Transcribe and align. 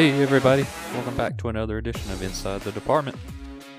Hey 0.00 0.22
everybody, 0.22 0.64
welcome 0.94 1.14
back 1.14 1.36
to 1.36 1.50
another 1.50 1.76
edition 1.76 2.10
of 2.10 2.22
Inside 2.22 2.62
the 2.62 2.72
Department. 2.72 3.18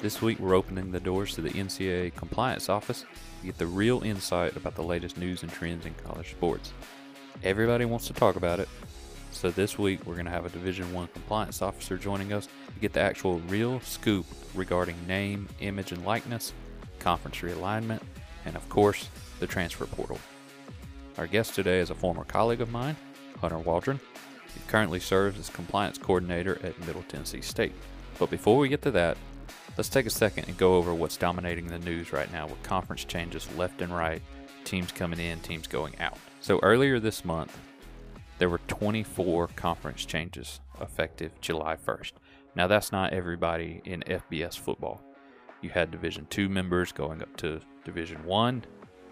This 0.04 0.22
week 0.22 0.38
we're 0.38 0.54
opening 0.54 0.92
the 0.92 1.00
doors 1.00 1.34
to 1.34 1.42
the 1.42 1.50
NCAA 1.50 2.14
Compliance 2.14 2.70
Office 2.70 3.06
to 3.40 3.48
get 3.48 3.58
the 3.58 3.66
real 3.66 4.04
insight 4.04 4.56
about 4.56 4.76
the 4.76 4.84
latest 4.84 5.18
news 5.18 5.42
and 5.42 5.52
trends 5.52 5.88
in 5.88 5.96
college 5.96 6.30
sports. 6.30 6.74
Everybody 7.44 7.86
wants 7.86 8.06
to 8.06 8.14
talk 8.14 8.36
about 8.36 8.60
it, 8.60 8.70
so 9.32 9.50
this 9.50 9.80
week 9.80 10.06
we're 10.06 10.14
going 10.14 10.28
to 10.28 10.32
have 10.32 10.46
a 10.46 10.50
Division 10.50 10.94
1 10.94 11.08
compliance 11.08 11.60
officer 11.64 11.98
joining 11.98 12.34
us 12.34 12.46
to 12.46 12.80
get 12.80 12.94
the 12.94 13.02
actual 13.02 13.40
real 13.48 13.80
scoop 13.80 14.28
regarding 14.54 14.96
name, 15.08 15.50
image 15.60 15.92
and 15.92 16.06
likeness, 16.06 16.54
conference 17.00 17.38
realignment, 17.38 18.04
and 18.46 18.56
of 18.56 18.70
course, 18.70 19.10
the 19.40 19.48
transfer 19.48 19.88
portal. 19.88 20.20
Our 21.18 21.26
guest 21.26 21.56
today 21.56 21.80
is 21.80 21.90
a 21.90 21.96
former 21.96 22.26
colleague 22.26 22.62
of 22.62 22.70
mine, 22.70 22.96
Hunter 23.40 23.58
Waldron. 23.58 24.00
He 24.54 24.62
currently 24.68 25.00
serves 25.00 25.40
as 25.40 25.50
compliance 25.50 25.98
coordinator 25.98 26.60
at 26.64 26.80
Middle 26.86 27.04
Tennessee 27.04 27.42
State. 27.42 27.74
But 28.20 28.30
before 28.30 28.58
we 28.58 28.70
get 28.70 28.82
to 28.84 28.92
that, 28.92 29.18
let's 29.78 29.90
take 29.90 30.06
a 30.06 30.12
second 30.12 30.48
and 30.48 30.58
go 30.58 30.76
over 30.76 30.94
what's 30.94 31.18
dominating 31.18 31.68
the 31.68 31.80
news 31.80 32.14
right 32.14 32.32
now 32.32 32.48
with 32.48 32.62
conference 32.64 33.04
changes 33.04 33.48
left 33.56 33.82
and 33.82 33.96
right, 33.96 34.22
teams 34.64 34.92
coming 34.92 35.20
in, 35.20 35.40
teams 35.40 35.68
going 35.68 36.00
out. 36.00 36.18
So 36.42 36.60
earlier 36.62 37.00
this 37.00 37.24
month, 37.26 37.58
there 38.38 38.50
were 38.50 38.62
24 38.68 39.50
conference 39.50 40.06
changes 40.06 40.60
effective 40.80 41.32
July 41.42 41.76
1st. 41.76 42.14
Now 42.56 42.68
that's 42.68 42.92
not 42.92 43.14
everybody 43.14 43.82
in 43.86 44.02
FBS 44.02 44.58
football. 44.58 45.02
You 45.62 45.70
had 45.70 45.92
Division 45.92 46.26
2 46.30 46.50
members 46.50 46.92
going 46.92 47.22
up 47.22 47.36
to 47.38 47.62
Division 47.86 48.26
1, 48.26 48.66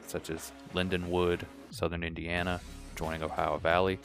such 0.08 0.30
as 0.31 0.52
Lindenwood, 0.73 1.41
Southern 1.69 2.03
Indiana, 2.03 2.59
joining 2.95 3.22
Ohio 3.22 3.58
Valley. 3.58 4.00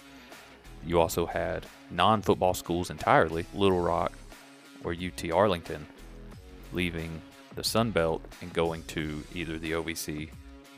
You 0.86 1.00
also 1.00 1.26
had 1.26 1.66
non 1.90 2.22
football 2.22 2.54
schools 2.54 2.90
entirely, 2.90 3.46
Little 3.54 3.80
Rock 3.80 4.12
or 4.82 4.92
UT 4.92 5.30
Arlington, 5.32 5.86
leaving 6.72 7.20
the 7.54 7.64
Sun 7.64 7.92
Belt 7.92 8.22
and 8.42 8.52
going 8.52 8.82
to 8.84 9.22
either 9.34 9.58
the 9.58 9.72
OVC 9.72 10.30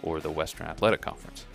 or 0.03 0.21
the 0.21 0.31
Western 0.31 0.67
Athletic 0.67 1.01
Conference. 1.01 1.47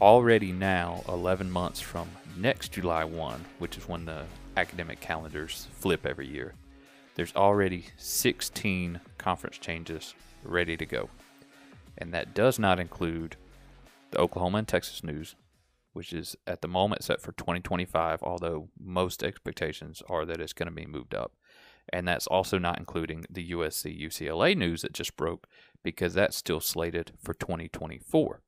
Already 0.00 0.52
now, 0.52 1.02
11 1.08 1.50
months 1.50 1.80
from 1.80 2.08
next 2.36 2.72
July 2.72 3.04
1, 3.04 3.44
which 3.58 3.76
is 3.76 3.88
when 3.88 4.04
the 4.04 4.24
academic 4.56 5.00
calendars 5.00 5.68
flip 5.78 6.06
every 6.06 6.26
year, 6.26 6.54
there's 7.14 7.34
already 7.34 7.86
16 7.96 9.00
conference 9.18 9.58
changes 9.58 10.14
ready 10.44 10.76
to 10.76 10.86
go. 10.86 11.08
And 11.98 12.12
that 12.14 12.34
does 12.34 12.58
not 12.58 12.80
include 12.80 13.36
the 14.10 14.18
Oklahoma 14.18 14.58
and 14.58 14.68
Texas 14.68 15.04
news, 15.04 15.34
which 15.92 16.12
is 16.12 16.36
at 16.46 16.62
the 16.62 16.68
moment 16.68 17.04
set 17.04 17.20
for 17.20 17.32
2025, 17.32 18.22
although 18.22 18.68
most 18.78 19.22
expectations 19.22 20.02
are 20.08 20.24
that 20.24 20.40
it's 20.40 20.52
going 20.52 20.68
to 20.68 20.74
be 20.74 20.86
moved 20.86 21.14
up. 21.14 21.32
And 21.92 22.06
that's 22.06 22.26
also 22.26 22.58
not 22.58 22.78
including 22.78 23.24
the 23.28 23.50
USC 23.50 24.00
UCLA 24.00 24.56
news 24.56 24.82
that 24.82 24.92
just 24.92 25.16
broke 25.16 25.46
because 25.82 26.14
that's 26.14 26.36
still 26.36 26.60
slated 26.60 27.12
for 27.20 27.34
2024. 27.34 28.42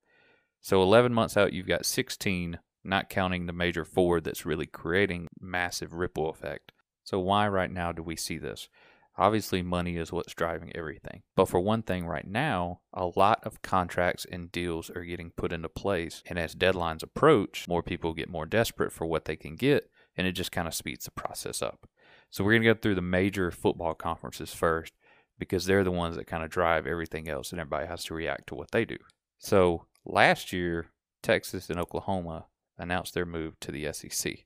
So 0.61 0.81
11 0.81 1.13
months 1.13 1.37
out, 1.37 1.53
you've 1.53 1.67
got 1.67 1.85
16, 1.85 2.59
not 2.85 3.11
counting 3.11 3.47
the 3.47 3.53
major 3.53 3.85
four 3.85 4.21
that's 4.21 4.47
really 4.47 4.67
creating 4.67 5.29
massive 5.41 5.93
ripple 5.93 6.31
effect. 6.31 6.73
So 7.03 7.19
why 7.19 7.49
right 7.49 7.71
now 7.71 7.93
do 7.93 8.03
we 8.03 8.17
see 8.17 8.39
this? 8.39 8.69
Obviously, 9.17 9.63
money 9.63 9.97
is 9.97 10.13
what's 10.13 10.35
driving 10.35 10.75
everything. 10.75 11.23
But 11.37 11.49
for 11.49 11.61
one 11.61 11.83
thing, 11.83 12.07
right 12.07 12.27
now, 12.27 12.81
a 12.93 13.07
lot 13.15 13.41
of 13.45 13.63
contracts 13.63 14.27
and 14.31 14.51
deals 14.51 14.91
are 14.91 15.05
getting 15.05 15.31
put 15.31 15.53
into 15.53 15.69
place. 15.69 16.23
And 16.27 16.39
as 16.39 16.57
deadlines 16.57 17.03
approach, 17.03 17.69
more 17.69 17.83
people 17.83 18.13
get 18.13 18.29
more 18.29 18.47
desperate 18.47 18.93
for 18.93 19.07
what 19.07 19.27
they 19.27 19.37
can 19.37 19.55
get, 19.55 19.89
and 20.17 20.27
it 20.27 20.33
just 20.33 20.51
kind 20.51 20.67
of 20.67 20.75
speeds 20.75 21.05
the 21.05 21.13
process 21.13 21.63
up. 21.63 21.89
So 22.31 22.43
we're 22.43 22.53
going 22.53 22.63
to 22.63 22.75
go 22.75 22.81
through 22.81 22.97
the 22.97 23.03
major 23.03 23.53
football 23.53 23.95
conferences 23.95 24.53
first 24.53 24.93
because 25.39 25.67
they're 25.67 25.85
the 25.85 25.91
ones 25.93 26.17
that 26.17 26.27
kind 26.27 26.43
of 26.43 26.51
drive 26.51 26.87
everything 26.87 27.29
else, 27.29 27.53
and 27.53 27.61
everybody 27.61 27.87
has 27.87 28.05
to 28.05 28.15
react 28.15 28.49
to 28.49 28.57
what 28.57 28.73
they 28.73 28.85
do. 28.85 28.97
So 29.39 29.87
last 30.05 30.53
year, 30.53 30.91
Texas 31.23 31.71
and 31.71 31.79
Oklahoma 31.79 32.47
announced 32.77 33.15
their 33.15 33.27
move 33.27 33.59
to 33.61 33.71
the 33.71 33.93
SEC, 33.93 34.45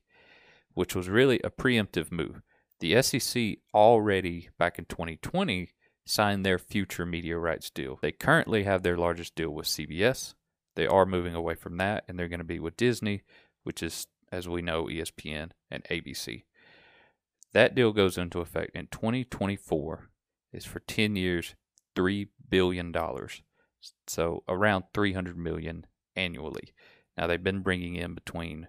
which 0.73 0.95
was 0.95 1.09
really 1.09 1.39
a 1.43 1.49
preemptive 1.49 2.11
move 2.11 2.41
the 2.79 3.01
SEC 3.01 3.57
already 3.73 4.49
back 4.57 4.79
in 4.79 4.85
2020 4.85 5.69
signed 6.05 6.45
their 6.45 6.57
future 6.57 7.05
media 7.05 7.37
rights 7.37 7.69
deal. 7.69 7.99
They 8.01 8.11
currently 8.11 8.63
have 8.63 8.83
their 8.83 8.97
largest 8.97 9.35
deal 9.35 9.51
with 9.51 9.67
CBS. 9.67 10.33
They 10.75 10.87
are 10.87 11.05
moving 11.05 11.35
away 11.35 11.55
from 11.55 11.77
that 11.77 12.05
and 12.07 12.17
they're 12.17 12.27
going 12.27 12.39
to 12.39 12.45
be 12.45 12.59
with 12.59 12.77
Disney, 12.77 13.23
which 13.63 13.83
is, 13.83 14.07
as 14.31 14.47
we 14.47 14.61
know, 14.61 14.85
ESPN 14.85 15.51
and 15.69 15.83
ABC. 15.85 16.43
That 17.53 17.75
deal 17.75 17.91
goes 17.91 18.17
into 18.17 18.41
effect 18.41 18.75
in 18.75 18.87
2024. 18.87 20.09
Is 20.51 20.65
for 20.65 20.79
10 20.79 21.15
years, 21.15 21.53
$3 21.95 22.27
billion. 22.49 22.93
So 24.07 24.43
around 24.47 24.85
300 24.95 25.37
million 25.37 25.85
annually. 26.15 26.73
Now 27.15 27.27
they've 27.27 27.43
been 27.43 27.61
bringing 27.61 27.95
in 27.95 28.15
between 28.15 28.67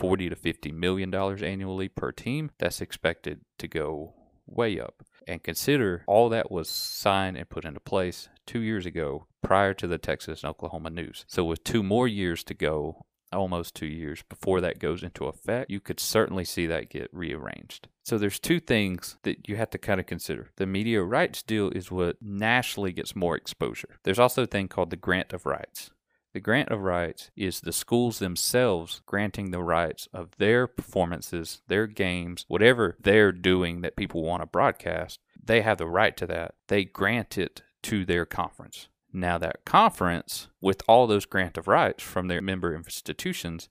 40 0.00 0.30
to 0.30 0.36
50 0.36 0.72
million 0.72 1.10
dollars 1.10 1.42
annually 1.42 1.88
per 1.88 2.10
team, 2.10 2.50
that's 2.58 2.80
expected 2.80 3.42
to 3.58 3.68
go 3.68 4.14
way 4.46 4.80
up. 4.80 5.04
And 5.28 5.42
consider 5.42 6.02
all 6.06 6.28
that 6.30 6.50
was 6.50 6.68
signed 6.68 7.36
and 7.36 7.48
put 7.48 7.64
into 7.64 7.78
place 7.78 8.28
two 8.46 8.60
years 8.60 8.86
ago 8.86 9.26
prior 9.42 9.74
to 9.74 9.86
the 9.86 9.98
Texas 9.98 10.42
and 10.42 10.50
Oklahoma 10.50 10.90
news. 10.90 11.24
So, 11.28 11.44
with 11.44 11.62
two 11.62 11.82
more 11.82 12.08
years 12.08 12.42
to 12.44 12.54
go, 12.54 13.04
almost 13.32 13.74
two 13.74 13.86
years 13.86 14.22
before 14.28 14.60
that 14.60 14.78
goes 14.78 15.02
into 15.02 15.26
effect, 15.26 15.70
you 15.70 15.80
could 15.80 16.00
certainly 16.00 16.44
see 16.44 16.66
that 16.66 16.88
get 16.90 17.08
rearranged. 17.12 17.88
So 18.02 18.18
there's 18.18 18.40
two 18.40 18.58
things 18.58 19.18
that 19.22 19.48
you 19.48 19.56
have 19.56 19.70
to 19.70 19.78
kind 19.78 20.00
of 20.00 20.06
consider. 20.06 20.50
The 20.56 20.66
media 20.66 21.02
rights 21.02 21.42
deal 21.42 21.70
is 21.70 21.90
what 21.92 22.16
nationally 22.20 22.92
gets 22.92 23.14
more 23.14 23.36
exposure. 23.36 23.98
There's 24.02 24.18
also 24.18 24.44
a 24.44 24.46
thing 24.46 24.68
called 24.68 24.90
the 24.90 24.96
grant 24.96 25.32
of 25.32 25.46
rights. 25.46 25.90
The 26.32 26.40
grant 26.40 26.68
of 26.68 26.80
rights 26.82 27.30
is 27.36 27.60
the 27.60 27.72
schools 27.72 28.20
themselves 28.20 29.02
granting 29.04 29.50
the 29.50 29.62
rights 29.62 30.08
of 30.12 30.30
their 30.38 30.68
performances, 30.68 31.62
their 31.66 31.88
games, 31.88 32.44
whatever 32.46 32.96
they're 33.00 33.32
doing 33.32 33.80
that 33.80 33.96
people 33.96 34.22
want 34.22 34.42
to 34.42 34.46
broadcast. 34.46 35.18
They 35.42 35.62
have 35.62 35.78
the 35.78 35.86
right 35.86 36.16
to 36.16 36.26
that. 36.28 36.54
They 36.68 36.84
grant 36.84 37.36
it 37.36 37.62
to 37.82 38.04
their 38.04 38.26
conference. 38.26 38.88
Now, 39.12 39.38
that 39.38 39.64
conference, 39.64 40.48
with 40.60 40.82
all 40.86 41.08
those 41.08 41.26
grant 41.26 41.58
of 41.58 41.66
rights 41.66 42.04
from 42.04 42.28
their 42.28 42.40
member 42.40 42.76
institutions, 42.76 43.68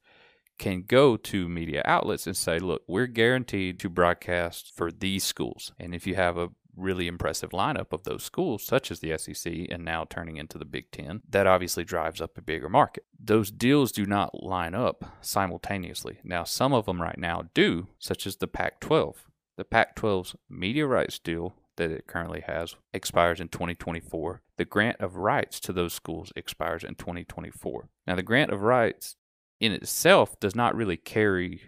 can 0.58 0.82
go 0.82 1.16
to 1.16 1.48
media 1.48 1.82
outlets 1.86 2.28
and 2.28 2.36
say, 2.36 2.60
look, 2.60 2.82
we're 2.88 3.08
guaranteed 3.08 3.80
to 3.80 3.88
broadcast 3.88 4.74
for 4.76 4.92
these 4.92 5.24
schools. 5.24 5.72
And 5.80 5.96
if 5.96 6.06
you 6.06 6.16
have 6.16 6.38
a 6.38 6.50
really 6.76 7.08
impressive 7.08 7.52
lineup 7.52 7.92
of 7.92 8.04
those 8.04 8.24
schools, 8.24 8.64
such 8.64 8.92
as 8.92 9.00
the 9.00 9.18
SEC 9.18 9.68
and 9.70 9.84
now 9.84 10.06
turning 10.10 10.38
into 10.38 10.58
the 10.58 10.66
Big 10.66 10.92
Ten, 10.92 11.22
that 11.30 11.48
obviously 11.48 11.84
drives 11.84 12.22
up 12.22 12.38
a 12.38 12.42
bigger 12.42 12.70
market. 12.70 13.06
Those 13.20 13.52
deals 13.52 13.92
do 13.92 14.06
not 14.06 14.44
line 14.44 14.76
up 14.76 15.06
simultaneously. 15.22 16.20
Now, 16.24 16.44
some 16.44 16.74
of 16.74 16.86
them 16.86 17.02
right 17.02 17.18
now 17.18 17.46
do, 17.54 17.88
such 18.00 18.26
as 18.26 18.38
the 18.38 18.48
Pac 18.48 18.80
12. 18.80 19.26
The 19.58 19.66
Pac 19.66 19.96
12's 19.96 20.36
media 20.50 20.88
rights 20.88 21.20
deal 21.20 21.54
that 21.76 21.92
it 21.92 22.08
currently 22.08 22.42
has 22.46 22.76
expires 22.94 23.40
in 23.40 23.48
2024. 23.48 24.42
The 24.58 24.66
grant 24.66 25.00
of 25.00 25.16
rights 25.16 25.60
to 25.62 25.74
those 25.74 25.94
schools 25.94 26.32
expires 26.36 26.84
in 26.84 26.96
2024. 26.96 27.90
Now, 28.06 28.16
the 28.16 28.24
grant 28.24 28.52
of 28.52 28.62
rights 28.62 29.16
in 29.60 29.72
itself 29.72 30.40
does 30.40 30.56
not 30.56 30.76
really 30.76 30.98
carry 30.98 31.62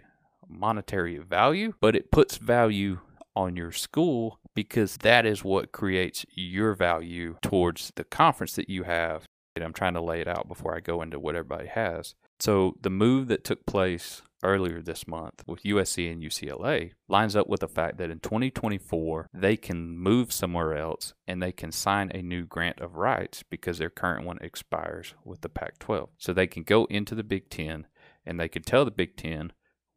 monetary 0.48 1.18
value, 1.18 1.74
but 1.80 1.96
it 1.96 2.10
puts 2.10 2.36
value 2.36 3.00
on 3.34 3.56
your 3.56 3.72
school 3.72 4.38
because 4.54 4.98
that 4.98 5.26
is 5.26 5.44
what 5.44 5.72
creates 5.72 6.24
your 6.34 6.74
value 6.74 7.36
towards 7.42 7.92
the 7.96 8.04
conference 8.04 8.52
that 8.54 8.68
you 8.68 8.84
have. 8.84 9.24
And 9.54 9.64
I'm 9.64 9.72
trying 9.72 9.94
to 9.94 10.02
lay 10.02 10.20
it 10.20 10.28
out 10.28 10.48
before 10.48 10.74
I 10.74 10.80
go 10.80 11.02
into 11.02 11.18
what 11.18 11.36
everybody 11.36 11.68
has. 11.68 12.14
So 12.40 12.74
the 12.80 12.90
move 12.90 13.28
that 13.28 13.44
took 13.44 13.66
place 13.66 14.22
earlier 14.42 14.82
this 14.82 15.06
month 15.06 15.44
with 15.46 15.62
USC 15.62 16.10
and 16.10 16.22
UCLA 16.22 16.92
lines 17.08 17.36
up 17.36 17.48
with 17.48 17.60
the 17.60 17.68
fact 17.68 17.98
that 17.98 18.10
in 18.10 18.18
2024 18.18 19.28
they 19.32 19.56
can 19.56 19.96
move 19.96 20.32
somewhere 20.32 20.76
else 20.76 21.14
and 21.26 21.42
they 21.42 21.52
can 21.52 21.70
sign 21.70 22.10
a 22.12 22.22
new 22.22 22.44
grant 22.44 22.80
of 22.80 22.96
rights 22.96 23.44
because 23.48 23.78
their 23.78 23.90
current 23.90 24.26
one 24.26 24.38
expires 24.40 25.14
with 25.24 25.42
the 25.42 25.48
Pac 25.48 25.78
12. 25.78 26.10
So 26.18 26.32
they 26.32 26.46
can 26.46 26.64
go 26.64 26.86
into 26.86 27.14
the 27.14 27.22
Big 27.22 27.48
Ten 27.50 27.86
and 28.26 28.38
they 28.38 28.48
can 28.48 28.62
tell 28.62 28.84
the 28.84 28.90
Big 28.90 29.16
Ten, 29.16 29.52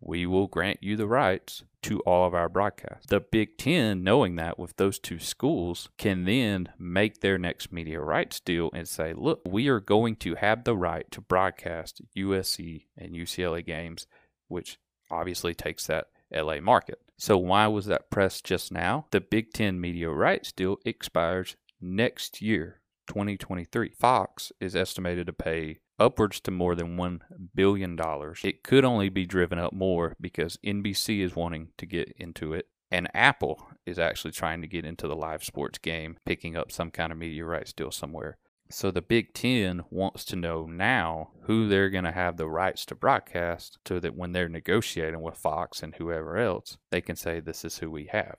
we 0.06 0.26
will 0.26 0.48
grant 0.48 0.82
you 0.82 0.96
the 0.96 1.08
rights 1.08 1.64
to 1.82 2.00
all 2.02 2.28
of 2.28 2.34
our 2.34 2.48
broadcasts. 2.48 3.08
The 3.08 3.20
Big 3.20 3.58
Ten, 3.58 4.04
knowing 4.04 4.36
that 4.36 4.60
with 4.60 4.78
those 4.78 5.00
two 5.00 5.20
schools, 5.20 5.90
can 5.98 6.26
then 6.26 6.70
make 6.78 7.22
their 7.22 7.38
next 7.38 7.72
media 7.72 8.00
rights 8.00 8.40
deal 8.40 8.70
and 8.74 8.88
say, 8.88 9.14
look, 9.14 9.42
we 9.48 9.68
are 9.68 9.80
going 9.80 10.16
to 10.18 10.36
have 10.36 10.64
the 10.64 10.76
right 10.76 11.10
to 11.12 11.22
broadcast 11.22 12.02
USC 12.16 12.86
and 12.98 13.14
UCLA 13.14 13.66
games, 13.66 14.06
which 14.48 14.78
obviously 15.10 15.54
takes 15.54 15.88
that 15.88 16.08
LA 16.32 16.60
market. 16.60 17.00
So, 17.18 17.38
why 17.38 17.68
was 17.68 17.86
that 17.86 18.10
pressed 18.10 18.46
just 18.46 18.72
now? 18.72 19.06
The 19.12 19.22
Big 19.22 19.54
Ten 19.54 19.80
media 19.80 20.10
rights 20.10 20.52
deal 20.52 20.78
expires 20.86 21.56
next 21.82 22.42
year. 22.42 22.82
2023. 23.08 23.90
Fox 23.90 24.52
is 24.60 24.76
estimated 24.76 25.28
to 25.28 25.34
pay 25.34 25.80
upwards 26.00 26.40
to 26.42 26.52
more 26.52 26.76
than 26.76 26.98
$1 26.98 27.20
billion. 27.54 27.98
It 28.44 28.64
could 28.64 28.86
only 28.86 29.10
be 29.10 29.26
driven 29.26 29.60
up 29.60 29.74
more 29.74 30.16
because 30.20 30.58
NBC 30.66 31.22
is 31.22 31.36
wanting 31.36 31.70
to 31.78 31.86
get 31.86 32.14
into 32.18 32.54
it. 32.54 32.68
And 32.92 33.10
Apple 33.14 33.68
is 33.86 33.98
actually 34.00 34.32
trying 34.32 34.62
to 34.62 34.68
get 34.68 34.86
into 34.86 35.08
the 35.08 35.16
live 35.16 35.44
sports 35.44 35.80
game, 35.80 36.18
picking 36.26 36.56
up 36.56 36.72
some 36.72 36.92
kind 36.92 37.12
of 37.12 37.18
media 37.18 37.44
rights 37.44 37.74
deal 37.74 37.92
somewhere. 37.92 38.38
So 38.70 38.90
the 38.90 39.02
Big 39.02 39.34
Ten 39.34 39.84
wants 39.90 40.26
to 40.26 40.36
know 40.36 40.66
now 40.66 41.32
who 41.44 41.68
they're 41.68 41.90
going 41.90 42.04
to 42.04 42.12
have 42.12 42.38
the 42.38 42.48
rights 42.48 42.86
to 42.88 42.96
broadcast 42.96 43.78
so 43.88 44.00
that 44.00 44.16
when 44.16 44.32
they're 44.32 44.50
negotiating 44.50 45.22
with 45.22 45.38
Fox 45.38 45.84
and 45.84 45.96
whoever 45.96 46.38
else, 46.38 46.78
they 46.90 47.02
can 47.02 47.16
say, 47.16 47.40
this 47.40 47.64
is 47.64 47.78
who 47.78 47.92
we 47.92 48.06
have. 48.06 48.38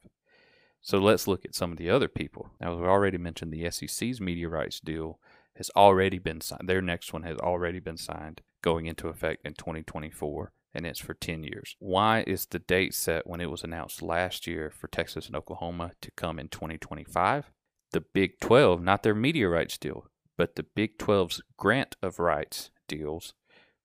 So 0.80 0.98
let's 0.98 1.26
look 1.26 1.44
at 1.44 1.54
some 1.54 1.72
of 1.72 1.78
the 1.78 1.90
other 1.90 2.08
people. 2.08 2.50
Now, 2.60 2.74
we've 2.74 2.86
already 2.86 3.18
mentioned 3.18 3.52
the 3.52 3.70
SEC's 3.70 4.20
media 4.20 4.48
rights 4.48 4.80
deal 4.80 5.18
has 5.56 5.70
already 5.76 6.18
been 6.18 6.40
signed. 6.40 6.68
Their 6.68 6.82
next 6.82 7.12
one 7.12 7.22
has 7.22 7.38
already 7.38 7.80
been 7.80 7.96
signed 7.96 8.42
going 8.62 8.86
into 8.86 9.08
effect 9.08 9.46
in 9.46 9.54
2024 9.54 10.52
and 10.76 10.84
it's 10.84 11.00
for 11.00 11.14
10 11.14 11.42
years. 11.42 11.74
Why 11.78 12.22
is 12.26 12.46
the 12.46 12.58
date 12.58 12.92
set 12.92 13.26
when 13.26 13.40
it 13.40 13.50
was 13.50 13.64
announced 13.64 14.02
last 14.02 14.46
year 14.46 14.70
for 14.70 14.88
Texas 14.88 15.26
and 15.26 15.34
Oklahoma 15.34 15.92
to 16.02 16.10
come 16.10 16.38
in 16.38 16.48
2025? 16.48 17.50
The 17.92 18.02
Big 18.02 18.38
12, 18.40 18.82
not 18.82 19.02
their 19.02 19.14
media 19.14 19.48
rights 19.48 19.78
deal, 19.78 20.08
but 20.36 20.56
the 20.56 20.64
Big 20.64 20.98
12's 20.98 21.40
grant 21.56 21.96
of 22.02 22.18
rights 22.18 22.70
deals, 22.88 23.32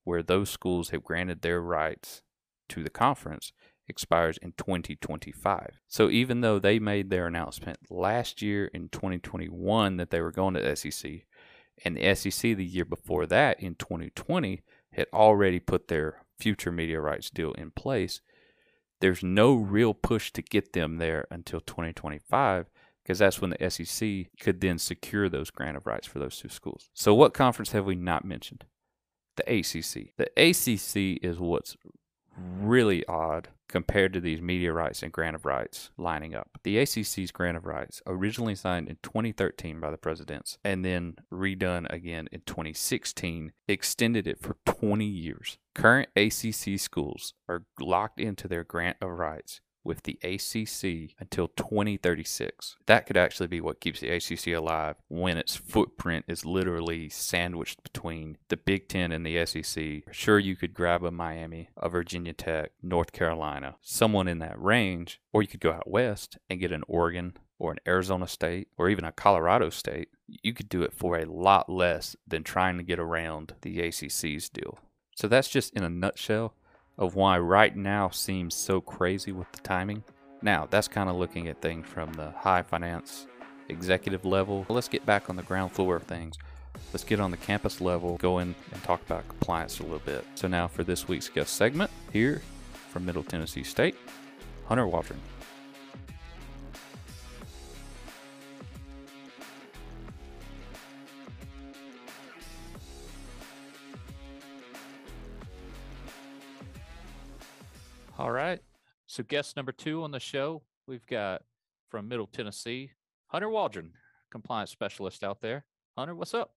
where 0.03 0.21
those 0.21 0.49
schools 0.49 0.89
have 0.89 1.03
granted 1.03 1.41
their 1.41 1.61
rights 1.61 2.23
to 2.69 2.83
the 2.83 2.89
conference, 2.89 3.53
expires 3.87 4.37
in 4.41 4.53
2025. 4.57 5.79
So 5.87 6.09
even 6.09 6.41
though 6.41 6.59
they 6.59 6.79
made 6.79 7.09
their 7.09 7.27
announcement 7.27 7.79
last 7.89 8.41
year 8.41 8.65
in 8.65 8.89
2021 8.89 9.95
that 9.97 10.09
they 10.09 10.19
were 10.19 10.31
going 10.31 10.55
to 10.55 10.75
SEC, 10.75 11.25
and 11.83 11.97
the 11.97 12.15
SEC 12.15 12.55
the 12.55 12.65
year 12.65 12.85
before 12.85 13.25
that 13.25 13.59
in 13.61 13.75
2020 13.75 14.61
had 14.93 15.07
already 15.13 15.59
put 15.59 15.87
their 15.87 16.25
future 16.39 16.71
media 16.71 16.99
rights 16.99 17.29
deal 17.29 17.53
in 17.53 17.71
place, 17.71 18.21
there's 18.99 19.23
no 19.23 19.53
real 19.53 19.93
push 19.93 20.31
to 20.31 20.41
get 20.41 20.73
them 20.73 20.97
there 20.97 21.25
until 21.31 21.59
2025 21.61 22.69
because 23.03 23.19
that's 23.19 23.41
when 23.41 23.49
the 23.51 23.69
SEC 23.69 24.27
could 24.39 24.61
then 24.61 24.77
secure 24.77 25.27
those 25.27 25.49
grant 25.49 25.75
of 25.75 25.87
rights 25.87 26.07
for 26.07 26.19
those 26.19 26.37
two 26.37 26.49
schools. 26.49 26.89
So, 26.93 27.13
what 27.13 27.33
conference 27.33 27.71
have 27.71 27.85
we 27.85 27.95
not 27.95 28.23
mentioned? 28.23 28.65
The 29.37 29.59
ACC. 29.59 30.13
The 30.17 30.29
ACC 30.37 31.23
is 31.23 31.39
what's 31.39 31.75
really 32.37 33.05
odd 33.07 33.49
compared 33.71 34.13
to 34.13 34.19
these 34.19 34.41
media 34.41 34.73
rights 34.73 35.01
and 35.01 35.11
grant 35.11 35.35
of 35.35 35.45
rights 35.45 35.89
lining 35.97 36.35
up. 36.35 36.49
The 36.63 36.77
ACC's 36.77 37.31
grant 37.31 37.57
of 37.57 37.65
rights, 37.65 38.01
originally 38.05 38.55
signed 38.55 38.87
in 38.87 38.97
2013 39.01 39.79
by 39.79 39.89
the 39.89 39.97
presidents 39.97 40.57
and 40.63 40.85
then 40.85 41.15
redone 41.31 41.91
again 41.91 42.27
in 42.31 42.41
2016, 42.45 43.53
extended 43.67 44.27
it 44.27 44.39
for 44.39 44.57
20 44.65 45.05
years. 45.05 45.57
Current 45.73 46.09
ACC 46.15 46.79
schools 46.79 47.33
are 47.47 47.63
locked 47.79 48.19
into 48.19 48.47
their 48.47 48.63
grant 48.63 48.97
of 49.01 49.09
rights 49.09 49.61
with 49.83 50.03
the 50.03 50.19
ACC 50.23 51.15
until 51.19 51.47
2036. 51.49 52.77
That 52.85 53.05
could 53.05 53.17
actually 53.17 53.47
be 53.47 53.61
what 53.61 53.79
keeps 53.79 53.99
the 53.99 54.09
ACC 54.09 54.47
alive 54.47 54.95
when 55.07 55.37
its 55.37 55.55
footprint 55.55 56.25
is 56.27 56.45
literally 56.45 57.09
sandwiched 57.09 57.83
between 57.83 58.37
the 58.49 58.57
Big 58.57 58.87
Ten 58.87 59.11
and 59.11 59.25
the 59.25 59.45
SEC. 59.45 60.03
Sure, 60.11 60.39
you 60.39 60.55
could 60.55 60.73
grab 60.73 61.03
a 61.03 61.11
Miami, 61.11 61.69
a 61.77 61.89
Virginia 61.89 62.33
Tech, 62.33 62.71
North 62.81 63.11
Carolina, 63.11 63.75
someone 63.81 64.27
in 64.27 64.39
that 64.39 64.61
range, 64.61 65.19
or 65.33 65.41
you 65.41 65.47
could 65.47 65.59
go 65.59 65.71
out 65.71 65.89
west 65.89 66.37
and 66.49 66.59
get 66.59 66.71
an 66.71 66.83
Oregon 66.87 67.37
or 67.57 67.71
an 67.71 67.79
Arizona 67.87 68.27
State 68.27 68.67
or 68.77 68.89
even 68.89 69.05
a 69.05 69.11
Colorado 69.11 69.69
State. 69.69 70.09
You 70.27 70.53
could 70.53 70.69
do 70.69 70.81
it 70.81 70.93
for 70.93 71.17
a 71.17 71.25
lot 71.25 71.69
less 71.69 72.15
than 72.27 72.43
trying 72.43 72.77
to 72.77 72.83
get 72.83 72.99
around 72.99 73.53
the 73.61 73.79
ACC's 73.79 74.49
deal. 74.49 74.79
So 75.15 75.27
that's 75.27 75.49
just 75.49 75.73
in 75.73 75.83
a 75.83 75.89
nutshell 75.89 76.55
of 76.97 77.15
why 77.15 77.37
right 77.39 77.75
now 77.75 78.09
seems 78.09 78.55
so 78.55 78.81
crazy 78.81 79.31
with 79.31 79.51
the 79.51 79.59
timing. 79.59 80.03
Now, 80.41 80.67
that's 80.69 80.87
kind 80.87 81.09
of 81.09 81.15
looking 81.15 81.47
at 81.47 81.61
things 81.61 81.87
from 81.87 82.13
the 82.13 82.31
high 82.31 82.63
finance 82.63 83.27
executive 83.69 84.25
level. 84.25 84.65
Let's 84.69 84.87
get 84.87 85.05
back 85.05 85.29
on 85.29 85.35
the 85.35 85.43
ground 85.43 85.71
floor 85.71 85.95
of 85.95 86.03
things. 86.03 86.37
Let's 86.93 87.03
get 87.03 87.19
on 87.19 87.31
the 87.31 87.37
campus 87.37 87.81
level, 87.81 88.17
go 88.17 88.39
in 88.39 88.55
and 88.71 88.83
talk 88.83 89.01
about 89.01 89.27
compliance 89.27 89.79
a 89.79 89.83
little 89.83 89.99
bit. 89.99 90.25
So, 90.35 90.47
now 90.47 90.67
for 90.67 90.83
this 90.83 91.07
week's 91.07 91.29
guest 91.29 91.55
segment 91.55 91.91
here 92.11 92.41
from 92.89 93.05
Middle 93.05 93.23
Tennessee 93.23 93.63
State, 93.63 93.95
Hunter 94.67 94.87
Waldron. 94.87 95.19
All 108.21 108.31
right. 108.31 108.59
So 109.07 109.23
guest 109.23 109.55
number 109.55 109.71
two 109.71 110.03
on 110.03 110.11
the 110.11 110.19
show, 110.19 110.61
we've 110.85 111.07
got 111.07 111.41
from 111.89 112.07
Middle 112.07 112.27
Tennessee, 112.27 112.91
Hunter 113.29 113.49
Waldron, 113.49 113.93
compliance 114.29 114.69
specialist 114.69 115.23
out 115.23 115.41
there. 115.41 115.65
Hunter, 115.97 116.13
what's 116.13 116.35
up? 116.35 116.53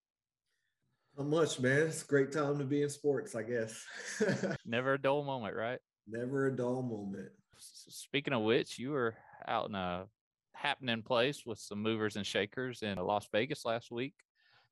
Not 1.17 1.29
much, 1.29 1.59
man. 1.61 1.87
It's 1.87 2.03
a 2.03 2.07
great 2.07 2.33
time 2.33 2.59
to 2.59 2.65
be 2.65 2.83
in 2.83 2.91
sports, 2.91 3.35
I 3.35 3.45
guess. 3.45 3.83
Never 4.67 4.93
a 4.93 4.99
dull 5.01 5.25
moment, 5.25 5.57
right? 5.57 5.79
Never 6.07 6.49
a 6.49 6.55
dull 6.55 6.83
moment. 6.83 7.31
Speaking 7.57 8.35
of 8.35 8.43
which, 8.43 8.79
you 8.79 8.91
were 8.91 9.15
out 9.49 9.71
in 9.71 9.75
a 9.75 10.05
happening 10.53 11.01
place 11.01 11.47
with 11.47 11.59
some 11.59 11.81
movers 11.81 12.17
and 12.17 12.27
shakers 12.27 12.83
in 12.83 12.99
Las 12.99 13.27
Vegas 13.33 13.65
last 13.65 13.91
week 13.91 14.13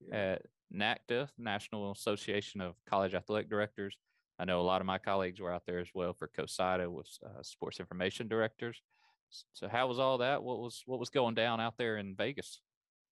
yeah. 0.06 0.34
at 0.34 0.42
NACDA, 0.70 1.30
National 1.38 1.90
Association 1.90 2.60
of 2.60 2.74
College 2.86 3.14
Athletic 3.14 3.48
Directors. 3.48 3.96
I 4.42 4.44
know 4.44 4.60
a 4.60 4.62
lot 4.62 4.80
of 4.80 4.88
my 4.88 4.98
colleagues 4.98 5.38
were 5.38 5.52
out 5.52 5.62
there 5.66 5.78
as 5.78 5.86
well 5.94 6.14
for 6.14 6.28
COSIDA 6.36 6.90
with 6.90 7.06
uh, 7.24 7.42
sports 7.42 7.78
information 7.78 8.26
directors. 8.26 8.82
So 9.52 9.68
how 9.68 9.86
was 9.86 10.00
all 10.00 10.18
that? 10.18 10.42
What 10.42 10.58
was 10.58 10.82
what 10.84 10.98
was 10.98 11.10
going 11.10 11.36
down 11.36 11.60
out 11.60 11.78
there 11.78 11.98
in 11.98 12.16
Vegas? 12.16 12.60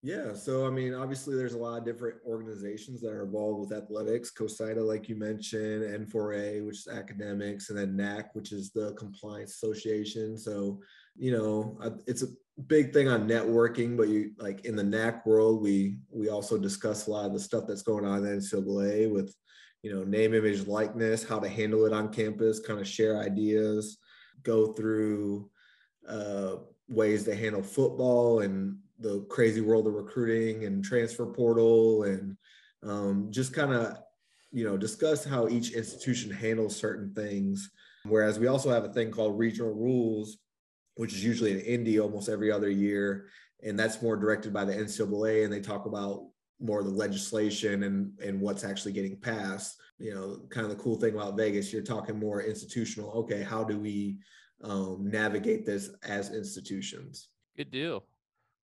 Yeah, 0.02 0.34
so 0.34 0.66
I 0.66 0.70
mean, 0.70 0.92
obviously, 0.92 1.36
there's 1.36 1.54
a 1.54 1.58
lot 1.58 1.78
of 1.78 1.84
different 1.84 2.16
organizations 2.26 3.00
that 3.02 3.12
are 3.12 3.22
involved 3.22 3.60
with 3.60 3.80
athletics. 3.80 4.32
COSIDA, 4.32 4.84
like 4.84 5.08
you 5.08 5.14
mentioned, 5.14 5.84
N4A, 6.08 6.66
which 6.66 6.78
is 6.78 6.88
academics, 6.88 7.70
and 7.70 7.78
then 7.78 7.96
NAC, 7.96 8.34
which 8.34 8.50
is 8.50 8.72
the 8.72 8.92
Compliance 8.94 9.52
Association. 9.54 10.36
So, 10.36 10.80
you 11.16 11.30
know, 11.30 11.78
it's 12.08 12.22
a 12.22 12.60
big 12.66 12.92
thing 12.92 13.06
on 13.06 13.28
networking. 13.28 13.96
But 13.96 14.08
you 14.08 14.32
like 14.38 14.64
in 14.64 14.74
the 14.74 14.82
NAC 14.82 15.24
world, 15.24 15.62
we 15.62 16.00
we 16.10 16.28
also 16.28 16.58
discuss 16.58 17.06
a 17.06 17.10
lot 17.12 17.26
of 17.26 17.34
the 17.34 17.40
stuff 17.40 17.68
that's 17.68 17.82
going 17.82 18.04
on 18.04 18.26
in 18.26 18.40
NCAA 18.40 19.08
with 19.08 19.32
you 19.82 19.92
know, 19.92 20.04
name, 20.04 20.34
image, 20.34 20.66
likeness, 20.66 21.24
how 21.26 21.38
to 21.38 21.48
handle 21.48 21.86
it 21.86 21.92
on 21.92 22.12
campus, 22.12 22.60
kind 22.60 22.80
of 22.80 22.86
share 22.86 23.18
ideas, 23.18 23.98
go 24.42 24.72
through 24.72 25.48
uh, 26.08 26.56
ways 26.88 27.24
to 27.24 27.34
handle 27.34 27.62
football 27.62 28.40
and 28.40 28.76
the 28.98 29.24
crazy 29.30 29.60
world 29.60 29.86
of 29.86 29.94
recruiting 29.94 30.64
and 30.64 30.84
transfer 30.84 31.26
portal 31.26 32.02
and 32.02 32.36
um, 32.82 33.28
just 33.30 33.54
kind 33.54 33.72
of, 33.72 33.96
you 34.52 34.64
know, 34.64 34.76
discuss 34.76 35.24
how 35.24 35.48
each 35.48 35.72
institution 35.72 36.30
handles 36.30 36.76
certain 36.76 37.14
things. 37.14 37.70
Whereas 38.04 38.38
we 38.38 38.48
also 38.48 38.70
have 38.70 38.84
a 38.84 38.92
thing 38.92 39.10
called 39.10 39.38
regional 39.38 39.72
rules, 39.72 40.38
which 40.96 41.14
is 41.14 41.24
usually 41.24 41.52
in 41.52 41.60
Indy 41.60 42.00
almost 42.00 42.28
every 42.28 42.50
other 42.50 42.70
year. 42.70 43.28
And 43.62 43.78
that's 43.78 44.02
more 44.02 44.16
directed 44.16 44.52
by 44.52 44.64
the 44.64 44.74
NCAA. 44.74 45.44
And 45.44 45.52
they 45.52 45.60
talk 45.60 45.86
about 45.86 46.26
more 46.60 46.82
the 46.82 46.90
legislation 46.90 47.84
and 47.84 48.12
and 48.20 48.40
what's 48.40 48.64
actually 48.64 48.92
getting 48.92 49.16
passed 49.16 49.78
you 49.98 50.14
know 50.14 50.38
kind 50.50 50.64
of 50.64 50.76
the 50.76 50.82
cool 50.82 50.96
thing 50.96 51.14
about 51.14 51.36
vegas 51.36 51.72
you're 51.72 51.82
talking 51.82 52.18
more 52.18 52.42
institutional. 52.42 53.10
Okay 53.12 53.42
how 53.42 53.64
do 53.64 53.78
we 53.78 54.18
um, 54.62 55.08
navigate 55.10 55.64
this 55.64 55.90
as 56.02 56.34
institutions? 56.34 57.28
Good 57.56 57.70
deal. 57.70 58.04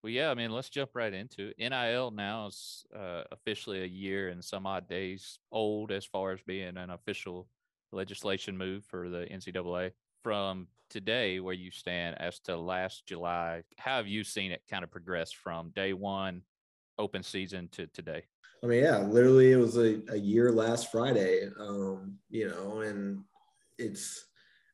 Well 0.02 0.12
yeah 0.12 0.30
i 0.30 0.34
mean 0.34 0.50
let's 0.50 0.68
jump 0.68 0.90
right 0.94 1.12
into 1.12 1.52
it. 1.56 1.56
Nil 1.58 2.10
now 2.12 2.46
is 2.46 2.86
uh, 2.94 3.24
officially 3.32 3.82
a 3.82 3.86
year 3.86 4.28
and 4.28 4.44
some 4.44 4.66
odd 4.66 4.88
days 4.88 5.38
old 5.50 5.90
as 5.90 6.04
far 6.04 6.32
as 6.32 6.40
being 6.46 6.76
an 6.76 6.90
official 6.90 7.48
legislation 7.92 8.56
move 8.56 8.84
for 8.84 9.08
the 9.08 9.26
ncaa 9.32 9.90
from 10.22 10.66
today 10.90 11.40
where 11.40 11.54
you 11.54 11.70
stand 11.70 12.16
as 12.20 12.38
to 12.40 12.56
last 12.56 13.06
july 13.06 13.62
how 13.78 13.96
have 13.96 14.06
you 14.06 14.24
seen 14.24 14.52
it 14.52 14.62
kind 14.70 14.84
of 14.84 14.90
progress 14.90 15.32
from 15.32 15.70
day 15.70 15.92
one 15.92 16.42
open 16.98 17.22
season 17.22 17.68
to 17.72 17.86
today? 17.88 18.24
I 18.62 18.66
mean, 18.66 18.82
yeah, 18.82 18.98
literally, 18.98 19.52
it 19.52 19.56
was 19.56 19.76
a, 19.76 20.00
a 20.10 20.16
year 20.16 20.50
last 20.50 20.90
Friday. 20.90 21.48
Um, 21.58 22.18
you 22.28 22.48
know, 22.48 22.80
and 22.80 23.22
it's, 23.78 24.24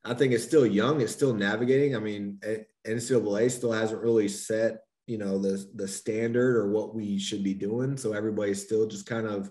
I 0.04 0.14
think 0.14 0.32
it's 0.32 0.44
still 0.44 0.66
young. 0.66 1.00
It's 1.00 1.12
still 1.12 1.34
navigating. 1.34 1.94
I 1.94 1.98
mean, 1.98 2.40
NCAA 2.86 3.50
still 3.50 3.72
hasn't 3.72 4.02
really 4.02 4.28
set, 4.28 4.84
you 5.06 5.18
know, 5.18 5.38
the 5.38 5.66
the 5.74 5.88
standard 5.88 6.56
or 6.56 6.70
what 6.70 6.94
we 6.94 7.18
should 7.18 7.44
be 7.44 7.54
doing. 7.54 7.96
So 7.96 8.12
everybody's 8.12 8.62
still 8.62 8.86
just 8.86 9.06
kind 9.06 9.26
of 9.26 9.50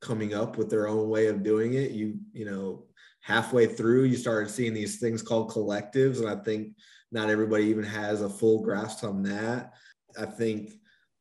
coming 0.00 0.34
up 0.34 0.56
with 0.56 0.70
their 0.70 0.88
own 0.88 1.08
way 1.08 1.26
of 1.26 1.42
doing 1.42 1.74
it. 1.74 1.90
You, 1.90 2.18
you 2.32 2.44
know, 2.44 2.84
halfway 3.20 3.66
through, 3.66 4.04
you 4.04 4.16
started 4.16 4.50
seeing 4.50 4.74
these 4.74 4.98
things 4.98 5.22
called 5.22 5.50
collectives, 5.50 6.18
and 6.18 6.28
I 6.28 6.42
think 6.42 6.72
not 7.12 7.30
everybody 7.30 7.64
even 7.64 7.84
has 7.84 8.22
a 8.22 8.28
full 8.28 8.62
grasp 8.62 9.04
on 9.04 9.22
that. 9.24 9.72
I 10.18 10.26
think 10.26 10.72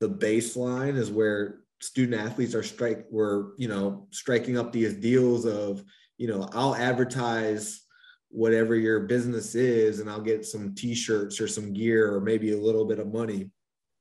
the 0.03 0.09
baseline 0.09 0.97
is 0.97 1.09
where 1.09 1.61
student 1.79 2.21
athletes 2.21 2.53
are 2.53 2.61
strike 2.61 3.05
were 3.09 3.53
you 3.57 3.69
know 3.69 4.05
striking 4.11 4.57
up 4.57 4.73
these 4.73 4.95
deals 4.95 5.45
of 5.45 5.81
you 6.17 6.27
know 6.27 6.49
I'll 6.51 6.75
advertise 6.75 7.85
whatever 8.27 8.75
your 8.75 9.01
business 9.01 9.55
is 9.55 10.01
and 10.01 10.09
I'll 10.09 10.19
get 10.19 10.45
some 10.45 10.75
t-shirts 10.75 11.39
or 11.39 11.47
some 11.47 11.71
gear 11.71 12.13
or 12.13 12.19
maybe 12.19 12.51
a 12.51 12.57
little 12.57 12.83
bit 12.83 12.99
of 12.99 13.13
money. 13.13 13.49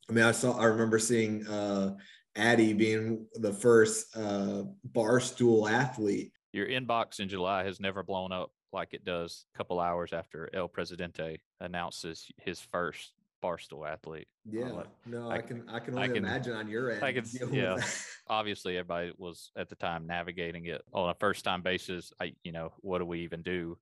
I 0.09 0.13
mean, 0.13 0.25
I 0.25 0.33
saw 0.33 0.59
I 0.59 0.65
remember 0.65 0.99
seeing 0.99 1.47
uh 1.47 1.95
Addie 2.35 2.73
being 2.73 3.27
the 3.35 3.53
first 3.53 4.17
uh 4.17 4.65
barstool 4.91 5.71
athlete. 5.71 6.33
Your 6.53 6.67
inbox 6.67 7.21
in 7.21 7.29
July 7.29 7.63
has 7.63 7.79
never 7.79 8.03
blown 8.03 8.33
up 8.33 8.51
like 8.73 8.93
it 8.93 9.05
does 9.05 9.45
a 9.55 9.59
couple 9.59 9.79
hours 9.79 10.13
after 10.13 10.51
El 10.53 10.67
Presidente 10.67 11.39
announces 11.61 12.27
his 12.39 12.59
first 12.61 13.13
barstool 13.43 13.89
athlete. 13.89 14.29
Yeah, 14.45 14.69
like, 14.71 14.87
no, 15.07 15.29
I, 15.29 15.37
I, 15.37 15.39
can 15.41 15.69
I 15.69 15.79
can 15.81 15.95
only 15.95 16.05
I 16.05 16.09
can, 16.09 16.17
imagine 16.19 16.55
on 16.55 16.69
your 16.69 16.91
end. 16.91 17.03
I 17.03 17.13
can, 17.13 17.25
yeah. 17.51 17.77
Obviously, 18.29 18.77
everybody 18.77 19.13
was 19.19 19.51
at 19.57 19.69
the 19.69 19.77
time 19.77 20.07
navigating 20.07 20.67
it 20.67 20.83
on 20.93 21.11
a 21.11 21.15
first 21.15 21.45
time 21.45 21.63
basis. 21.63 22.13
I, 22.21 22.35
you 22.45 22.53
know, 22.53 22.73
what 22.81 22.99
do 22.99 23.05
we 23.05 23.21
even 23.21 23.43
do? 23.43 23.77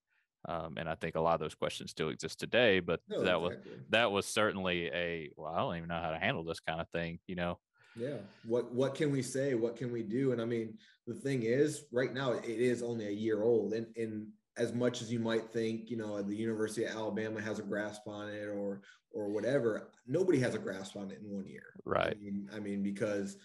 Um, 0.49 0.75
and 0.79 0.88
I 0.88 0.95
think 0.95 1.17
a 1.17 1.21
lot 1.21 1.35
of 1.35 1.40
those 1.40 1.55
questions 1.55 1.90
still 1.90 2.09
exist 2.09 2.40
today. 2.40 2.81
But 2.81 3.00
no, 3.09 3.23
that 3.23 3.37
exactly. 3.37 3.73
was 3.73 3.81
that 3.90 4.12
was 4.12 4.26
certainly 4.26 4.87
a 4.87 5.31
well, 5.37 5.52
I 5.52 5.59
don't 5.59 5.76
even 5.76 5.88
know 5.88 6.00
how 6.00 6.11
to 6.11 6.19
handle 6.19 6.45
this 6.45 6.61
kind 6.61 6.81
of 6.81 6.88
thing. 6.88 7.19
You 7.26 7.37
know. 7.37 7.59
Yeah. 7.97 8.17
What 8.47 8.73
what 8.73 8.95
can 8.95 9.11
we 9.11 9.23
say? 9.23 9.55
What 9.55 9.76
can 9.76 9.93
we 9.93 10.02
do? 10.02 10.33
And 10.33 10.40
I 10.40 10.45
mean, 10.45 10.79
the 11.07 11.14
thing 11.14 11.43
is, 11.43 11.85
right 11.93 12.12
now 12.12 12.33
it 12.33 12.45
is 12.45 12.83
only 12.83 13.07
a 13.09 13.11
year 13.11 13.43
old, 13.43 13.75
and 13.75 13.87
and 13.97 14.29
as 14.61 14.75
much 14.75 15.00
as 15.00 15.11
you 15.11 15.19
might 15.19 15.50
think, 15.50 15.90
you 15.90 15.97
know, 15.97 16.21
the 16.21 16.37
University 16.37 16.85
of 16.85 16.95
Alabama 16.95 17.40
has 17.40 17.59
a 17.59 17.62
grasp 17.62 18.07
on 18.07 18.29
it, 18.29 18.45
or 18.45 18.83
or 19.12 19.29
whatever, 19.29 19.88
nobody 20.07 20.38
has 20.38 20.55
a 20.55 20.59
grasp 20.59 20.97
on 20.97 21.11
it 21.11 21.19
in 21.21 21.31
one 21.35 21.47
year. 21.47 21.73
Right. 21.85 22.14
I 22.14 22.23
mean, 22.23 22.49
I 22.55 22.61
mean 22.61 22.83
because 22.83 23.38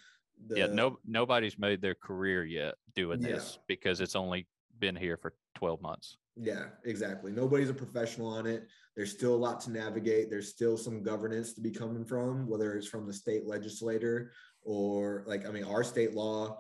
the, 0.48 0.60
yeah, 0.60 0.68
no 0.68 1.00
nobody's 1.08 1.58
made 1.58 1.82
their 1.82 1.96
career 1.96 2.44
yet 2.44 2.76
doing 2.96 3.22
yeah. 3.22 3.30
this 3.30 3.58
because 3.66 4.02
it's 4.02 4.16
only 4.16 4.46
been 4.78 4.96
here 4.96 5.16
for 5.16 5.34
12 5.56 5.82
months. 5.82 6.18
Yeah, 6.36 6.66
exactly. 6.84 7.32
Nobody's 7.32 7.70
a 7.70 7.74
professional 7.74 8.28
on 8.28 8.46
it. 8.46 8.68
There's 8.98 9.12
still 9.12 9.34
a 9.34 9.38
lot 9.38 9.62
to 9.62 9.72
navigate. 9.72 10.30
There's 10.30 10.50
still 10.50 10.78
some 10.78 11.02
governance 11.02 11.54
to 11.54 11.62
be 11.62 11.72
coming 11.72 12.04
from, 12.04 12.46
whether 12.50 12.74
it's 12.74 12.88
from 12.88 13.08
the 13.08 13.14
state 13.14 13.48
legislator 13.48 14.34
or 14.64 15.24
like, 15.26 15.48
I 15.48 15.52
mean, 15.52 15.64
our 15.64 15.84
state 15.84 16.14
law 16.14 16.58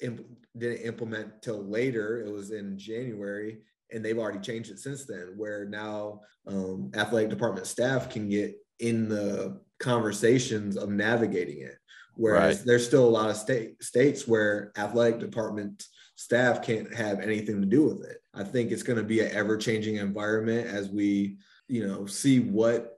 imp- 0.00 0.26
didn't 0.56 0.86
implement 0.86 1.42
till 1.42 1.62
later. 1.64 2.22
It 2.24 2.32
was 2.32 2.50
in 2.50 2.78
January, 2.78 3.58
and 3.92 4.04
they've 4.04 4.18
already 4.18 4.40
changed 4.40 4.70
it 4.70 4.78
since 4.78 5.06
then. 5.06 5.34
Where 5.36 5.64
now 5.64 6.20
um, 6.46 6.90
athletic 6.94 7.30
department 7.30 7.66
staff 7.66 8.10
can 8.10 8.28
get 8.28 8.54
in 8.80 9.08
the 9.08 9.60
conversations 9.78 10.76
of 10.76 10.88
navigating 10.88 11.60
it. 11.60 11.76
Whereas 12.14 12.58
right. 12.58 12.66
there's 12.66 12.86
still 12.86 13.06
a 13.06 13.08
lot 13.08 13.30
of 13.30 13.36
state 13.36 13.82
states 13.82 14.26
where 14.26 14.72
athletic 14.76 15.20
department 15.20 15.84
staff 16.16 16.62
can't 16.62 16.92
have 16.92 17.20
anything 17.20 17.60
to 17.60 17.66
do 17.66 17.84
with 17.84 18.04
it. 18.04 18.18
I 18.34 18.42
think 18.42 18.70
it's 18.70 18.82
going 18.82 18.98
to 18.98 19.04
be 19.04 19.20
an 19.20 19.30
ever 19.30 19.56
changing 19.56 19.96
environment 19.96 20.66
as 20.66 20.90
we, 20.90 21.38
you 21.68 21.86
know, 21.86 22.06
see 22.06 22.40
what 22.40 22.97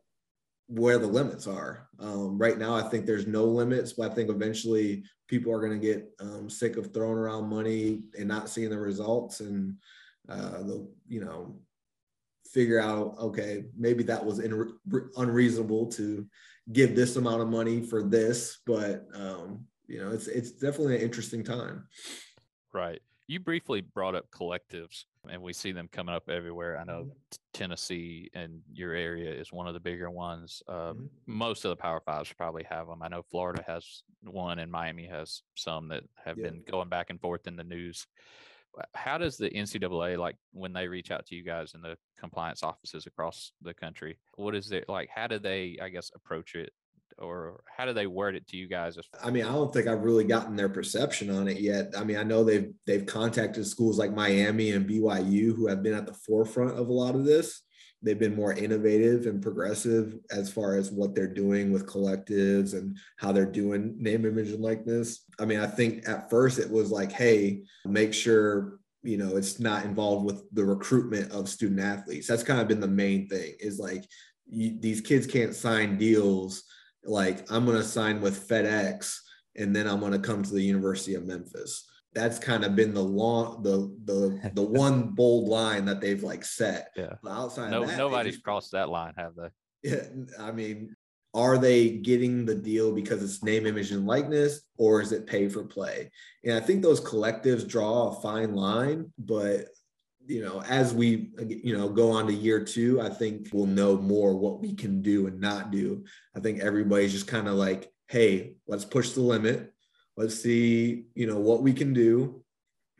where 0.70 0.98
the 0.98 1.06
limits 1.06 1.48
are. 1.48 1.88
Um, 1.98 2.38
right 2.38 2.56
now, 2.56 2.74
I 2.74 2.82
think 2.82 3.04
there's 3.04 3.26
no 3.26 3.44
limits, 3.44 3.92
but 3.92 4.10
I 4.10 4.14
think 4.14 4.30
eventually 4.30 5.02
people 5.26 5.52
are 5.52 5.60
going 5.60 5.78
to 5.78 5.84
get 5.84 6.08
um, 6.20 6.48
sick 6.48 6.76
of 6.76 6.94
throwing 6.94 7.18
around 7.18 7.48
money 7.48 8.02
and 8.16 8.28
not 8.28 8.48
seeing 8.48 8.70
the 8.70 8.78
results, 8.78 9.40
and 9.40 9.76
uh, 10.28 10.62
they'll, 10.62 10.88
you 11.08 11.24
know, 11.24 11.56
figure 12.52 12.80
out, 12.80 13.16
okay, 13.18 13.64
maybe 13.76 14.04
that 14.04 14.24
was 14.24 14.38
in, 14.38 14.72
unreasonable 15.16 15.86
to 15.86 16.24
give 16.72 16.94
this 16.94 17.16
amount 17.16 17.42
of 17.42 17.48
money 17.48 17.82
for 17.82 18.04
this, 18.04 18.60
but 18.64 19.06
um, 19.12 19.64
you 19.88 20.00
know, 20.00 20.12
it's 20.12 20.28
it's 20.28 20.52
definitely 20.52 20.94
an 20.96 21.02
interesting 21.02 21.42
time. 21.42 21.88
Right. 22.72 23.00
You 23.30 23.38
briefly 23.38 23.80
brought 23.80 24.16
up 24.16 24.28
collectives, 24.32 25.04
and 25.30 25.40
we 25.40 25.52
see 25.52 25.70
them 25.70 25.88
coming 25.92 26.12
up 26.12 26.28
everywhere. 26.28 26.76
I 26.76 26.82
know 26.82 27.02
mm-hmm. 27.02 27.10
Tennessee 27.54 28.28
and 28.34 28.60
your 28.72 28.92
area 28.92 29.32
is 29.32 29.52
one 29.52 29.68
of 29.68 29.74
the 29.74 29.78
bigger 29.78 30.10
ones. 30.10 30.64
Uh, 30.66 30.94
mm-hmm. 30.94 31.04
Most 31.28 31.64
of 31.64 31.68
the 31.68 31.76
Power 31.76 32.00
Fives 32.00 32.32
probably 32.32 32.64
have 32.68 32.88
them. 32.88 33.04
I 33.04 33.06
know 33.06 33.22
Florida 33.22 33.62
has 33.68 34.02
one, 34.24 34.58
and 34.58 34.72
Miami 34.72 35.06
has 35.06 35.42
some 35.54 35.86
that 35.90 36.02
have 36.24 36.38
yeah. 36.38 36.46
been 36.46 36.64
going 36.68 36.88
back 36.88 37.10
and 37.10 37.20
forth 37.20 37.46
in 37.46 37.54
the 37.54 37.62
news. 37.62 38.04
How 38.94 39.16
does 39.16 39.36
the 39.36 39.50
NCAA 39.50 40.18
like 40.18 40.34
when 40.52 40.72
they 40.72 40.88
reach 40.88 41.12
out 41.12 41.24
to 41.26 41.36
you 41.36 41.44
guys 41.44 41.74
in 41.76 41.82
the 41.82 41.96
compliance 42.18 42.64
offices 42.64 43.06
across 43.06 43.52
the 43.62 43.74
country? 43.74 44.18
What 44.34 44.56
is 44.56 44.72
it 44.72 44.86
like? 44.88 45.08
How 45.08 45.28
do 45.28 45.38
they, 45.38 45.78
I 45.80 45.88
guess, 45.90 46.10
approach 46.16 46.56
it 46.56 46.72
or 47.20 47.62
how 47.76 47.84
do 47.84 47.92
they 47.92 48.06
word 48.06 48.34
it 48.34 48.46
to 48.48 48.56
you 48.56 48.66
guys? 48.66 48.98
I 49.22 49.30
mean, 49.30 49.44
I 49.44 49.52
don't 49.52 49.72
think 49.72 49.86
I've 49.86 50.02
really 50.02 50.24
gotten 50.24 50.56
their 50.56 50.68
perception 50.68 51.30
on 51.30 51.48
it 51.48 51.60
yet. 51.60 51.92
I 51.96 52.04
mean, 52.04 52.16
I 52.16 52.22
know 52.22 52.42
they've 52.42 52.72
they've 52.86 53.06
contacted 53.06 53.66
schools 53.66 53.98
like 53.98 54.14
Miami 54.14 54.72
and 54.72 54.88
BYU 54.88 55.54
who 55.54 55.68
have 55.68 55.82
been 55.82 55.94
at 55.94 56.06
the 56.06 56.14
forefront 56.14 56.78
of 56.78 56.88
a 56.88 56.92
lot 56.92 57.14
of 57.14 57.24
this. 57.24 57.62
They've 58.02 58.18
been 58.18 58.34
more 58.34 58.54
innovative 58.54 59.26
and 59.26 59.42
progressive 59.42 60.16
as 60.30 60.50
far 60.50 60.76
as 60.76 60.90
what 60.90 61.14
they're 61.14 61.26
doing 61.26 61.70
with 61.70 61.86
collectives 61.86 62.72
and 62.72 62.96
how 63.18 63.30
they're 63.30 63.44
doing 63.44 63.94
name, 63.98 64.24
image, 64.24 64.50
and 64.50 64.62
likeness. 64.62 65.26
I 65.38 65.44
mean, 65.44 65.60
I 65.60 65.66
think 65.66 66.08
at 66.08 66.30
first 66.30 66.58
it 66.58 66.70
was 66.70 66.90
like, 66.90 67.12
hey, 67.12 67.62
make 67.84 68.14
sure 68.14 68.78
you 69.02 69.18
know 69.18 69.36
it's 69.36 69.60
not 69.60 69.84
involved 69.84 70.26
with 70.26 70.42
the 70.52 70.64
recruitment 70.64 71.30
of 71.32 71.48
student 71.48 71.80
athletes. 71.80 72.26
That's 72.26 72.42
kind 72.42 72.60
of 72.60 72.68
been 72.68 72.80
the 72.80 72.88
main 72.88 73.28
thing. 73.28 73.54
Is 73.60 73.78
like 73.78 74.04
you, 74.48 74.78
these 74.80 75.02
kids 75.02 75.26
can't 75.26 75.54
sign 75.54 75.98
deals 75.98 76.64
like 77.04 77.50
I'm 77.50 77.64
going 77.64 77.78
to 77.78 77.84
sign 77.84 78.20
with 78.20 78.48
FedEx 78.48 79.16
and 79.56 79.74
then 79.74 79.86
I'm 79.86 80.00
going 80.00 80.12
to 80.12 80.18
come 80.18 80.42
to 80.42 80.52
the 80.52 80.62
University 80.62 81.14
of 81.14 81.26
Memphis. 81.26 81.86
That's 82.12 82.38
kind 82.38 82.64
of 82.64 82.74
been 82.74 82.92
the 82.92 83.02
long, 83.02 83.62
the 83.62 83.96
the 84.04 84.50
the 84.54 84.62
one 84.80 85.10
bold 85.10 85.48
line 85.48 85.84
that 85.84 86.00
they've 86.00 86.22
like 86.22 86.44
set. 86.44 86.90
Yeah. 86.96 87.14
But 87.22 87.30
outside 87.30 87.70
no, 87.70 87.86
that, 87.86 87.96
nobody's 87.96 88.34
just, 88.34 88.44
crossed 88.44 88.72
that 88.72 88.88
line, 88.88 89.14
have 89.16 89.34
they? 89.36 89.48
Yeah. 89.82 90.06
I 90.38 90.50
mean, 90.50 90.96
are 91.34 91.58
they 91.58 91.90
getting 91.90 92.44
the 92.44 92.54
deal 92.54 92.92
because 92.92 93.22
it's 93.22 93.44
name, 93.44 93.66
image, 93.66 93.92
and 93.92 94.06
likeness, 94.06 94.62
or 94.76 95.00
is 95.00 95.12
it 95.12 95.26
pay 95.26 95.48
for 95.48 95.64
play? 95.64 96.10
And 96.44 96.54
I 96.54 96.60
think 96.60 96.82
those 96.82 97.00
collectives 97.00 97.68
draw 97.68 98.08
a 98.08 98.20
fine 98.20 98.54
line, 98.54 99.12
but 99.16 99.66
you 100.30 100.44
know, 100.44 100.62
as 100.62 100.94
we, 100.94 101.30
you 101.44 101.76
know, 101.76 101.88
go 101.88 102.12
on 102.12 102.28
to 102.28 102.32
year 102.32 102.62
two, 102.62 103.00
I 103.00 103.08
think 103.08 103.48
we'll 103.52 103.66
know 103.66 103.96
more 103.96 104.36
what 104.36 104.60
we 104.60 104.74
can 104.74 105.02
do 105.02 105.26
and 105.26 105.40
not 105.40 105.72
do. 105.72 106.04
I 106.36 106.40
think 106.40 106.60
everybody's 106.60 107.12
just 107.12 107.26
kind 107.26 107.48
of 107.48 107.54
like, 107.54 107.90
hey, 108.06 108.54
let's 108.68 108.84
push 108.84 109.10
the 109.10 109.22
limit. 109.22 109.72
Let's 110.16 110.40
see, 110.40 111.06
you 111.14 111.26
know, 111.26 111.40
what 111.40 111.62
we 111.62 111.72
can 111.72 111.92
do. 111.92 112.44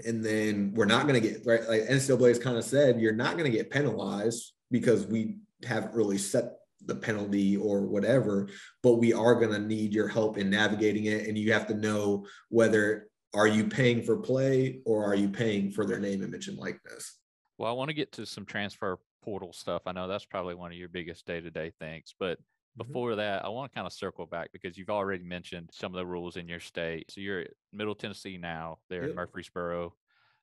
And 0.05 0.25
then 0.25 0.73
we're 0.75 0.87
not 0.87 1.07
going 1.07 1.23
to 1.23 1.29
get, 1.29 1.47
right? 1.47 1.67
Like 1.69 1.83
NCAA 1.83 2.29
has 2.29 2.39
kind 2.41 2.57
of 2.57 2.65
said, 2.65 3.01
you're 3.01 3.13
not 3.13 3.39
going 3.39 3.49
to 3.49 3.57
get 3.57 3.71
penalized 3.71 4.53
because 4.73 5.07
we 5.07 5.37
haven't 5.65 5.95
really 5.95 6.19
set 6.19 6.55
the 6.87 6.97
penalty 6.97 7.57
or 7.57 7.83
whatever, 7.83 8.49
but 8.83 8.95
we 8.95 9.13
are 9.13 9.37
going 9.37 9.53
to 9.53 9.59
need 9.61 9.95
your 9.95 10.09
help 10.09 10.37
in 10.37 10.51
navigating 10.51 11.05
it. 11.05 11.29
And 11.29 11.39
you 11.39 11.53
have 11.53 11.69
to 11.69 11.75
know 11.75 12.27
whether 12.49 13.09
are 13.35 13.47
you 13.47 13.69
paying 13.69 14.03
for 14.03 14.17
play 14.17 14.81
or 14.85 15.05
are 15.05 15.15
you 15.15 15.29
paying 15.29 15.71
for 15.71 15.87
their 15.87 16.01
name, 16.01 16.25
image, 16.25 16.49
and 16.49 16.59
likeness? 16.59 17.20
Well, 17.61 17.69
I 17.69 17.75
want 17.75 17.91
to 17.91 17.95
get 17.95 18.11
to 18.13 18.25
some 18.25 18.47
transfer 18.47 18.99
portal 19.23 19.53
stuff. 19.53 19.83
I 19.85 19.93
know 19.93 20.09
that's 20.09 20.25
probably 20.25 20.55
one 20.55 20.73
of 20.73 20.79
your 20.79 20.89
biggest 20.89 21.27
day 21.27 21.43
to 21.43 21.51
day 21.51 21.71
things, 21.79 22.15
but 22.19 22.39
mm-hmm. 22.39 22.87
before 22.87 23.17
that, 23.17 23.45
I 23.45 23.51
want 23.51 23.71
to 23.71 23.75
kind 23.75 23.87
of 23.87 23.93
circle 23.93 24.25
back 24.25 24.49
because 24.51 24.79
you've 24.79 24.89
already 24.89 25.25
mentioned 25.25 25.69
some 25.71 25.93
of 25.93 25.99
the 25.99 26.07
rules 26.07 26.39
in 26.39 26.49
your 26.49 26.59
state. 26.59 27.11
So 27.11 27.21
you're 27.21 27.41
at 27.41 27.51
Middle 27.71 27.95
Tennessee 27.95 28.39
now, 28.39 28.79
there 28.89 29.03
yep. 29.03 29.11
in 29.11 29.17
Murfreesboro. 29.17 29.93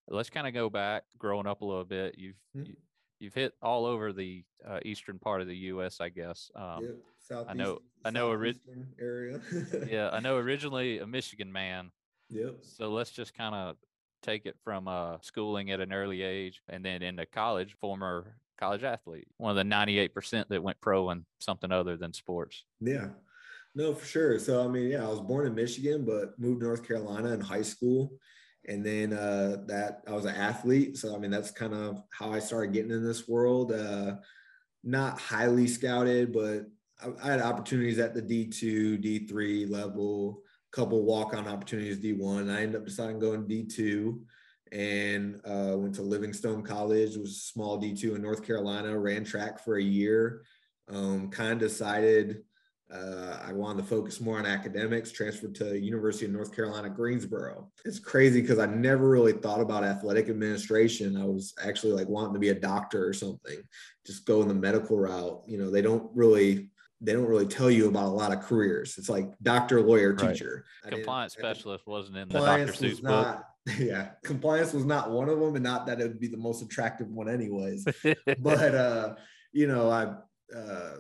Let's 0.08 0.30
kind 0.30 0.46
of 0.46 0.54
go 0.54 0.70
back, 0.70 1.06
growing 1.18 1.48
up 1.48 1.62
a 1.62 1.66
little 1.66 1.86
bit. 1.86 2.14
You've 2.20 2.36
mm-hmm. 2.56 2.68
you, 2.68 2.76
you've 3.18 3.34
hit 3.34 3.54
all 3.64 3.88
over 3.88 4.14
the 4.14 4.44
uh, 4.64 4.82
eastern 4.86 5.18
part 5.18 5.42
of 5.42 5.48
the 5.48 5.58
U.S. 5.58 6.00
I 6.00 6.10
guess. 6.10 6.52
Um, 6.56 6.84
yep. 6.84 6.96
Southeast, 7.18 7.50
I 7.50 7.54
know. 7.56 7.80
I 8.06 8.12
know. 8.12 8.28
Ori- 8.28 8.62
area. 9.02 9.42
yeah, 9.90 10.12
I 10.14 10.20
know. 10.20 10.38
Originally 10.38 11.00
a 11.00 11.08
Michigan 11.08 11.52
man, 11.52 11.90
Yep. 12.30 12.58
So 12.62 12.90
let's 12.90 13.12
just 13.12 13.34
kind 13.34 13.56
of 13.56 13.76
take 14.22 14.46
it 14.46 14.56
from 14.64 14.88
uh, 14.88 15.18
schooling 15.22 15.72
at 15.72 15.80
an 15.80 15.94
early 15.94 16.22
age 16.22 16.62
and 16.70 16.84
then 16.84 17.02
into 17.02 17.26
college, 17.26 17.76
former 17.80 18.38
college 18.58 18.84
athlete, 18.84 19.28
one 19.38 19.52
of 19.52 19.56
the 19.56 19.76
98% 19.76 20.46
that 20.50 20.64
went 20.64 20.80
pro 20.82 21.10
in 21.12 21.26
something 21.40 21.72
other 21.72 21.98
than 21.98 22.14
sports. 22.14 22.64
Yeah. 22.82 23.10
No, 23.76 23.94
for 23.94 24.06
sure. 24.06 24.40
So, 24.40 24.64
I 24.64 24.68
mean, 24.68 24.90
yeah, 24.90 25.06
I 25.06 25.08
was 25.08 25.22
born 25.22 25.46
in 25.46 25.54
Michigan, 25.54 26.04
but 26.04 26.40
moved 26.40 26.62
to 26.62 26.66
North 26.66 26.88
Carolina 26.88 27.32
in 27.34 27.42
high 27.42 27.62
school. 27.62 28.12
And 28.68 28.84
then 28.84 29.14
uh, 29.14 29.58
that 29.68 30.02
I 30.08 30.12
was 30.12 30.26
an 30.26 30.36
athlete. 30.36 30.98
So, 30.98 31.16
I 31.16 31.20
mean, 31.20 31.32
that's 31.32 31.52
kind 31.52 31.74
of 31.74 32.02
how 32.10 32.34
I 32.34 32.40
started 32.40 32.74
getting 32.74 32.92
in 32.92 33.06
this 33.06 33.28
world. 33.28 33.72
Uh, 33.72 34.16
not 34.84 35.20
highly 35.20 35.68
scouted, 35.68 36.34
but 36.34 36.66
I, 37.02 37.10
I 37.24 37.32
had 37.32 37.42
opportunities 37.42 38.00
at 38.00 38.14
the 38.14 38.22
D2, 38.22 39.30
D3 39.30 39.70
level 39.70 40.42
couple 40.78 41.04
walk-on 41.04 41.48
opportunities 41.48 41.98
D1. 41.98 42.52
I 42.56 42.62
ended 42.62 42.76
up 42.76 42.86
deciding 42.86 43.18
going 43.18 43.46
D2 43.46 44.20
and 44.72 45.42
uh, 45.44 45.76
went 45.76 45.96
to 45.96 46.04
Livingstone 46.04 46.62
College, 46.62 47.18
was 47.18 47.32
a 47.32 47.52
small 47.52 47.82
D2 47.82 48.16
in 48.16 48.22
North 48.22 48.46
Carolina, 48.46 48.98
ran 48.98 49.24
track 49.24 49.64
for 49.64 49.78
a 49.78 49.84
year. 49.84 50.44
Um, 50.88 51.30
kind 51.32 51.52
of 51.52 51.58
decided 51.58 52.44
uh, 52.94 53.40
I 53.44 53.54
wanted 53.54 53.82
to 53.82 53.88
focus 53.88 54.22
more 54.22 54.38
on 54.38 54.46
academics, 54.46 55.12
transferred 55.12 55.56
to 55.56 55.80
University 55.80 56.28
of 56.28 56.32
North 56.32 56.56
Carolina, 56.56 56.90
Greensboro. 56.90 57.72
It's 57.84 58.00
crazy 58.00 58.40
because 58.40 58.60
I 58.60 58.68
never 58.68 59.10
really 59.10 59.34
thought 59.34 59.60
about 59.60 59.84
athletic 59.84 60.30
administration. 60.30 61.18
I 61.18 61.26
was 61.26 61.56
actually 61.62 61.94
like 61.94 62.08
wanting 62.08 62.36
to 62.36 62.40
be 62.40 62.50
a 62.50 62.60
doctor 62.60 63.06
or 63.06 63.14
something, 63.14 63.58
just 64.06 64.28
go 64.28 64.44
in 64.44 64.48
the 64.48 64.54
medical 64.54 64.98
route. 64.98 65.42
You 65.48 65.58
know, 65.58 65.72
they 65.72 65.82
don't 65.82 66.10
really 66.14 66.70
they 67.02 67.14
don't 67.14 67.28
really 67.28 67.48
tell 67.48 67.70
you 67.70 67.88
about 67.88 68.06
a 68.06 68.16
lot 68.16 68.34
of 68.34 68.42
careers. 68.42 68.98
It's 68.98 69.10
like 69.10 69.30
doctor, 69.44 69.82
lawyer, 69.82 70.14
teacher. 70.14 70.66
Right. 70.84 70.94
Compliance 70.94 71.34
specialist 71.34 71.86
wasn't 71.86 72.18
in 72.18 72.30
the 72.30 72.40
Dr. 72.40 72.74
Seuss 72.74 73.02
book. 73.02 73.44
Yeah, 73.78 74.12
compliance 74.24 74.72
was 74.72 74.86
not 74.86 75.12
one 75.12 75.28
of 75.28 75.42
them, 75.42 75.56
and 75.56 75.64
not 75.64 75.86
that 75.88 76.00
it 76.00 76.04
would 76.08 76.22
be 76.22 76.30
the 76.30 76.38
most 76.38 76.62
attractive 76.62 77.10
one, 77.10 77.28
anyways. 77.28 77.86
but 78.40 78.74
uh, 78.74 79.16
you 79.52 79.68
know, 79.68 79.90
I 79.90 80.04
uh, 80.58 81.00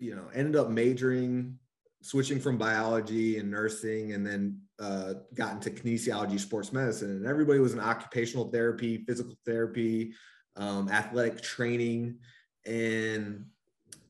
you 0.00 0.16
know 0.16 0.24
ended 0.34 0.56
up 0.56 0.68
majoring, 0.68 1.60
switching 2.02 2.40
from 2.40 2.58
biology 2.58 3.38
and 3.38 3.48
nursing, 3.48 4.14
and 4.14 4.26
then 4.26 4.60
uh, 4.80 5.14
got 5.32 5.52
into 5.52 5.70
kinesiology, 5.70 6.40
sports 6.40 6.72
medicine, 6.72 7.12
and 7.12 7.24
everybody 7.24 7.60
was 7.60 7.72
in 7.72 7.78
occupational 7.78 8.50
therapy, 8.50 9.04
physical 9.06 9.36
therapy, 9.46 10.12
um, 10.56 10.88
athletic 10.88 11.40
training, 11.40 12.18
and 12.66 13.44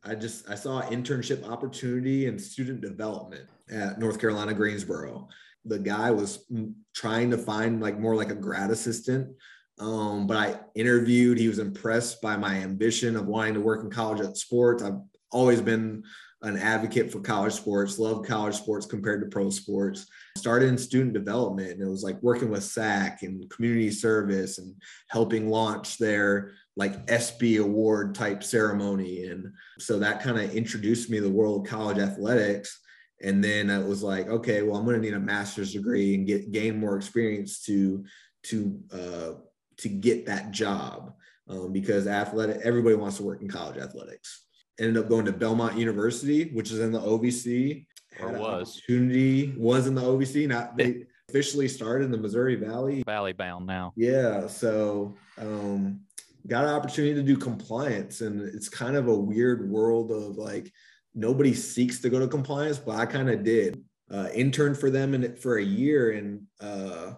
I 0.04 0.14
just 0.14 0.48
I 0.48 0.54
saw 0.54 0.82
internship 0.82 1.48
opportunity 1.48 2.26
and 2.26 2.40
student 2.40 2.80
development 2.80 3.48
at 3.70 3.98
North 3.98 4.20
Carolina 4.20 4.54
Greensboro. 4.54 5.28
The 5.64 5.78
guy 5.78 6.10
was 6.10 6.46
trying 6.94 7.30
to 7.30 7.38
find 7.38 7.80
like 7.80 7.98
more 7.98 8.14
like 8.14 8.30
a 8.30 8.34
grad 8.34 8.70
assistant. 8.70 9.34
Um, 9.80 10.26
but 10.26 10.36
I 10.36 10.58
interviewed, 10.74 11.38
he 11.38 11.48
was 11.48 11.58
impressed 11.58 12.20
by 12.20 12.36
my 12.36 12.56
ambition 12.56 13.16
of 13.16 13.26
wanting 13.26 13.54
to 13.54 13.60
work 13.60 13.84
in 13.84 13.90
college 13.90 14.20
at 14.20 14.36
sports. 14.36 14.82
I've 14.82 15.00
always 15.30 15.60
been 15.60 16.02
an 16.42 16.56
advocate 16.56 17.10
for 17.10 17.20
college 17.20 17.52
sports, 17.52 17.98
love 17.98 18.24
college 18.24 18.54
sports 18.54 18.86
compared 18.86 19.20
to 19.20 19.28
pro 19.28 19.50
sports. 19.50 20.06
Started 20.36 20.68
in 20.68 20.78
student 20.78 21.12
development 21.12 21.72
and 21.72 21.82
it 21.82 21.90
was 21.90 22.04
like 22.04 22.22
working 22.22 22.48
with 22.48 22.62
SAC 22.62 23.22
and 23.22 23.48
community 23.50 23.90
service 23.90 24.58
and 24.58 24.74
helping 25.08 25.48
launch 25.48 25.98
their 25.98 26.52
like 26.78 27.10
ESPY 27.10 27.56
award 27.56 28.14
type 28.14 28.44
ceremony. 28.44 29.24
And 29.24 29.52
so 29.80 29.98
that 29.98 30.22
kind 30.22 30.38
of 30.38 30.54
introduced 30.54 31.10
me 31.10 31.18
to 31.18 31.24
the 31.24 31.30
world 31.30 31.66
of 31.66 31.70
college 31.70 31.98
athletics. 31.98 32.80
And 33.20 33.42
then 33.42 33.68
it 33.68 33.84
was 33.84 34.04
like, 34.04 34.28
okay, 34.28 34.62
well, 34.62 34.76
I'm 34.76 34.84
going 34.84 34.94
to 34.94 35.02
need 35.02 35.14
a 35.14 35.18
master's 35.20 35.72
degree 35.72 36.14
and 36.14 36.24
get 36.24 36.52
gain 36.52 36.78
more 36.78 36.96
experience 36.96 37.60
to 37.64 38.04
to 38.44 38.80
uh, 38.92 39.32
to 39.78 39.88
get 39.88 40.26
that 40.26 40.52
job 40.52 41.14
um, 41.48 41.72
because 41.72 42.06
athletic 42.06 42.60
everybody 42.62 42.94
wants 42.94 43.16
to 43.16 43.24
work 43.24 43.42
in 43.42 43.48
college 43.48 43.76
athletics. 43.76 44.44
Ended 44.78 45.02
up 45.02 45.08
going 45.08 45.24
to 45.24 45.32
Belmont 45.32 45.76
University, 45.76 46.50
which 46.52 46.70
is 46.70 46.78
in 46.78 46.92
the 46.92 47.00
OVC. 47.00 47.86
Or 48.20 48.30
was 48.32 48.76
opportunity 48.76 49.52
was 49.56 49.88
in 49.88 49.96
the 49.96 50.02
OVC. 50.02 50.46
Not 50.46 50.76
they 50.76 51.06
officially 51.28 51.66
started 51.66 52.04
in 52.04 52.12
the 52.12 52.18
Missouri 52.18 52.54
Valley. 52.54 53.02
Valley 53.04 53.32
bound 53.32 53.66
now. 53.66 53.92
Yeah, 53.96 54.46
so 54.46 55.16
um, 55.38 56.02
got 56.48 56.64
an 56.64 56.70
opportunity 56.70 57.14
to 57.14 57.22
do 57.22 57.36
compliance 57.36 58.20
and 58.20 58.40
it's 58.40 58.68
kind 58.68 58.96
of 58.96 59.08
a 59.08 59.14
weird 59.14 59.70
world 59.70 60.10
of 60.10 60.36
like 60.36 60.72
nobody 61.14 61.54
seeks 61.54 62.00
to 62.00 62.08
go 62.08 62.18
to 62.18 62.26
compliance 62.26 62.78
but 62.78 62.96
i 62.96 63.06
kind 63.06 63.30
of 63.30 63.44
did. 63.44 63.82
Uh, 64.10 64.26
interned 64.34 64.78
for 64.78 64.88
them 64.88 65.12
in, 65.12 65.36
for 65.36 65.58
a 65.58 65.62
year 65.62 66.12
and 66.12 66.40
uh, 66.62 67.12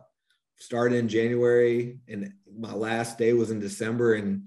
started 0.58 0.96
in 0.96 1.08
january 1.08 1.98
and 2.08 2.32
my 2.58 2.72
last 2.72 3.16
day 3.16 3.32
was 3.32 3.52
in 3.52 3.60
december 3.60 4.14
and 4.14 4.42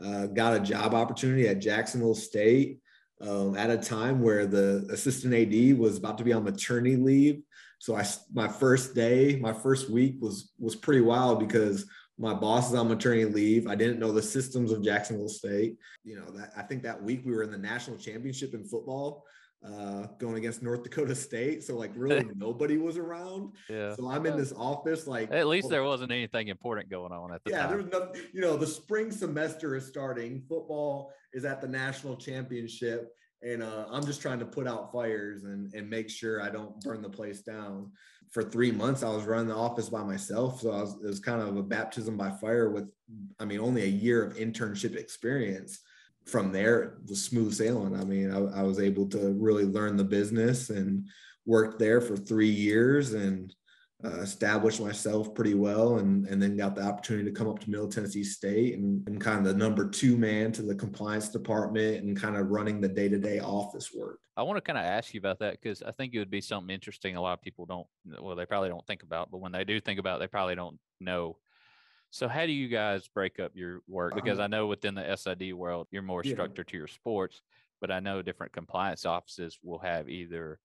uh, 0.00 0.26
got 0.26 0.54
a 0.54 0.60
job 0.60 0.94
opportunity 0.94 1.48
at 1.48 1.58
jacksonville 1.58 2.14
state 2.14 2.78
um, 3.20 3.56
at 3.56 3.70
a 3.70 3.76
time 3.76 4.20
where 4.20 4.46
the 4.46 4.86
assistant 4.92 5.34
ad 5.34 5.78
was 5.78 5.98
about 5.98 6.18
to 6.18 6.24
be 6.24 6.32
on 6.32 6.44
maternity 6.44 6.96
leave. 6.96 7.42
So 7.80 7.96
i 7.96 8.04
my 8.32 8.48
first 8.48 8.94
day 8.94 9.38
my 9.40 9.52
first 9.52 9.88
week 9.90 10.16
was 10.20 10.52
was 10.58 10.76
pretty 10.76 11.00
wild 11.00 11.40
because 11.40 11.86
my 12.18 12.34
boss 12.34 12.70
is 12.70 12.74
on 12.74 12.88
maternity 12.88 13.24
leave. 13.24 13.66
I 13.68 13.74
didn't 13.74 14.00
know 14.00 14.12
the 14.12 14.22
systems 14.22 14.72
of 14.72 14.82
Jacksonville 14.82 15.28
State. 15.28 15.76
You 16.04 16.16
know, 16.16 16.30
that 16.32 16.52
I 16.56 16.62
think 16.62 16.82
that 16.82 17.00
week 17.02 17.22
we 17.24 17.32
were 17.32 17.44
in 17.44 17.50
the 17.50 17.58
national 17.58 17.96
championship 17.96 18.54
in 18.54 18.64
football, 18.64 19.24
uh, 19.64 20.06
going 20.18 20.36
against 20.36 20.62
North 20.62 20.82
Dakota 20.82 21.14
State. 21.14 21.62
So 21.62 21.76
like 21.76 21.92
really 21.94 22.26
nobody 22.36 22.76
was 22.76 22.98
around. 22.98 23.52
Yeah. 23.70 23.94
So 23.94 24.08
I'm 24.08 24.26
in 24.26 24.36
this 24.36 24.52
office 24.52 25.06
like 25.06 25.30
at 25.30 25.46
least 25.46 25.66
oh, 25.66 25.70
there 25.70 25.84
wasn't 25.84 26.10
anything 26.10 26.48
important 26.48 26.90
going 26.90 27.12
on 27.12 27.32
at 27.32 27.42
the 27.44 27.52
yeah, 27.52 27.60
time. 27.60 27.68
there 27.68 27.78
was 27.78 27.86
nothing, 27.86 28.22
you 28.32 28.40
know, 28.40 28.56
the 28.56 28.66
spring 28.66 29.12
semester 29.12 29.76
is 29.76 29.86
starting. 29.86 30.42
Football 30.48 31.12
is 31.32 31.44
at 31.44 31.60
the 31.60 31.68
national 31.68 32.16
championship. 32.16 33.12
And 33.40 33.62
uh, 33.62 33.86
I'm 33.88 34.04
just 34.04 34.20
trying 34.20 34.40
to 34.40 34.44
put 34.44 34.66
out 34.66 34.90
fires 34.90 35.44
and, 35.44 35.72
and 35.72 35.88
make 35.88 36.10
sure 36.10 36.42
I 36.42 36.50
don't 36.50 36.80
burn 36.80 37.02
the 37.02 37.08
place 37.08 37.42
down 37.42 37.92
for 38.30 38.42
three 38.42 38.72
months 38.72 39.02
I 39.02 39.08
was 39.08 39.24
running 39.24 39.48
the 39.48 39.54
office 39.54 39.88
by 39.88 40.02
myself. 40.02 40.60
So 40.60 40.70
was, 40.70 40.94
it 41.02 41.06
was 41.06 41.20
kind 41.20 41.40
of 41.40 41.56
a 41.56 41.62
baptism 41.62 42.16
by 42.16 42.30
fire 42.30 42.70
with, 42.70 42.90
I 43.38 43.44
mean, 43.44 43.60
only 43.60 43.82
a 43.82 43.86
year 43.86 44.24
of 44.24 44.36
internship 44.36 44.96
experience. 44.96 45.80
From 46.24 46.52
there, 46.52 46.82
it 46.82 46.92
was 47.08 47.24
smooth 47.24 47.54
sailing. 47.54 47.98
I 47.98 48.04
mean, 48.04 48.30
I, 48.30 48.60
I 48.60 48.62
was 48.62 48.80
able 48.80 49.06
to 49.10 49.32
really 49.32 49.64
learn 49.64 49.96
the 49.96 50.04
business 50.04 50.68
and 50.68 51.06
worked 51.46 51.78
there 51.78 52.02
for 52.02 52.16
three 52.16 52.50
years 52.50 53.14
and 53.14 53.54
uh, 54.04 54.20
established 54.20 54.80
myself 54.80 55.34
pretty 55.34 55.54
well 55.54 55.98
and, 55.98 56.26
and 56.26 56.40
then 56.40 56.56
got 56.56 56.76
the 56.76 56.82
opportunity 56.82 57.24
to 57.24 57.36
come 57.36 57.48
up 57.48 57.58
to 57.58 57.68
Middle 57.68 57.88
Tennessee 57.88 58.22
State 58.22 58.78
and, 58.78 59.06
and 59.08 59.20
kind 59.20 59.38
of 59.38 59.44
the 59.44 59.54
number 59.54 59.88
two 59.88 60.16
man 60.16 60.52
to 60.52 60.62
the 60.62 60.74
compliance 60.74 61.30
department 61.30 62.04
and 62.04 62.16
kind 62.16 62.36
of 62.36 62.48
running 62.48 62.80
the 62.80 62.88
day-to-day 62.88 63.40
office 63.40 63.92
work. 63.92 64.20
I 64.36 64.42
want 64.42 64.56
to 64.56 64.60
kind 64.60 64.78
of 64.78 64.84
ask 64.84 65.12
you 65.14 65.18
about 65.18 65.40
that 65.40 65.60
because 65.60 65.82
I 65.82 65.90
think 65.90 66.14
it 66.14 66.20
would 66.20 66.30
be 66.30 66.40
something 66.40 66.72
interesting. 66.72 67.16
A 67.16 67.20
lot 67.20 67.32
of 67.32 67.42
people 67.42 67.66
don't, 67.66 67.88
well, 68.22 68.36
they 68.36 68.46
probably 68.46 68.68
don't 68.68 68.86
think 68.86 69.02
about, 69.02 69.32
but 69.32 69.38
when 69.38 69.50
they 69.50 69.64
do 69.64 69.80
think 69.80 69.98
about 69.98 70.16
it, 70.16 70.20
they 70.20 70.28
probably 70.28 70.54
don't 70.54 70.78
know. 71.00 71.36
So 72.10 72.28
how 72.28 72.46
do 72.46 72.52
you 72.52 72.68
guys 72.68 73.08
break 73.08 73.40
up 73.40 73.50
your 73.54 73.80
work? 73.88 74.14
Because 74.14 74.38
um, 74.38 74.44
I 74.44 74.46
know 74.46 74.68
within 74.68 74.94
the 74.94 75.16
SID 75.16 75.52
world, 75.54 75.88
you're 75.90 76.02
more 76.02 76.22
yeah. 76.24 76.34
structured 76.34 76.68
to 76.68 76.76
your 76.76 76.86
sports, 76.86 77.42
but 77.80 77.90
I 77.90 77.98
know 77.98 78.22
different 78.22 78.52
compliance 78.52 79.04
offices 79.04 79.58
will 79.60 79.80
have 79.80 80.08
either 80.08 80.60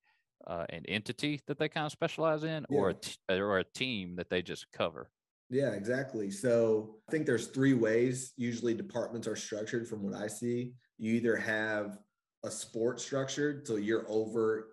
uh, 0.47 0.65
an 0.69 0.83
entity 0.87 1.41
that 1.47 1.57
they 1.57 1.69
kind 1.69 1.85
of 1.85 1.91
specialize 1.91 2.43
in 2.43 2.65
yeah. 2.69 2.77
or 2.77 2.89
a 2.89 2.93
t- 2.93 3.17
or 3.29 3.59
a 3.59 3.63
team 3.63 4.15
that 4.15 4.29
they 4.29 4.41
just 4.41 4.71
cover? 4.71 5.09
Yeah 5.49 5.71
exactly. 5.71 6.31
So 6.31 6.95
i 7.07 7.11
think 7.11 7.25
there's 7.25 7.47
three 7.47 7.73
ways 7.73 8.33
usually 8.37 8.73
departments 8.73 9.27
are 9.27 9.35
structured 9.35 9.87
from 9.87 10.03
what 10.03 10.15
i 10.15 10.27
see. 10.27 10.73
You 10.97 11.13
either 11.13 11.35
have 11.35 11.99
a 12.43 12.51
sport 12.51 12.99
structured 12.99 13.65
so 13.67 13.75
you're 13.75 14.05
over 14.09 14.69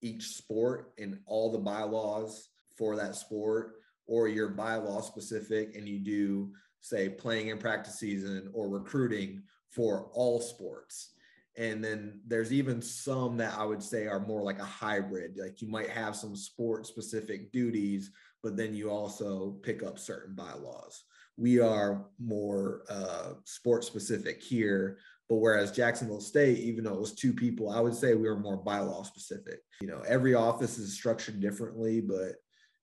each 0.00 0.28
sport 0.28 0.92
and 0.98 1.18
all 1.26 1.52
the 1.52 1.58
bylaws 1.58 2.48
for 2.76 2.96
that 2.96 3.14
sport 3.14 3.74
or 4.06 4.28
you're 4.28 4.50
bylaw 4.50 5.02
specific 5.02 5.76
and 5.76 5.88
you 5.88 5.98
do 5.98 6.52
say 6.80 7.08
playing 7.08 7.48
in 7.48 7.58
practice 7.58 7.98
season 7.98 8.50
or 8.52 8.68
recruiting 8.68 9.42
for 9.70 10.10
all 10.12 10.40
sports 10.40 11.10
and 11.56 11.84
then 11.84 12.20
there's 12.26 12.52
even 12.52 12.80
some 12.80 13.36
that 13.36 13.54
i 13.58 13.64
would 13.64 13.82
say 13.82 14.06
are 14.06 14.26
more 14.26 14.42
like 14.42 14.58
a 14.58 14.64
hybrid 14.64 15.36
like 15.36 15.60
you 15.60 15.68
might 15.68 15.90
have 15.90 16.16
some 16.16 16.34
sport 16.34 16.86
specific 16.86 17.52
duties 17.52 18.10
but 18.42 18.56
then 18.56 18.74
you 18.74 18.90
also 18.90 19.56
pick 19.62 19.82
up 19.82 19.98
certain 19.98 20.34
bylaws. 20.34 21.04
We 21.36 21.60
are 21.60 22.06
more 22.18 22.82
uh, 22.90 23.34
sport 23.44 23.84
specific 23.84 24.42
here 24.42 24.98
but 25.28 25.36
whereas 25.36 25.72
jacksonville 25.72 26.20
state 26.20 26.58
even 26.58 26.84
though 26.84 26.94
it 26.94 27.00
was 27.00 27.14
two 27.14 27.32
people 27.32 27.70
i 27.70 27.80
would 27.80 27.94
say 27.94 28.14
we 28.14 28.28
were 28.28 28.38
more 28.38 28.62
bylaw 28.62 29.06
specific 29.06 29.60
you 29.80 29.86
know 29.86 30.02
every 30.06 30.34
office 30.34 30.78
is 30.78 30.92
structured 30.94 31.40
differently 31.40 32.00
but 32.00 32.32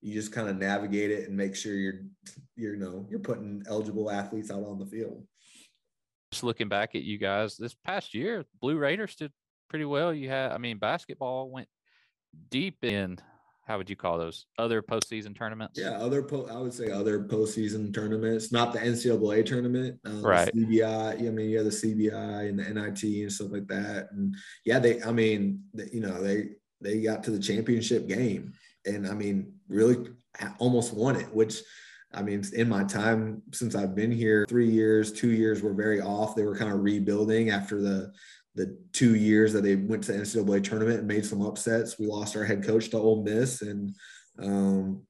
you 0.01 0.13
just 0.13 0.31
kind 0.31 0.49
of 0.49 0.57
navigate 0.57 1.11
it 1.11 1.27
and 1.27 1.37
make 1.37 1.55
sure 1.55 1.75
you're 1.75 2.01
you're 2.55 2.73
you 2.73 2.79
know 2.79 3.05
you're 3.09 3.19
putting 3.19 3.61
eligible 3.67 4.09
athletes 4.09 4.49
out 4.49 4.63
on 4.63 4.79
the 4.79 4.85
field 4.85 5.23
just 6.31 6.43
looking 6.43 6.69
back 6.69 6.95
at 6.95 7.03
you 7.03 7.17
guys 7.17 7.57
this 7.57 7.73
past 7.73 8.13
year, 8.13 8.45
Blue 8.61 8.77
Raiders 8.77 9.15
did 9.15 9.31
pretty 9.69 9.85
well. 9.85 10.13
You 10.13 10.29
had, 10.29 10.51
I 10.51 10.57
mean, 10.57 10.77
basketball 10.77 11.49
went 11.49 11.67
deep 12.49 12.83
in 12.83 13.19
how 13.69 13.77
would 13.77 13.89
you 13.89 13.95
call 13.95 14.17
those 14.17 14.47
other 14.57 14.81
postseason 14.81 15.37
tournaments? 15.37 15.79
Yeah, 15.79 15.91
other 15.91 16.23
po- 16.23 16.47
I 16.49 16.57
would 16.57 16.73
say 16.73 16.89
other 16.89 17.19
postseason 17.19 17.93
tournaments, 17.93 18.51
not 18.51 18.73
the 18.73 18.79
NCAA 18.79 19.45
tournament, 19.45 19.99
um, 20.05 20.23
right? 20.23 20.51
CBI. 20.55 21.19
I 21.19 21.29
mean, 21.29 21.51
yeah, 21.51 21.61
the 21.61 21.69
CBI 21.69 22.49
and 22.49 22.57
the 22.57 22.63
NIT 22.63 23.03
and 23.03 23.31
stuff 23.31 23.51
like 23.51 23.67
that. 23.67 24.07
And 24.11 24.35
yeah, 24.65 24.79
they, 24.79 25.03
I 25.03 25.11
mean, 25.11 25.61
you 25.93 26.01
know, 26.01 26.19
they 26.19 26.49
they 26.81 27.01
got 27.01 27.23
to 27.25 27.31
the 27.31 27.37
championship 27.37 28.07
game, 28.07 28.53
and 28.87 29.05
I 29.05 29.13
mean, 29.13 29.53
really 29.67 30.09
almost 30.57 30.91
won 30.91 31.15
it, 31.15 31.31
which 31.31 31.61
I 32.13 32.23
mean, 32.23 32.43
in 32.53 32.67
my 32.67 32.83
time 32.83 33.41
since 33.53 33.75
I've 33.75 33.95
been 33.95 34.11
here, 34.11 34.45
three 34.49 34.69
years, 34.69 35.11
two 35.11 35.31
years 35.31 35.61
were 35.61 35.73
very 35.73 36.01
off. 36.01 36.35
They 36.35 36.43
were 36.43 36.57
kind 36.57 36.71
of 36.71 36.81
rebuilding 36.81 37.49
after 37.51 37.81
the 37.81 38.11
the 38.55 38.77
two 38.93 39.15
years 39.15 39.53
that 39.53 39.61
they 39.61 39.75
went 39.75 40.03
to 40.03 40.11
the 40.11 40.17
NCAA 40.17 40.63
tournament 40.63 40.99
and 40.99 41.07
made 41.07 41.25
some 41.25 41.41
upsets. 41.41 41.99
We 41.99 42.07
lost 42.07 42.35
our 42.35 42.43
head 42.43 42.63
coach 42.63 42.89
to 42.89 42.97
Ole 42.97 43.23
Miss, 43.23 43.61
and 43.61 43.95
um, 44.39 45.03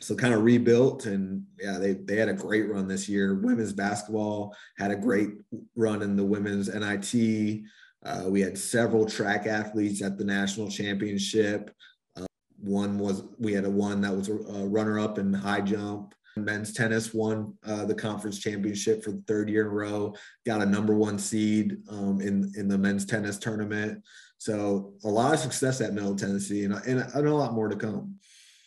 so 0.00 0.14
kind 0.14 0.34
of 0.34 0.42
rebuilt. 0.42 1.06
And 1.06 1.44
yeah, 1.60 1.78
they 1.78 1.94
they 1.94 2.16
had 2.16 2.28
a 2.28 2.34
great 2.34 2.68
run 2.68 2.88
this 2.88 3.08
year. 3.08 3.34
Women's 3.34 3.72
basketball 3.72 4.56
had 4.78 4.90
a 4.90 4.96
great 4.96 5.30
run 5.76 6.02
in 6.02 6.16
the 6.16 6.24
women's 6.24 6.68
NIT. 6.72 7.62
Uh, 8.04 8.24
we 8.28 8.40
had 8.40 8.56
several 8.56 9.04
track 9.04 9.46
athletes 9.46 10.02
at 10.02 10.16
the 10.16 10.24
national 10.24 10.70
championship. 10.70 11.70
Uh, 12.16 12.26
one 12.58 12.98
was 12.98 13.24
we 13.38 13.52
had 13.52 13.64
a 13.64 13.70
one 13.70 14.00
that 14.00 14.16
was 14.16 14.28
a, 14.28 14.34
runner 14.66 14.98
up 14.98 15.18
in 15.18 15.32
high 15.32 15.60
jump. 15.60 16.14
Men's 16.44 16.72
tennis 16.72 17.14
won 17.14 17.54
uh, 17.66 17.84
the 17.84 17.94
conference 17.94 18.38
championship 18.38 19.02
for 19.02 19.12
the 19.12 19.22
third 19.26 19.48
year 19.48 19.62
in 19.62 19.68
a 19.68 19.70
row. 19.70 20.14
Got 20.46 20.62
a 20.62 20.66
number 20.66 20.94
one 20.94 21.18
seed 21.18 21.78
um, 21.88 22.20
in 22.20 22.52
in 22.56 22.68
the 22.68 22.78
men's 22.78 23.06
tennis 23.06 23.38
tournament. 23.38 24.02
So 24.38 24.94
a 25.04 25.08
lot 25.08 25.34
of 25.34 25.40
success 25.40 25.80
at 25.80 25.94
Middle 25.94 26.14
Tennessee, 26.14 26.64
and, 26.64 26.74
and, 26.74 27.00
and 27.00 27.26
a 27.26 27.34
lot 27.34 27.54
more 27.54 27.68
to 27.68 27.76
come. 27.76 28.16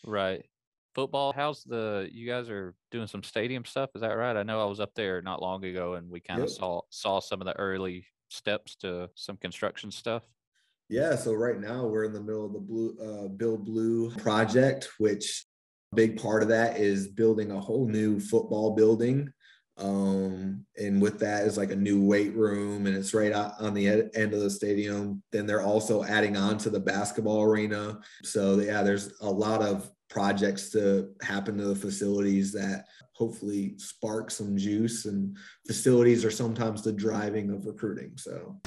Right. 0.06 0.46
Football. 0.94 1.32
How's 1.34 1.64
the? 1.64 2.10
You 2.12 2.28
guys 2.28 2.50
are 2.50 2.76
doing 2.92 3.08
some 3.08 3.24
stadium 3.24 3.64
stuff. 3.64 3.92
Is 3.96 4.02
that 4.02 4.18
right? 4.18 4.36
I 4.36 4.44
know 4.44 4.62
I 4.62 4.66
was 4.66 4.82
up 4.82 4.94
there 4.96 5.22
not 5.22 5.42
long 5.42 5.64
ago, 5.64 5.94
and 5.94 6.10
we 6.10 6.20
kind 6.20 6.42
of 6.42 6.50
yep. 6.50 6.58
saw 6.58 6.82
saw 6.90 7.20
some 7.22 7.40
of 7.40 7.46
the 7.46 7.58
early 7.58 8.06
steps 8.30 8.76
to 8.78 9.10
some 9.16 9.38
construction 9.38 9.92
stuff. 9.92 10.24
Yeah, 10.90 11.16
so 11.16 11.34
right 11.34 11.58
now 11.58 11.86
we're 11.86 12.04
in 12.04 12.12
the 12.12 12.20
middle 12.20 12.46
of 12.46 12.52
the 12.52 12.60
blue 12.60 12.98
uh, 13.02 13.30
Build 13.30 13.64
Blue 13.64 14.12
project, 14.16 14.90
which 14.98 15.46
big 15.94 16.22
part 16.22 16.42
of 16.42 16.50
that 16.50 16.78
is 16.78 17.08
building 17.08 17.52
a 17.52 17.60
whole 17.60 17.88
new 17.88 18.20
football 18.20 18.76
building. 18.76 19.32
Um, 19.78 20.66
and 20.78 21.02
with 21.02 21.20
that 21.20 21.46
is 21.46 21.58
like 21.58 21.72
a 21.72 21.76
new 21.76 22.06
weight 22.06 22.36
room 22.36 22.86
and 22.86 22.96
it's 22.96 23.14
right 23.14 23.32
on 23.34 23.74
the 23.74 23.88
end 23.88 24.34
of 24.34 24.40
the 24.40 24.50
stadium. 24.50 25.24
Then 25.32 25.46
they're 25.46 25.64
also 25.64 26.04
adding 26.04 26.38
on 26.38 26.58
to 26.60 26.70
the 26.70 26.80
basketball 26.80 27.42
arena. 27.42 28.00
So 28.24 28.60
yeah 28.60 28.84
there's 28.84 29.14
a 29.22 29.30
lot 29.30 29.62
of 29.62 29.90
projects 30.10 30.70
to 30.72 31.10
happen 31.22 31.58
to 31.58 31.66
the 31.66 31.76
facilities 31.76 32.52
that 32.54 32.86
hopefully 33.14 33.76
spark 33.78 34.30
some 34.32 34.58
juice 34.58 35.06
and 35.06 35.38
facilities 35.66 36.26
are 36.26 36.32
sometimes 36.32 36.82
the 36.82 36.92
driving 36.92 37.50
of 37.52 37.66
recruiting 37.66 38.12
so 38.18 38.60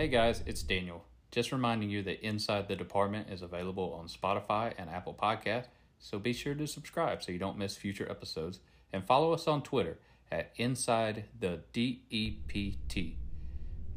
Hey 0.00 0.08
guys, 0.08 0.42
it's 0.46 0.62
Daniel. 0.62 1.04
Just 1.30 1.52
reminding 1.52 1.90
you 1.90 2.02
that 2.04 2.24
Inside 2.26 2.68
the 2.68 2.74
Department 2.74 3.28
is 3.28 3.42
available 3.42 3.92
on 3.92 4.08
Spotify 4.08 4.72
and 4.78 4.88
Apple 4.88 5.12
Podcasts, 5.12 5.66
so 5.98 6.18
be 6.18 6.32
sure 6.32 6.54
to 6.54 6.66
subscribe 6.66 7.22
so 7.22 7.32
you 7.32 7.38
don't 7.38 7.58
miss 7.58 7.76
future 7.76 8.10
episodes 8.10 8.60
and 8.94 9.04
follow 9.04 9.34
us 9.34 9.46
on 9.46 9.62
Twitter 9.62 9.98
at 10.32 10.52
Inside 10.56 11.24
the 11.38 11.60
DEPT. 11.74 13.16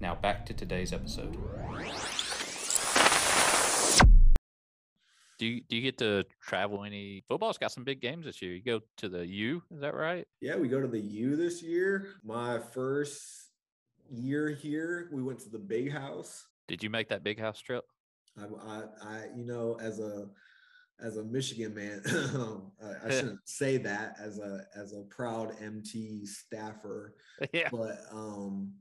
Now 0.01 0.13
back 0.13 0.45
to 0.47 0.53
today's 0.53 0.91
episode. 0.91 1.37
Do 5.39 5.45
you, 5.45 5.61
do 5.69 5.77
you 5.77 5.81
get 5.81 5.99
to 5.99 6.25
travel 6.41 6.83
any? 6.83 7.23
Football's 7.29 7.57
got 7.57 7.71
some 7.71 7.85
big 7.85 8.01
games 8.01 8.25
this 8.25 8.41
year. 8.41 8.51
You 8.51 8.61
go 8.61 8.81
to 8.97 9.07
the 9.07 9.25
U, 9.25 9.63
is 9.73 9.79
that 9.79 9.95
right? 9.95 10.27
Yeah, 10.41 10.57
we 10.57 10.67
go 10.67 10.81
to 10.81 10.87
the 10.87 10.99
U 10.99 11.37
this 11.37 11.63
year. 11.63 12.09
My 12.25 12.59
first 12.59 13.42
year 14.13 14.49
here, 14.49 15.09
we 15.11 15.23
went 15.23 15.39
to 15.39 15.49
the 15.49 15.59
big 15.59 15.91
house. 15.91 16.45
Did 16.67 16.83
you 16.83 16.89
make 16.89 17.09
that 17.09 17.23
big 17.23 17.39
house 17.39 17.59
trip? 17.59 17.83
I, 18.37 18.43
I, 18.43 18.83
I 19.01 19.25
you 19.35 19.45
know, 19.45 19.77
as 19.81 19.99
a 19.99 20.27
as 21.01 21.17
a 21.17 21.23
Michigan 21.23 21.73
man, 21.73 22.01
I 23.05 23.09
shouldn't 23.09 23.39
say 23.45 23.77
that 23.77 24.15
as 24.19 24.39
a 24.39 24.65
as 24.75 24.93
a 24.93 25.01
proud 25.03 25.55
MT 25.61 26.25
staffer. 26.25 27.15
Yeah. 27.51 27.69
But 27.71 27.99
um, 28.11 28.71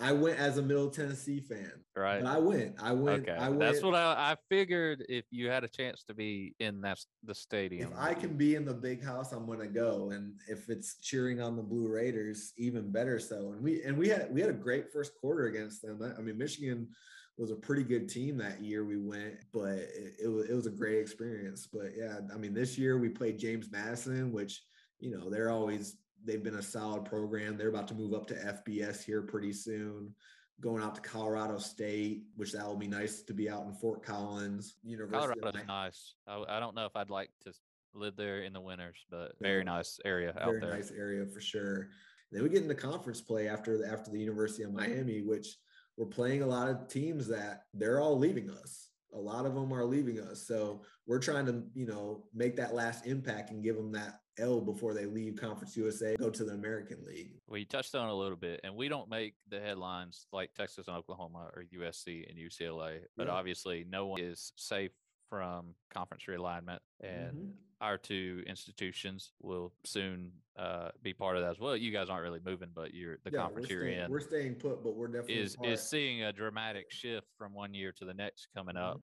I 0.00 0.12
went 0.12 0.38
as 0.38 0.58
a 0.58 0.62
Middle 0.62 0.90
Tennessee 0.90 1.40
fan. 1.40 1.72
Right. 1.96 2.22
But 2.22 2.30
I 2.30 2.38
went. 2.38 2.76
I 2.80 2.92
went. 2.92 3.22
Okay. 3.22 3.36
I 3.36 3.48
went. 3.48 3.60
That's 3.60 3.82
what 3.82 3.94
I, 3.94 4.32
I 4.32 4.36
figured. 4.48 5.04
If 5.08 5.24
you 5.30 5.48
had 5.48 5.64
a 5.64 5.68
chance 5.68 6.04
to 6.04 6.14
be 6.14 6.54
in 6.60 6.80
that 6.82 6.98
the 7.24 7.34
stadium, 7.34 7.92
if 7.92 7.98
I 7.98 8.14
can 8.14 8.36
be 8.36 8.54
in 8.54 8.64
the 8.64 8.74
big 8.74 9.04
house, 9.04 9.32
I'm 9.32 9.46
gonna 9.46 9.66
go. 9.66 10.10
And 10.10 10.34
if 10.48 10.68
it's 10.68 10.98
cheering 11.00 11.40
on 11.40 11.56
the 11.56 11.62
Blue 11.62 11.88
Raiders, 11.88 12.52
even 12.56 12.92
better 12.92 13.18
so. 13.18 13.52
And 13.52 13.62
we 13.62 13.82
and 13.82 13.98
we 13.98 14.08
had 14.08 14.32
we 14.32 14.40
had 14.40 14.50
a 14.50 14.54
great 14.54 14.92
first 14.92 15.12
quarter 15.20 15.46
against 15.46 15.82
them. 15.82 16.00
I 16.16 16.20
mean, 16.20 16.38
Michigan 16.38 16.88
was 17.36 17.50
a 17.50 17.56
pretty 17.56 17.84
good 17.84 18.08
team 18.08 18.36
that 18.38 18.62
year 18.62 18.84
we 18.84 18.98
went, 18.98 19.34
but 19.52 19.78
it, 19.78 20.14
it 20.24 20.28
was 20.28 20.48
it 20.48 20.54
was 20.54 20.66
a 20.66 20.70
great 20.70 20.98
experience. 20.98 21.68
But 21.72 21.92
yeah, 21.96 22.18
I 22.32 22.36
mean, 22.36 22.54
this 22.54 22.78
year 22.78 22.98
we 22.98 23.08
played 23.08 23.38
James 23.38 23.70
Madison, 23.70 24.32
which 24.32 24.62
you 25.00 25.10
know 25.10 25.30
they're 25.30 25.50
always 25.50 25.96
they've 26.24 26.42
been 26.42 26.56
a 26.56 26.62
solid 26.62 27.04
program. 27.04 27.56
They're 27.56 27.68
about 27.68 27.88
to 27.88 27.94
move 27.94 28.14
up 28.14 28.26
to 28.28 28.34
FBS 28.34 29.02
here 29.02 29.22
pretty 29.22 29.52
soon. 29.52 30.14
Going 30.60 30.82
out 30.82 30.94
to 30.96 31.00
Colorado 31.00 31.58
State, 31.58 32.24
which 32.36 32.52
that 32.52 32.66
will 32.66 32.76
be 32.76 32.88
nice 32.88 33.22
to 33.22 33.32
be 33.32 33.48
out 33.48 33.64
in 33.64 33.72
Fort 33.72 34.02
Collins 34.02 34.74
University. 34.82 35.38
Colorado's 35.40 35.66
nice. 35.68 36.14
I, 36.26 36.42
I 36.48 36.60
don't 36.60 36.74
know 36.74 36.84
if 36.84 36.96
I'd 36.96 37.10
like 37.10 37.30
to 37.44 37.52
live 37.94 38.16
there 38.16 38.42
in 38.42 38.52
the 38.52 38.60
winters, 38.60 39.04
but 39.10 39.32
very 39.40 39.62
nice 39.62 40.00
area 40.04 40.30
out 40.30 40.46
very 40.46 40.60
there. 40.60 40.74
nice 40.74 40.90
area 40.90 41.24
for 41.26 41.40
sure. 41.40 41.90
Then 42.32 42.42
we 42.42 42.48
get 42.48 42.62
into 42.62 42.74
conference 42.74 43.20
play 43.20 43.48
after 43.48 43.78
the, 43.78 43.88
after 43.88 44.10
the 44.10 44.18
University 44.18 44.64
of 44.64 44.72
Miami, 44.72 45.22
which 45.22 45.56
we're 45.96 46.06
playing 46.06 46.42
a 46.42 46.46
lot 46.46 46.68
of 46.68 46.88
teams 46.88 47.26
that 47.28 47.64
they're 47.74 48.00
all 48.00 48.18
leaving 48.18 48.50
us. 48.50 48.88
A 49.14 49.18
lot 49.18 49.46
of 49.46 49.54
them 49.54 49.72
are 49.72 49.84
leaving 49.84 50.20
us. 50.20 50.46
So 50.46 50.82
we're 51.06 51.18
trying 51.18 51.46
to, 51.46 51.62
you 51.74 51.86
know, 51.86 52.24
make 52.34 52.56
that 52.56 52.74
last 52.74 53.06
impact 53.06 53.50
and 53.50 53.64
give 53.64 53.76
them 53.76 53.92
that 53.92 54.20
L 54.38 54.60
before 54.60 54.94
they 54.94 55.06
leave 55.06 55.36
Conference 55.36 55.76
USA, 55.76 56.16
go 56.16 56.30
to 56.30 56.44
the 56.44 56.52
American 56.52 56.98
League. 57.06 57.30
We 57.48 57.64
touched 57.64 57.94
on 57.94 58.08
a 58.08 58.14
little 58.14 58.36
bit, 58.36 58.60
and 58.64 58.74
we 58.74 58.88
don't 58.88 59.08
make 59.08 59.34
the 59.48 59.60
headlines 59.60 60.26
like 60.32 60.54
Texas 60.54 60.88
and 60.88 60.96
Oklahoma 60.96 61.50
or 61.54 61.64
USC 61.74 62.28
and 62.28 62.38
UCLA, 62.38 63.00
but 63.16 63.26
yeah. 63.26 63.32
obviously 63.32 63.84
no 63.88 64.06
one 64.06 64.20
is 64.20 64.52
safe 64.56 64.92
from 65.28 65.74
conference 65.92 66.24
realignment 66.28 66.78
and 67.00 67.32
mm-hmm. 67.32 67.50
our 67.80 67.98
two 67.98 68.42
institutions 68.46 69.32
will 69.42 69.72
soon 69.84 70.32
uh, 70.58 70.88
be 71.02 71.12
part 71.12 71.36
of 71.36 71.42
that 71.42 71.50
as 71.50 71.58
well. 71.58 71.76
You 71.76 71.92
guys 71.92 72.08
aren't 72.08 72.22
really 72.22 72.40
moving, 72.44 72.70
but 72.74 72.94
you're 72.94 73.18
the 73.24 73.30
yeah, 73.32 73.42
conference 73.42 73.68
you're 73.68 73.82
staying, 73.82 74.00
in. 74.00 74.10
We're 74.10 74.20
staying 74.20 74.54
put, 74.54 74.82
but 74.82 74.96
we're 74.96 75.08
definitely 75.08 75.34
is 75.34 75.56
part. 75.56 75.68
is 75.68 75.88
seeing 75.88 76.22
a 76.22 76.32
dramatic 76.32 76.90
shift 76.90 77.26
from 77.36 77.52
one 77.52 77.74
year 77.74 77.92
to 77.98 78.04
the 78.04 78.14
next 78.14 78.48
coming 78.54 78.74
mm-hmm. 78.74 78.84
up. 78.84 79.00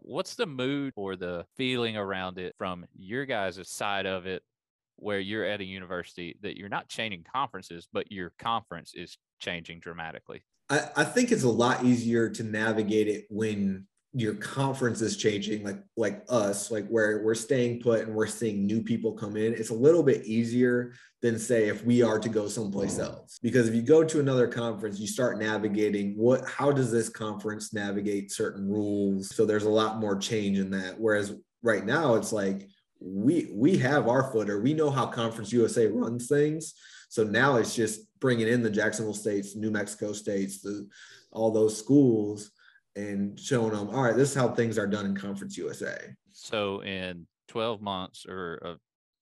What's 0.00 0.34
the 0.34 0.46
mood 0.46 0.92
or 0.96 1.16
the 1.16 1.44
feeling 1.56 1.96
around 1.96 2.38
it 2.38 2.54
from 2.58 2.86
your 2.96 3.26
guys' 3.26 3.68
side 3.68 4.06
of 4.06 4.26
it, 4.26 4.42
where 4.96 5.20
you're 5.20 5.44
at 5.44 5.60
a 5.60 5.64
university 5.64 6.36
that 6.42 6.56
you're 6.56 6.68
not 6.68 6.88
changing 6.88 7.24
conferences, 7.30 7.88
but 7.92 8.10
your 8.10 8.32
conference 8.38 8.92
is 8.94 9.18
changing 9.38 9.80
dramatically? 9.80 10.42
I, 10.70 10.88
I 10.96 11.04
think 11.04 11.32
it's 11.32 11.44
a 11.44 11.48
lot 11.48 11.84
easier 11.84 12.28
to 12.30 12.42
navigate 12.42 13.08
it 13.08 13.26
when 13.30 13.86
your 14.14 14.34
conference 14.34 15.02
is 15.02 15.18
changing 15.18 15.62
like 15.62 15.82
like 15.96 16.24
us 16.30 16.70
like 16.70 16.88
where 16.88 17.22
we're 17.22 17.34
staying 17.34 17.78
put 17.78 18.00
and 18.06 18.14
we're 18.14 18.26
seeing 18.26 18.66
new 18.66 18.82
people 18.82 19.12
come 19.12 19.36
in 19.36 19.52
it's 19.52 19.68
a 19.68 19.74
little 19.74 20.02
bit 20.02 20.24
easier 20.24 20.94
than 21.20 21.38
say 21.38 21.68
if 21.68 21.84
we 21.84 22.02
are 22.02 22.18
to 22.18 22.28
go 22.28 22.46
someplace 22.46 22.98
else. 22.98 23.38
Because 23.42 23.68
if 23.68 23.74
you 23.74 23.82
go 23.82 24.04
to 24.04 24.20
another 24.20 24.46
conference 24.46 25.00
you 25.00 25.06
start 25.06 25.38
navigating 25.38 26.16
what 26.16 26.48
how 26.48 26.70
does 26.70 26.92
this 26.92 27.08
conference 27.08 27.72
navigate 27.72 28.30
certain 28.30 28.68
rules? 28.68 29.34
So 29.34 29.44
there's 29.44 29.64
a 29.64 29.70
lot 29.70 29.98
more 29.98 30.16
change 30.16 30.58
in 30.58 30.70
that. 30.70 30.98
Whereas 30.98 31.34
right 31.62 31.84
now 31.84 32.14
it's 32.14 32.32
like 32.32 32.68
we 33.00 33.50
we 33.52 33.76
have 33.78 34.08
our 34.08 34.30
footer. 34.30 34.60
We 34.60 34.74
know 34.74 34.90
how 34.90 35.06
conference 35.06 35.52
usa 35.52 35.88
runs 35.88 36.28
things. 36.28 36.74
So 37.08 37.24
now 37.24 37.56
it's 37.56 37.74
just 37.74 38.00
bringing 38.20 38.48
in 38.48 38.62
the 38.62 38.70
jacksonville 38.70 39.14
states 39.14 39.54
new 39.54 39.70
mexico 39.70 40.12
states 40.12 40.60
the 40.60 40.88
all 41.30 41.52
those 41.52 41.78
schools 41.78 42.50
and 42.98 43.38
showing 43.38 43.72
them, 43.72 43.90
all 43.90 44.02
right, 44.02 44.16
this 44.16 44.30
is 44.30 44.34
how 44.34 44.48
things 44.48 44.76
are 44.76 44.86
done 44.86 45.06
in 45.06 45.14
Conference 45.14 45.56
USA. 45.56 45.96
So 46.32 46.82
in 46.82 47.26
12 47.48 47.80
months 47.80 48.26
or 48.28 48.60
uh, 48.64 48.74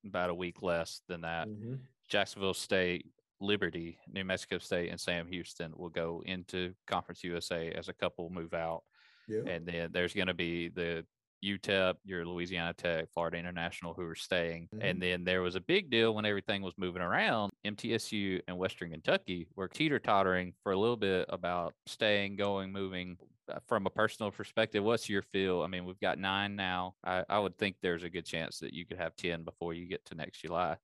about 0.09 0.31
a 0.31 0.35
week 0.35 0.63
less 0.63 1.03
than 1.09 1.21
that, 1.23 1.49
mm-hmm. 1.49 1.75
Jacksonville 2.09 2.55
State, 2.55 3.07
Liberty, 3.41 3.99
New 4.11 4.25
Mexico 4.25 4.59
State, 4.59 4.91
and 4.91 4.99
Sam 4.99 5.27
Houston 5.29 5.73
will 5.77 5.91
go 5.91 6.23
into 6.25 6.73
Conference 6.87 7.23
USA 7.23 7.71
as 7.73 7.89
a 7.89 7.93
couple 7.93 8.31
move 8.31 8.55
out. 8.55 8.83
Yeah. 9.29 9.41
And 9.47 9.67
then 9.67 9.91
there's 9.93 10.15
going 10.15 10.29
to 10.29 10.35
be 10.35 10.69
the 10.69 11.05
UTEP, 11.45 11.97
your 12.05 12.25
Louisiana 12.25 12.73
Tech, 12.73 13.09
Florida 13.13 13.37
International, 13.37 13.93
who 13.93 14.07
are 14.07 14.15
staying. 14.15 14.69
Mm-hmm. 14.75 14.87
And 14.87 15.03
then 15.03 15.25
there 15.25 15.43
was 15.43 15.55
a 15.55 15.61
big 15.61 15.91
deal 15.91 16.15
when 16.15 16.25
everything 16.25 16.63
was 16.63 16.73
moving 16.79 17.03
around. 17.03 17.53
MTSU 17.67 18.41
and 18.49 18.57
Western 18.57 18.91
Kentucky 18.91 19.49
were 19.55 19.69
teeter 19.69 19.99
tottering 19.99 20.55
for 20.63 20.73
a 20.73 20.79
little 20.79 20.97
bit 20.97 21.27
about 21.29 21.75
staying, 21.85 22.37
going, 22.37 22.73
moving. 22.73 23.19
Uh, 23.49 23.59
from 23.67 23.87
a 23.87 23.91
personal 23.91 24.31
perspective, 24.31 24.83
what's 24.83 25.09
your 25.09 25.23
feel? 25.23 25.63
I 25.63 25.69
mean, 25.69 25.85
we've 25.85 26.01
got 26.01 26.19
nine 26.19 26.57
now. 26.57 26.95
I, 27.05 27.25
I 27.29 27.39
would 27.39 27.57
think 27.57 27.77
there's 27.81 28.03
a 28.03 28.11
good 28.11 28.27
chance 28.27 28.59
that 28.59 28.73
you 28.73 28.85
could 28.85 28.99
have 28.99 29.15
10 29.15 29.45
before 29.45 29.73
you 29.73 29.87
get 29.87 30.05
to 30.07 30.17
next 30.17 30.41
July. 30.41 30.77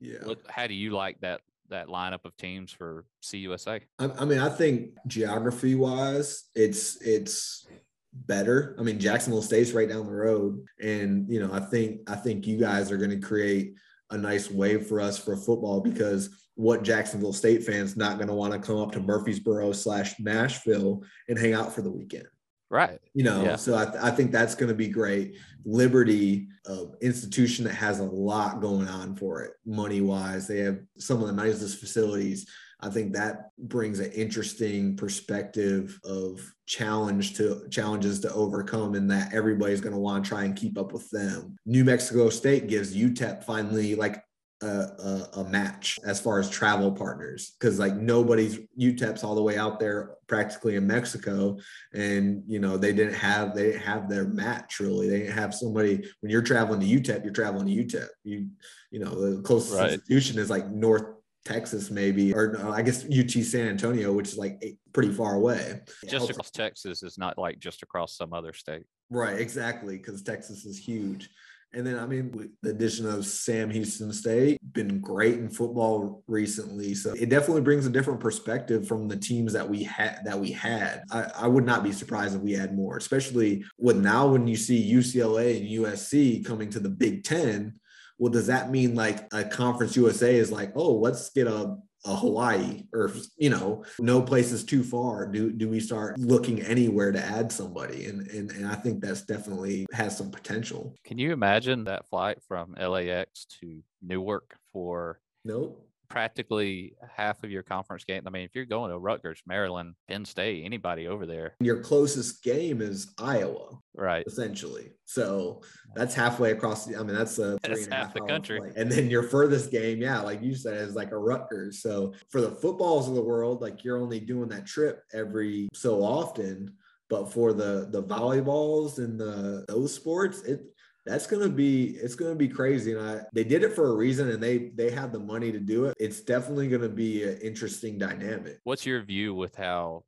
Yeah. 0.00 0.18
What, 0.24 0.40
how 0.48 0.66
do 0.66 0.74
you 0.74 0.90
like 0.90 1.20
that 1.20 1.42
that 1.70 1.88
lineup 1.88 2.24
of 2.24 2.36
teams 2.36 2.72
for 2.72 3.04
CUSA? 3.22 3.82
I, 3.98 4.04
I 4.18 4.24
mean, 4.24 4.38
I 4.38 4.48
think 4.48 4.94
geography 5.06 5.74
wise, 5.74 6.44
it's 6.54 7.00
it's 7.02 7.66
better. 8.12 8.74
I 8.78 8.82
mean, 8.82 8.98
Jacksonville 8.98 9.42
State's 9.42 9.72
right 9.72 9.88
down 9.88 10.06
the 10.06 10.12
road, 10.12 10.64
and 10.82 11.28
you 11.28 11.40
know, 11.40 11.52
I 11.52 11.60
think 11.60 12.08
I 12.08 12.16
think 12.16 12.46
you 12.46 12.58
guys 12.58 12.90
are 12.90 12.96
going 12.96 13.10
to 13.10 13.26
create 13.26 13.74
a 14.10 14.18
nice 14.18 14.50
wave 14.50 14.86
for 14.86 15.00
us 15.00 15.18
for 15.18 15.36
football 15.36 15.80
because 15.80 16.30
what 16.58 16.82
Jacksonville 16.82 17.32
State 17.32 17.62
fans 17.62 17.96
not 17.96 18.16
going 18.16 18.26
to 18.26 18.34
want 18.34 18.52
to 18.52 18.58
come 18.58 18.78
up 18.78 18.90
to 18.90 18.98
Murfreesboro 19.00 19.70
slash 19.70 20.18
Nashville 20.18 21.04
and 21.28 21.38
hang 21.38 21.52
out 21.52 21.72
for 21.72 21.82
the 21.82 21.90
weekend. 21.90 22.26
Right. 22.68 22.98
You 23.14 23.22
know, 23.22 23.44
Yeah. 23.44 23.54
so 23.56 23.76
I, 23.78 23.84
th- 23.84 24.02
I 24.02 24.10
think 24.10 24.32
that's 24.32 24.56
going 24.56 24.68
to 24.68 24.74
be 24.74 24.88
great. 24.88 25.36
Liberty, 25.64 26.48
uh, 26.68 26.86
institution 27.00 27.64
that 27.66 27.74
has 27.74 28.00
a 28.00 28.04
lot 28.04 28.60
going 28.60 28.88
on 28.88 29.14
for 29.14 29.42
it, 29.42 29.52
money 29.64 30.00
wise. 30.00 30.48
They 30.48 30.58
have 30.58 30.80
some 30.98 31.20
of 31.22 31.28
the 31.28 31.32
nicest 31.32 31.78
facilities. 31.78 32.44
I 32.80 32.90
think 32.90 33.12
that 33.12 33.50
brings 33.58 34.00
an 34.00 34.10
interesting 34.10 34.96
perspective 34.96 35.98
of 36.04 36.40
challenge 36.66 37.34
to 37.36 37.68
challenges 37.70 38.18
to 38.20 38.32
overcome, 38.32 38.94
and 38.96 39.08
that 39.12 39.32
everybody's 39.32 39.80
going 39.80 39.94
to 39.94 39.98
want 40.00 40.24
to 40.24 40.28
try 40.28 40.42
and 40.44 40.56
keep 40.56 40.76
up 40.76 40.92
with 40.92 41.08
them. 41.10 41.56
New 41.66 41.84
Mexico 41.84 42.30
State 42.30 42.66
gives 42.66 42.96
UTEP 42.96 43.44
finally 43.44 43.94
like 43.94 44.22
a, 44.62 44.66
a, 44.66 45.28
a 45.36 45.44
match 45.44 45.98
as 46.04 46.20
far 46.20 46.40
as 46.40 46.50
travel 46.50 46.90
partners 46.90 47.52
because 47.58 47.78
like 47.78 47.94
nobody's 47.94 48.58
UTEP's 48.78 49.22
all 49.22 49.34
the 49.34 49.42
way 49.42 49.56
out 49.56 49.78
there 49.78 50.16
practically 50.26 50.76
in 50.76 50.86
Mexico 50.86 51.56
and 51.94 52.42
you 52.46 52.58
know 52.58 52.76
they 52.76 52.92
didn't 52.92 53.14
have 53.14 53.54
they 53.54 53.64
didn't 53.72 53.82
have 53.82 54.08
their 54.08 54.26
match 54.26 54.80
really 54.80 55.08
they 55.08 55.20
didn't 55.20 55.38
have 55.38 55.54
somebody 55.54 56.04
when 56.20 56.30
you're 56.30 56.42
traveling 56.42 56.80
to 56.80 56.86
UTEP 56.86 57.22
you're 57.22 57.32
traveling 57.32 57.66
to 57.66 57.84
UTEP 57.84 58.08
you 58.24 58.48
you 58.90 58.98
know 58.98 59.36
the 59.36 59.42
closest 59.42 59.78
Right. 59.78 59.92
institution 59.92 60.38
is 60.38 60.50
like 60.50 60.68
North 60.70 61.04
Texas 61.44 61.90
maybe 61.90 62.34
or 62.34 62.52
no, 62.58 62.72
I 62.72 62.82
guess 62.82 63.04
UT 63.04 63.30
San 63.30 63.68
Antonio 63.68 64.12
which 64.12 64.28
is 64.28 64.38
like 64.38 64.60
pretty 64.92 65.12
far 65.12 65.34
away 65.34 65.80
Just 66.08 66.30
across 66.30 66.50
Texas 66.50 67.02
is 67.04 67.16
not 67.16 67.38
like 67.38 67.60
just 67.60 67.82
across 67.82 68.16
some 68.16 68.32
other 68.32 68.52
state. 68.52 68.84
Right, 69.10 69.40
exactly, 69.40 69.96
because 69.96 70.22
Texas 70.22 70.66
is 70.66 70.76
huge. 70.78 71.30
And 71.74 71.86
then, 71.86 71.98
I 71.98 72.06
mean, 72.06 72.32
with 72.32 72.48
the 72.62 72.70
addition 72.70 73.06
of 73.06 73.26
Sam 73.26 73.68
Houston 73.68 74.10
State, 74.12 74.58
been 74.72 75.00
great 75.00 75.34
in 75.34 75.50
football 75.50 76.22
recently. 76.26 76.94
So 76.94 77.12
it 77.12 77.28
definitely 77.28 77.60
brings 77.60 77.86
a 77.86 77.90
different 77.90 78.20
perspective 78.20 78.88
from 78.88 79.06
the 79.06 79.16
teams 79.16 79.52
that 79.52 79.68
we 79.68 79.82
had. 79.82 80.20
That 80.24 80.40
we 80.40 80.50
had, 80.50 81.02
I, 81.10 81.30
I 81.40 81.46
would 81.46 81.66
not 81.66 81.84
be 81.84 81.92
surprised 81.92 82.34
if 82.34 82.40
we 82.40 82.52
had 82.52 82.74
more, 82.74 82.96
especially 82.96 83.64
with 83.76 83.98
now 83.98 84.28
when 84.28 84.48
you 84.48 84.56
see 84.56 84.92
UCLA 84.92 85.58
and 85.58 85.84
USC 85.84 86.44
coming 86.44 86.70
to 86.70 86.80
the 86.80 86.88
Big 86.88 87.24
Ten. 87.24 87.74
Well, 88.16 88.32
does 88.32 88.46
that 88.46 88.70
mean 88.70 88.94
like 88.94 89.26
a 89.32 89.44
Conference 89.44 89.94
USA 89.94 90.34
is 90.36 90.50
like, 90.50 90.72
oh, 90.74 90.94
let's 90.94 91.30
get 91.30 91.46
a 91.46 91.76
a 92.04 92.14
Hawaii 92.14 92.84
or 92.92 93.12
you 93.36 93.50
know 93.50 93.84
no 93.98 94.22
place 94.22 94.52
is 94.52 94.64
too 94.64 94.82
far. 94.82 95.26
Do 95.26 95.50
do 95.50 95.68
we 95.68 95.80
start 95.80 96.18
looking 96.18 96.62
anywhere 96.62 97.12
to 97.12 97.18
add 97.18 97.50
somebody? 97.50 98.06
And 98.06 98.28
and, 98.28 98.50
and 98.50 98.66
I 98.66 98.74
think 98.74 99.00
that's 99.00 99.22
definitely 99.22 99.86
has 99.92 100.16
some 100.16 100.30
potential. 100.30 100.94
Can 101.04 101.18
you 101.18 101.32
imagine 101.32 101.84
that 101.84 102.08
flight 102.08 102.38
from 102.46 102.74
LAX 102.74 103.46
to 103.60 103.82
Newark 104.02 104.56
for 104.72 105.20
nope 105.44 105.87
practically 106.08 106.94
half 107.16 107.42
of 107.44 107.50
your 107.50 107.62
conference 107.62 108.04
game? 108.04 108.22
I 108.26 108.30
mean, 108.30 108.42
if 108.44 108.54
you're 108.54 108.64
going 108.64 108.90
to 108.90 108.98
Rutgers, 108.98 109.40
Maryland, 109.46 109.94
Penn 110.08 110.24
State, 110.24 110.64
anybody 110.64 111.06
over 111.06 111.26
there, 111.26 111.54
your 111.60 111.80
closest 111.80 112.42
game 112.42 112.80
is 112.80 113.12
Iowa 113.18 113.78
right? 113.94 114.24
essentially 114.28 114.92
so 115.04 115.60
that's 115.96 116.14
halfway 116.14 116.52
across 116.52 116.86
the, 116.86 116.94
I 116.96 117.02
mean 117.02 117.16
that's 117.16 117.38
a 117.40 117.58
That's 117.62 117.84
and 117.84 117.92
half 117.92 118.04
half 118.06 118.14
the 118.14 118.20
country. 118.20 118.58
flight. 118.60 118.72
and 118.76 118.90
then 118.90 119.10
your 119.10 119.24
furthest 119.24 119.72
game 119.72 120.00
yeah 120.00 120.20
like 120.20 120.40
you 120.40 120.54
said 120.54 120.76
is 120.76 120.94
like 120.94 121.10
a 121.10 121.18
Rutgers 121.18 121.82
so 121.82 122.14
for 122.30 122.40
the 122.40 122.52
footballs 122.52 123.08
of 123.08 123.14
the 123.16 123.22
world 123.22 123.60
like 123.60 123.82
you're 123.82 123.98
only 123.98 124.20
doing 124.20 124.48
that 124.50 124.66
trip 124.66 125.02
every 125.12 125.68
so 125.74 126.02
often 126.04 126.72
but 127.10 127.32
for 127.32 127.52
the 127.52 127.88
the 127.90 128.02
volleyballs 128.02 128.98
and 128.98 129.18
the 129.18 129.64
those 129.66 129.92
sports 129.92 130.42
it 130.42 130.60
that's 131.08 131.26
gonna 131.26 131.48
be 131.48 131.96
it's 132.00 132.14
gonna 132.14 132.34
be 132.34 132.48
crazy 132.48 132.92
and 132.92 133.00
i 133.00 133.20
they 133.32 133.44
did 133.44 133.62
it 133.62 133.72
for 133.72 133.88
a 133.88 133.96
reason 133.96 134.30
and 134.30 134.42
they 134.42 134.70
they 134.74 134.90
have 134.90 135.12
the 135.12 135.18
money 135.18 135.50
to 135.50 135.58
do 135.58 135.86
it 135.86 135.96
it's 135.98 136.20
definitely 136.20 136.68
gonna 136.68 136.88
be 136.88 137.24
an 137.24 137.38
interesting 137.38 137.98
dynamic 137.98 138.58
What's 138.64 138.86
your 138.86 139.02
view 139.02 139.34
with 139.34 139.56
how 139.56 140.04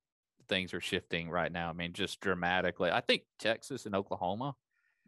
things 0.51 0.75
are 0.75 0.81
shifting 0.81 1.31
right 1.31 1.51
now? 1.51 1.71
I 1.71 1.73
mean, 1.73 1.95
just 1.95 2.21
dramatically. 2.21 2.91
I 2.91 3.01
think 3.01 3.23
Texas 3.39 3.87
and 3.87 3.95
Oklahoma 3.95 4.55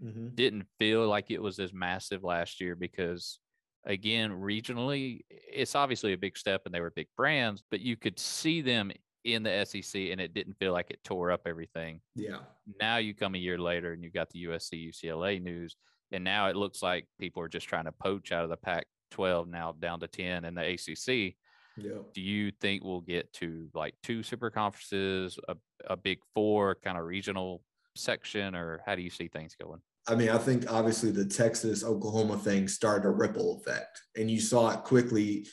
mm-hmm. 0.03 0.29
didn't 0.35 0.67
feel 0.79 1.07
like 1.07 1.31
it 1.31 1.43
was 1.43 1.59
as 1.59 1.75
massive 1.75 2.25
last 2.25 2.61
year 2.61 2.75
because 2.75 3.39
again 3.85 4.31
regionally 4.31 5.23
it's 5.29 5.75
obviously 5.75 6.13
a 6.13 6.17
big 6.17 6.39
step 6.39 6.63
and 6.65 6.73
they 6.73 6.81
were 6.81 6.93
big 6.93 7.09
brands 7.17 7.65
but 7.69 7.81
you 7.81 7.97
could 7.97 8.17
see 8.17 8.61
them 8.61 8.93
in 9.25 9.43
the 9.43 9.65
SEC 9.65 10.01
and 10.11 10.21
it 10.21 10.35
didn't 10.35 10.59
feel 10.59 10.73
like 10.73 10.91
it 10.91 11.03
tore 11.05 11.31
up 11.31 11.43
everything. 11.47 12.01
Yeah. 12.15 12.39
Now 12.81 12.97
you 12.97 13.15
come 13.15 13.35
a 13.35 13.39
year 13.39 13.59
later 13.59 13.93
and 13.93 14.03
you've 14.03 14.13
got 14.13 14.31
the 14.31 14.45
USC 14.45 14.91
UCLA 14.91 15.43
news 15.43 15.77
and 16.11 16.25
now 16.25 16.49
it 16.49 16.57
looks 16.57 16.83
like 16.83 17.07
people 17.19 17.43
are 17.43 17.49
just 17.49 17.69
trying 17.69 17.85
to 17.85 17.93
poach 17.93 18.33
out 18.33 18.45
of 18.45 18.51
the 18.51 18.57
Pac 18.57 18.87
12 19.11 19.49
now 19.49 19.75
down 19.79 20.01
to 20.01 20.09
10 20.09 20.47
and 20.47 20.57
the 20.57 20.73
ACC 20.73 21.35
yeah 21.77 21.99
do 22.15 22.21
you 22.21 22.51
think 22.61 22.83
we'll 22.83 23.03
get 23.03 23.31
to 23.33 23.69
like 23.75 23.95
two 24.03 24.23
super 24.23 24.51
conferences 24.51 25.39
a, 25.49 25.57
a 25.87 25.97
big 25.97 26.19
four 26.35 26.75
kind 26.83 26.97
of 26.97 27.05
regional 27.05 27.63
section 27.95 28.55
or 28.55 28.81
how 28.87 28.95
do 28.95 29.03
you 29.03 29.11
see 29.11 29.29
things 29.29 29.55
going? 29.61 29.81
I 30.09 30.17
mean, 30.17 30.31
I 30.31 30.39
think 30.39 30.71
obviously 30.71 31.11
the 31.11 31.25
Texas 31.25 31.85
Oklahoma 31.85 32.37
thing 32.37 32.67
started 32.67 33.07
a 33.07 33.11
ripple 33.11 33.57
effect, 33.61 34.01
and 34.17 34.31
you 34.31 34.41
saw 34.41 34.71
it 34.71 34.83
quickly 34.83 35.47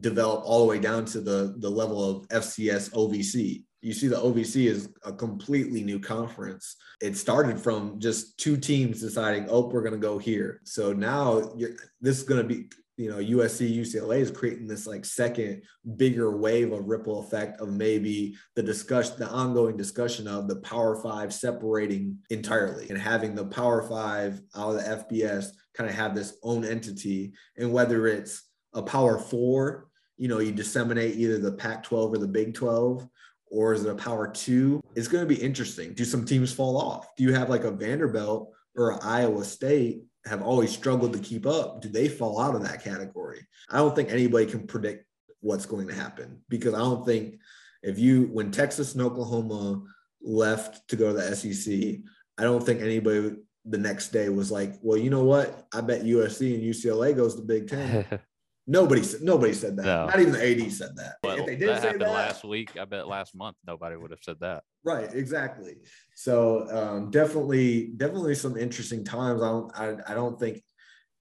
develop 0.00 0.42
all 0.44 0.60
the 0.60 0.66
way 0.66 0.78
down 0.78 1.04
to 1.06 1.20
the 1.20 1.54
the 1.58 1.70
level 1.70 2.04
of 2.04 2.28
FCS 2.28 2.90
OVC. 2.92 3.64
You 3.80 3.92
see, 3.92 4.08
the 4.08 4.16
OVC 4.16 4.66
is 4.66 4.88
a 5.04 5.12
completely 5.12 5.84
new 5.84 6.00
conference. 6.00 6.76
It 7.00 7.16
started 7.16 7.60
from 7.60 8.00
just 8.00 8.36
two 8.38 8.56
teams 8.56 9.00
deciding, 9.00 9.46
oh, 9.48 9.68
we're 9.68 9.82
going 9.82 9.92
to 9.92 9.98
go 9.98 10.18
here. 10.18 10.60
So 10.64 10.92
now 10.92 11.52
this 12.00 12.18
is 12.18 12.24
going 12.24 12.42
to 12.42 12.46
be, 12.46 12.68
you 12.96 13.08
know, 13.08 13.18
USC, 13.18 13.72
UCLA 13.72 14.18
is 14.18 14.32
creating 14.32 14.66
this 14.66 14.88
like 14.88 15.04
second 15.04 15.62
bigger 15.96 16.36
wave 16.36 16.72
of 16.72 16.88
ripple 16.88 17.20
effect 17.20 17.60
of 17.60 17.68
maybe 17.68 18.34
the 18.56 18.64
discussion, 18.64 19.14
the 19.16 19.28
ongoing 19.28 19.76
discussion 19.76 20.26
of 20.26 20.48
the 20.48 20.56
Power 20.56 21.00
Five 21.00 21.32
separating 21.32 22.18
entirely 22.30 22.88
and 22.88 22.98
having 22.98 23.36
the 23.36 23.46
Power 23.46 23.88
Five 23.88 24.40
out 24.56 24.74
of 24.74 24.84
the 24.84 25.04
FBS 25.16 25.50
kind 25.74 25.88
of 25.88 25.94
have 25.94 26.16
this 26.16 26.36
own 26.42 26.64
entity. 26.64 27.32
And 27.56 27.72
whether 27.72 28.08
it's 28.08 28.47
a 28.78 28.82
Power 28.82 29.18
Four, 29.18 29.88
you 30.16 30.28
know, 30.28 30.38
you 30.38 30.52
disseminate 30.52 31.16
either 31.16 31.38
the 31.38 31.52
Pac 31.52 31.82
12 31.84 32.14
or 32.14 32.18
the 32.18 32.26
Big 32.26 32.54
12, 32.54 33.06
or 33.50 33.72
is 33.72 33.84
it 33.84 33.90
a 33.90 33.94
Power 33.94 34.28
Two? 34.28 34.82
It's 34.94 35.08
going 35.08 35.26
to 35.26 35.34
be 35.34 35.40
interesting. 35.40 35.94
Do 35.94 36.04
some 36.04 36.24
teams 36.24 36.52
fall 36.52 36.76
off? 36.76 37.14
Do 37.16 37.22
you 37.22 37.32
have 37.34 37.50
like 37.50 37.64
a 37.64 37.70
Vanderbilt 37.70 38.52
or 38.76 39.04
Iowa 39.04 39.44
State? 39.44 40.02
Have 40.26 40.42
always 40.42 40.70
struggled 40.70 41.14
to 41.14 41.18
keep 41.18 41.46
up. 41.46 41.80
Do 41.80 41.88
they 41.88 42.08
fall 42.08 42.40
out 42.40 42.54
of 42.54 42.62
that 42.62 42.84
category? 42.84 43.46
I 43.70 43.78
don't 43.78 43.94
think 43.94 44.10
anybody 44.10 44.46
can 44.46 44.66
predict 44.66 45.06
what's 45.40 45.64
going 45.64 45.86
to 45.88 45.94
happen 45.94 46.42
because 46.48 46.74
I 46.74 46.78
don't 46.78 47.06
think 47.06 47.38
if 47.82 47.98
you 47.98 48.24
when 48.32 48.50
Texas 48.50 48.94
and 48.94 49.02
Oklahoma 49.02 49.82
left 50.20 50.86
to 50.88 50.96
go 50.96 51.08
to 51.08 51.12
the 51.14 51.34
SEC, 51.34 52.00
I 52.36 52.42
don't 52.42 52.64
think 52.64 52.82
anybody 52.82 53.36
the 53.64 53.78
next 53.78 54.08
day 54.08 54.28
was 54.28 54.50
like, 54.50 54.74
well, 54.82 54.98
you 54.98 55.10
know 55.10 55.24
what? 55.24 55.66
I 55.72 55.80
bet 55.80 56.04
USC 56.04 56.54
and 56.54 56.62
UCLA 56.62 57.14
goes 57.14 57.34
to 57.36 57.42
Big 57.42 57.68
Ten. 57.68 58.04
Nobody 58.70 59.02
said 59.02 59.22
nobody 59.22 59.54
said 59.54 59.76
that. 59.78 59.86
No. 59.86 60.06
Not 60.06 60.20
even 60.20 60.32
the 60.34 60.64
AD 60.64 60.70
said 60.72 60.90
that. 60.96 61.16
well, 61.24 61.38
if 61.38 61.46
they 61.46 61.56
did 61.56 61.68
that 61.70 61.80
say 61.80 61.86
happened 61.88 62.02
that, 62.02 62.12
last 62.12 62.44
week 62.44 62.76
i 62.78 62.84
bet 62.84 63.08
last 63.08 63.34
month 63.34 63.56
nobody 63.66 63.96
would 63.96 64.10
have 64.10 64.20
said 64.22 64.36
that 64.40 64.62
right, 64.88 65.12
exactly. 65.14 65.76
So 66.14 66.66
um, 66.70 67.10
definitely, 67.10 67.92
definitely 67.96 68.34
some 68.34 68.56
interesting 68.56 69.04
times. 69.04 69.42
I 69.42 69.48
don't, 69.48 69.72
I, 69.78 70.12
I 70.12 70.14
don't 70.14 70.40
think 70.40 70.62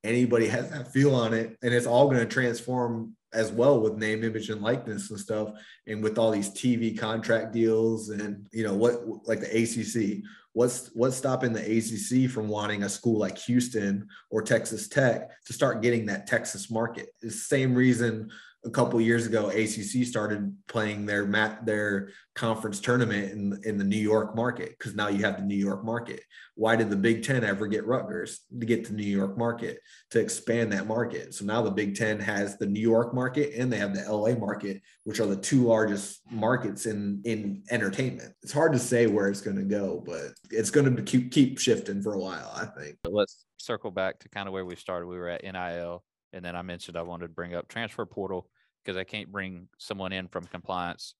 anybody 0.03 0.47
has 0.47 0.69
that 0.71 0.91
feel 0.93 1.13
on 1.13 1.33
it, 1.33 1.57
and 1.61 1.73
it's 1.73 1.85
all 1.85 2.05
going 2.07 2.19
to 2.19 2.25
transform 2.25 3.15
as 3.33 3.51
well 3.51 3.79
with 3.79 3.97
name, 3.97 4.23
image, 4.23 4.49
and 4.49 4.61
likeness 4.61 5.09
and 5.09 5.19
stuff, 5.19 5.51
and 5.85 6.01
with 6.03 6.17
all 6.17 6.31
these 6.31 6.49
TV 6.49 6.97
contract 6.97 7.53
deals, 7.53 8.09
and 8.09 8.47
you 8.51 8.63
know 8.63 8.73
what, 8.73 9.27
like 9.27 9.39
the 9.39 9.63
ACC. 9.63 10.23
What's 10.53 10.89
what's 10.95 11.15
stopping 11.15 11.53
the 11.53 11.61
ACC 11.61 12.31
from 12.31 12.47
wanting 12.47 12.81
a 12.83 12.89
school 12.89 13.19
like 13.19 13.37
Houston 13.39 14.07
or 14.31 14.41
Texas 14.41 14.87
Tech 14.87 15.29
to 15.45 15.53
start 15.53 15.83
getting 15.83 16.07
that 16.07 16.25
Texas 16.25 16.71
market? 16.71 17.09
The 17.21 17.29
same 17.29 17.75
reason 17.75 18.31
a 18.65 18.69
couple 18.69 18.99
years 18.99 19.25
ago 19.25 19.49
ACC 19.49 20.05
started 20.05 20.55
playing 20.67 21.05
their 21.05 21.25
mat 21.25 21.65
their 21.65 22.09
conference 22.35 22.79
tournament 22.79 23.31
in 23.31 23.59
in 23.63 23.77
the 23.77 23.83
New 23.83 23.99
York 23.99 24.35
market 24.35 24.75
because 24.77 24.93
now 24.93 25.07
you 25.07 25.23
have 25.23 25.37
the 25.37 25.45
New 25.45 25.55
York 25.55 25.85
market. 25.85 26.21
Why 26.55 26.75
did 26.75 26.89
the 26.89 26.95
Big 26.95 27.23
Ten 27.23 27.43
ever 27.43 27.67
get 27.67 27.85
Rutgers 27.85 28.41
to 28.59 28.65
get 28.65 28.85
to 28.85 28.93
New 28.93 29.03
York 29.03 29.37
market 29.37 29.79
to 30.11 30.19
expand 30.19 30.73
that 30.73 30.87
market? 30.87 31.33
So 31.33 31.45
now 31.45 31.61
the 31.61 31.71
Big 31.71 31.95
Ten 31.95 32.19
has 32.19 32.57
the 32.57 32.65
New 32.65 32.81
York 32.81 33.13
market 33.13 33.53
and 33.55 33.71
they 33.71 33.77
have 33.77 33.95
the 33.95 34.11
LA 34.11 34.35
market, 34.35 34.81
which 35.03 35.19
are 35.19 35.27
the 35.27 35.37
two 35.37 35.63
largest 35.63 36.21
markets 36.29 36.85
in 36.85 37.21
in 37.25 37.63
entertainment. 37.71 38.33
It's 38.43 38.53
hard 38.53 38.73
to 38.73 38.79
say 38.79 39.07
where 39.07 39.29
it's 39.29 39.41
going 39.41 39.57
to 39.57 39.63
go, 39.63 40.03
but 40.05 40.33
it's 40.51 40.71
going 40.71 40.93
to 40.95 41.01
keep 41.01 41.31
keep 41.31 41.59
shifting 41.59 42.01
for 42.01 42.13
a 42.13 42.19
while. 42.19 42.51
I 42.55 42.65
think. 42.65 42.97
But 43.03 43.13
let's 43.13 43.45
circle 43.57 43.91
back 43.91 44.19
to 44.19 44.29
kind 44.29 44.47
of 44.47 44.53
where 44.53 44.65
we 44.65 44.75
started. 44.75 45.07
We 45.07 45.17
were 45.17 45.29
at 45.29 45.43
NIL, 45.43 46.03
and 46.37 46.45
then 46.45 46.55
I 46.55 46.61
mentioned 46.61 46.95
I 46.95 47.01
wanted 47.01 47.27
to 47.27 47.33
bring 47.33 47.55
up 47.55 47.67
transfer 47.67 48.05
portal 48.05 48.47
because 48.85 48.95
I 48.95 49.03
can't 49.03 49.31
bring 49.31 49.67
someone 49.79 50.13
in 50.13 50.27
from 50.27 50.45
compliance 50.45 51.15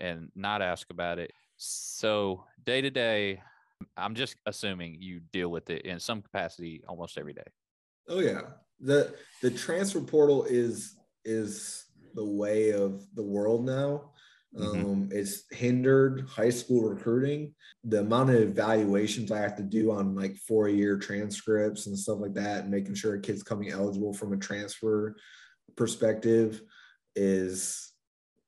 and 0.00 0.30
not 0.34 0.62
ask 0.62 0.90
about 0.90 1.18
it. 1.18 1.30
So 1.58 2.44
day 2.64 2.80
to 2.80 2.90
day, 2.90 3.42
I'm 3.98 4.14
just 4.14 4.36
assuming 4.46 4.96
you 4.98 5.20
deal 5.30 5.50
with 5.50 5.68
it 5.68 5.82
in 5.82 6.00
some 6.00 6.22
capacity 6.22 6.82
almost 6.88 7.18
every 7.18 7.34
day. 7.34 7.42
Oh 8.08 8.20
yeah. 8.20 8.40
The 8.80 9.14
the 9.42 9.50
transfer 9.50 10.00
portal 10.00 10.44
is 10.44 10.96
is 11.24 11.84
the 12.14 12.24
way 12.24 12.70
of 12.72 13.06
the 13.14 13.22
world 13.22 13.66
now. 13.66 14.11
Mm-hmm. 14.56 14.84
Um, 14.84 15.08
it's 15.10 15.44
hindered 15.50 16.28
high 16.28 16.50
school 16.50 16.88
recruiting. 16.88 17.54
The 17.84 18.00
amount 18.00 18.30
of 18.30 18.36
evaluations 18.36 19.32
I 19.32 19.38
have 19.38 19.56
to 19.56 19.62
do 19.62 19.92
on 19.92 20.14
like 20.14 20.36
four 20.36 20.68
year 20.68 20.98
transcripts 20.98 21.86
and 21.86 21.98
stuff 21.98 22.18
like 22.20 22.34
that, 22.34 22.62
and 22.62 22.70
making 22.70 22.94
sure 22.94 23.14
a 23.14 23.20
kid's 23.20 23.42
coming 23.42 23.70
eligible 23.70 24.12
from 24.12 24.32
a 24.32 24.36
transfer 24.36 25.16
perspective 25.76 26.62
is 27.16 27.92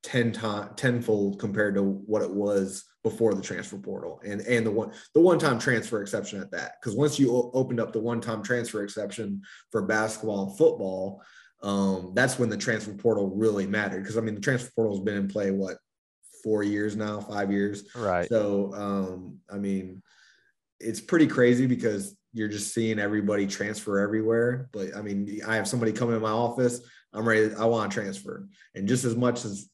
10 0.03 0.31
time 0.33 0.69
tenfold 0.75 1.39
compared 1.39 1.73
to 1.73 1.81
what 1.81 2.21
it 2.21 2.29
was 2.29 2.85
before 3.03 3.33
the 3.33 3.41
transfer 3.41 3.77
portal 3.77 4.21
and 4.23 4.41
and 4.41 4.65
the 4.65 4.71
one 4.71 4.91
the 5.15 5.19
one 5.19 5.39
time 5.39 5.57
transfer 5.57 6.01
exception 6.01 6.39
at 6.39 6.51
that 6.51 6.73
because 6.79 6.95
once 6.95 7.19
you 7.19 7.31
o- 7.31 7.49
opened 7.55 7.79
up 7.79 7.91
the 7.91 7.99
one 7.99 8.21
time 8.21 8.43
transfer 8.43 8.83
exception 8.83 9.41
for 9.71 9.81
basketball 9.81 10.47
and 10.47 10.57
football 10.57 11.21
um, 11.63 12.11
that's 12.13 12.37
when 12.37 12.49
the 12.49 12.57
transfer 12.57 12.93
portal 12.93 13.35
really 13.35 13.65
mattered 13.65 14.01
because 14.01 14.17
i 14.17 14.21
mean 14.21 14.35
the 14.35 14.41
transfer 14.41 14.71
portal 14.75 14.95
has 14.95 15.03
been 15.03 15.17
in 15.17 15.27
play 15.27 15.49
what 15.49 15.77
four 16.45 16.63
years 16.63 16.95
now 16.95 17.19
five 17.19 17.51
years. 17.51 17.83
Right. 17.95 18.29
So 18.29 18.71
um, 18.75 19.39
i 19.51 19.57
mean 19.57 20.01
it's 20.79 21.01
pretty 21.01 21.25
crazy 21.27 21.65
because 21.65 22.15
you're 22.33 22.49
just 22.49 22.73
seeing 22.73 22.99
everybody 22.99 23.47
transfer 23.47 23.99
everywhere. 23.99 24.69
But 24.71 24.95
i 24.95 25.01
mean 25.01 25.41
i 25.47 25.55
have 25.55 25.67
somebody 25.67 25.91
come 25.91 26.13
in 26.13 26.21
my 26.21 26.29
office 26.29 26.81
i'm 27.13 27.27
ready 27.27 27.53
i 27.55 27.65
want 27.65 27.91
to 27.91 27.95
transfer. 27.95 28.47
And 28.75 28.87
just 28.87 29.03
as 29.03 29.15
much 29.15 29.43
as 29.43 29.69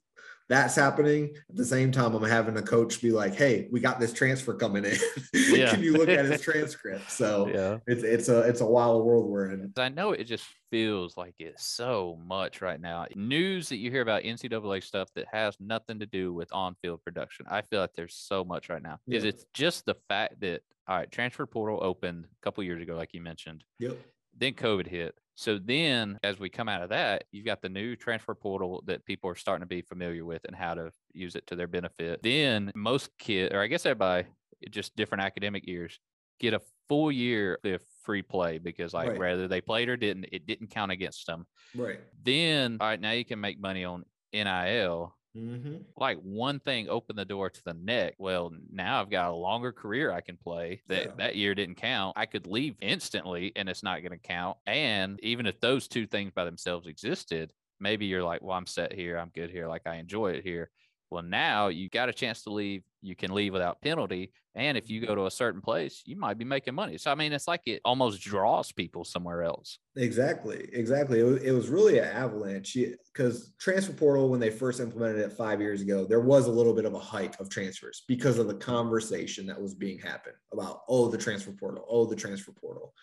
that's 0.51 0.75
happening. 0.75 1.33
At 1.49 1.55
the 1.55 1.65
same 1.65 1.91
time 1.93 2.13
i'm 2.13 2.23
having 2.23 2.57
a 2.57 2.61
coach 2.61 3.01
be 3.01 3.11
like 3.11 3.33
hey 3.33 3.69
we 3.71 3.79
got 3.79 3.99
this 3.99 4.11
transfer 4.11 4.53
coming 4.53 4.85
in. 4.85 4.97
Yeah. 5.33 5.69
can 5.71 5.81
you 5.81 5.93
look 5.93 6.09
at 6.09 6.25
his 6.31 6.41
transcript? 6.41 7.09
So 7.09 7.47
yeah. 7.47 7.77
it's 7.87 8.03
it's 8.03 8.29
a 8.29 8.41
it's 8.41 8.61
a 8.61 8.65
wild 8.65 9.05
world 9.05 9.29
we're 9.29 9.51
in. 9.51 9.73
I 9.77 9.89
know 9.89 10.11
it 10.11 10.25
just 10.25 10.45
feels 10.69 11.15
like 11.17 11.35
it's 11.39 11.65
so 11.65 12.19
much 12.25 12.61
right 12.61 12.79
now. 12.79 13.05
News 13.15 13.69
that 13.69 13.77
you 13.77 13.91
hear 13.91 14.01
about 14.01 14.23
ncaa 14.23 14.83
stuff 14.83 15.09
that 15.15 15.25
has 15.31 15.55
nothing 15.59 15.99
to 15.99 16.05
do 16.05 16.33
with 16.33 16.51
on-field 16.53 17.03
production 17.03 17.45
i 17.49 17.61
feel 17.61 17.79
like 17.79 17.93
there's 17.93 18.15
so 18.15 18.43
much 18.43 18.69
right 18.69 18.83
now. 18.83 18.99
Yeah. 19.07 19.19
is 19.19 19.23
it's 19.23 19.45
just 19.53 19.85
the 19.85 19.95
fact 20.09 20.41
that 20.41 20.61
all 20.87 20.97
right 20.97 21.11
transfer 21.11 21.45
portal 21.45 21.79
opened 21.81 22.25
a 22.25 22.43
couple 22.43 22.63
years 22.63 22.81
ago 22.81 22.95
like 22.95 23.13
you 23.13 23.21
mentioned. 23.21 23.63
Yep. 23.79 23.97
Then 24.37 24.53
covid 24.53 24.87
hit 24.87 25.15
so 25.41 25.57
then, 25.57 26.19
as 26.21 26.39
we 26.39 26.49
come 26.49 26.69
out 26.69 26.83
of 26.83 26.89
that, 26.89 27.23
you've 27.31 27.47
got 27.47 27.63
the 27.63 27.67
new 27.67 27.95
transfer 27.95 28.35
portal 28.35 28.83
that 28.85 29.03
people 29.07 29.27
are 29.27 29.35
starting 29.35 29.63
to 29.63 29.67
be 29.67 29.81
familiar 29.81 30.23
with 30.23 30.45
and 30.45 30.55
how 30.55 30.75
to 30.75 30.91
use 31.13 31.35
it 31.35 31.47
to 31.47 31.55
their 31.55 31.65
benefit. 31.65 32.21
Then 32.21 32.71
most 32.75 33.09
kids, 33.17 33.51
or 33.51 33.59
I 33.59 33.65
guess 33.65 33.87
everybody, 33.87 34.27
just 34.69 34.95
different 34.95 35.23
academic 35.23 35.65
years, 35.65 35.97
get 36.39 36.53
a 36.53 36.61
full 36.87 37.11
year 37.11 37.57
of 37.63 37.81
free 38.03 38.21
play 38.21 38.59
because 38.59 38.93
like 38.93 39.09
right. 39.09 39.17
whether 39.17 39.47
they 39.47 39.61
played 39.61 39.89
or 39.89 39.97
didn't, 39.97 40.27
it 40.31 40.45
didn't 40.45 40.69
count 40.69 40.91
against 40.91 41.25
them. 41.25 41.47
Right. 41.75 41.99
Then, 42.23 42.77
all 42.79 42.89
right, 42.89 43.01
now 43.01 43.11
you 43.13 43.25
can 43.25 43.41
make 43.41 43.59
money 43.59 43.83
on 43.83 44.05
NIL 44.31 45.15
Mm-hmm. 45.35 45.75
Like 45.97 46.19
one 46.19 46.59
thing 46.59 46.89
opened 46.89 47.17
the 47.17 47.25
door 47.25 47.49
to 47.49 47.63
the 47.63 47.73
next. 47.73 48.19
Well, 48.19 48.51
now 48.71 49.01
I've 49.01 49.09
got 49.09 49.31
a 49.31 49.35
longer 49.35 49.71
career 49.71 50.11
I 50.11 50.21
can 50.21 50.37
play. 50.37 50.81
That 50.87 51.05
yeah. 51.05 51.11
that 51.17 51.35
year 51.35 51.55
didn't 51.55 51.75
count. 51.75 52.17
I 52.17 52.25
could 52.25 52.47
leave 52.47 52.75
instantly, 52.81 53.53
and 53.55 53.69
it's 53.69 53.83
not 53.83 54.01
going 54.01 54.11
to 54.11 54.17
count. 54.17 54.57
And 54.67 55.19
even 55.23 55.45
if 55.45 55.59
those 55.61 55.87
two 55.87 56.05
things 56.05 56.31
by 56.35 56.45
themselves 56.45 56.87
existed, 56.87 57.53
maybe 57.79 58.05
you're 58.05 58.23
like, 58.23 58.41
well, 58.41 58.57
I'm 58.57 58.67
set 58.67 58.93
here. 58.93 59.17
I'm 59.17 59.31
good 59.33 59.51
here. 59.51 59.67
Like 59.67 59.87
I 59.87 59.95
enjoy 59.95 60.31
it 60.31 60.43
here. 60.43 60.69
Well, 61.09 61.23
now 61.23 61.67
you 61.67 61.89
got 61.89 62.09
a 62.09 62.13
chance 62.13 62.43
to 62.43 62.51
leave. 62.51 62.83
You 63.01 63.15
can 63.15 63.33
leave 63.33 63.53
without 63.53 63.81
penalty. 63.81 64.31
And 64.53 64.77
if 64.77 64.89
you 64.89 65.05
go 65.05 65.15
to 65.15 65.25
a 65.25 65.31
certain 65.31 65.61
place, 65.61 66.03
you 66.05 66.15
might 66.15 66.37
be 66.37 66.45
making 66.45 66.75
money. 66.75 66.97
So, 66.97 67.11
I 67.11 67.15
mean, 67.15 67.33
it's 67.33 67.47
like 67.47 67.61
it 67.65 67.81
almost 67.85 68.21
draws 68.21 68.71
people 68.71 69.03
somewhere 69.03 69.43
else. 69.43 69.79
Exactly. 69.95 70.69
Exactly. 70.73 71.19
It 71.19 71.23
was, 71.23 71.41
it 71.41 71.51
was 71.51 71.69
really 71.69 71.99
an 71.99 72.05
avalanche 72.05 72.77
because 73.13 73.53
transfer 73.59 73.93
portal, 73.93 74.29
when 74.29 74.39
they 74.39 74.49
first 74.49 74.79
implemented 74.79 75.19
it 75.19 75.31
five 75.31 75.61
years 75.61 75.81
ago, 75.81 76.05
there 76.05 76.19
was 76.19 76.47
a 76.47 76.51
little 76.51 76.73
bit 76.73 76.85
of 76.85 76.93
a 76.93 76.99
hike 76.99 77.39
of 77.39 77.49
transfers 77.49 78.03
because 78.07 78.37
of 78.37 78.47
the 78.47 78.55
conversation 78.55 79.45
that 79.47 79.61
was 79.61 79.73
being 79.73 79.97
happened 79.99 80.35
about, 80.53 80.81
oh, 80.87 81.09
the 81.09 81.17
transfer 81.17 81.51
portal, 81.51 81.85
oh, 81.89 82.05
the 82.05 82.15
transfer 82.15 82.51
portal. 82.51 82.93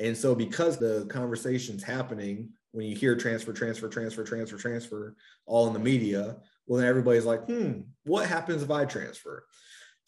And 0.00 0.16
so, 0.16 0.34
because 0.34 0.76
the 0.76 1.06
conversation's 1.08 1.82
happening, 1.82 2.48
when 2.72 2.86
you 2.86 2.96
hear 2.96 3.14
transfer, 3.14 3.52
transfer, 3.52 3.88
transfer, 3.88 4.24
transfer, 4.24 4.56
transfer, 4.56 5.16
all 5.46 5.68
in 5.68 5.72
the 5.72 5.78
media, 5.78 6.38
well, 6.66 6.80
then 6.80 6.88
everybody's 6.88 7.24
like, 7.24 7.44
hmm, 7.46 7.80
what 8.04 8.28
happens 8.28 8.62
if 8.62 8.70
I 8.70 8.84
transfer? 8.84 9.44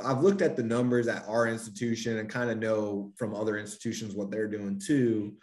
I've 0.05 0.23
looked 0.23 0.43
at 0.43 0.57
the 0.57 0.63
numbers 0.63 1.09
at 1.09 1.27
our 1.27 1.47
institution 1.47 2.19
and 2.19 2.29
kind 2.29 2.51
of 2.51 2.59
know 2.59 3.13
from 3.17 3.35
other 3.35 3.57
institutions 3.57 4.15
what 4.15 4.31
they're 4.31 4.49
doing 4.49 4.81
too. 4.85 5.37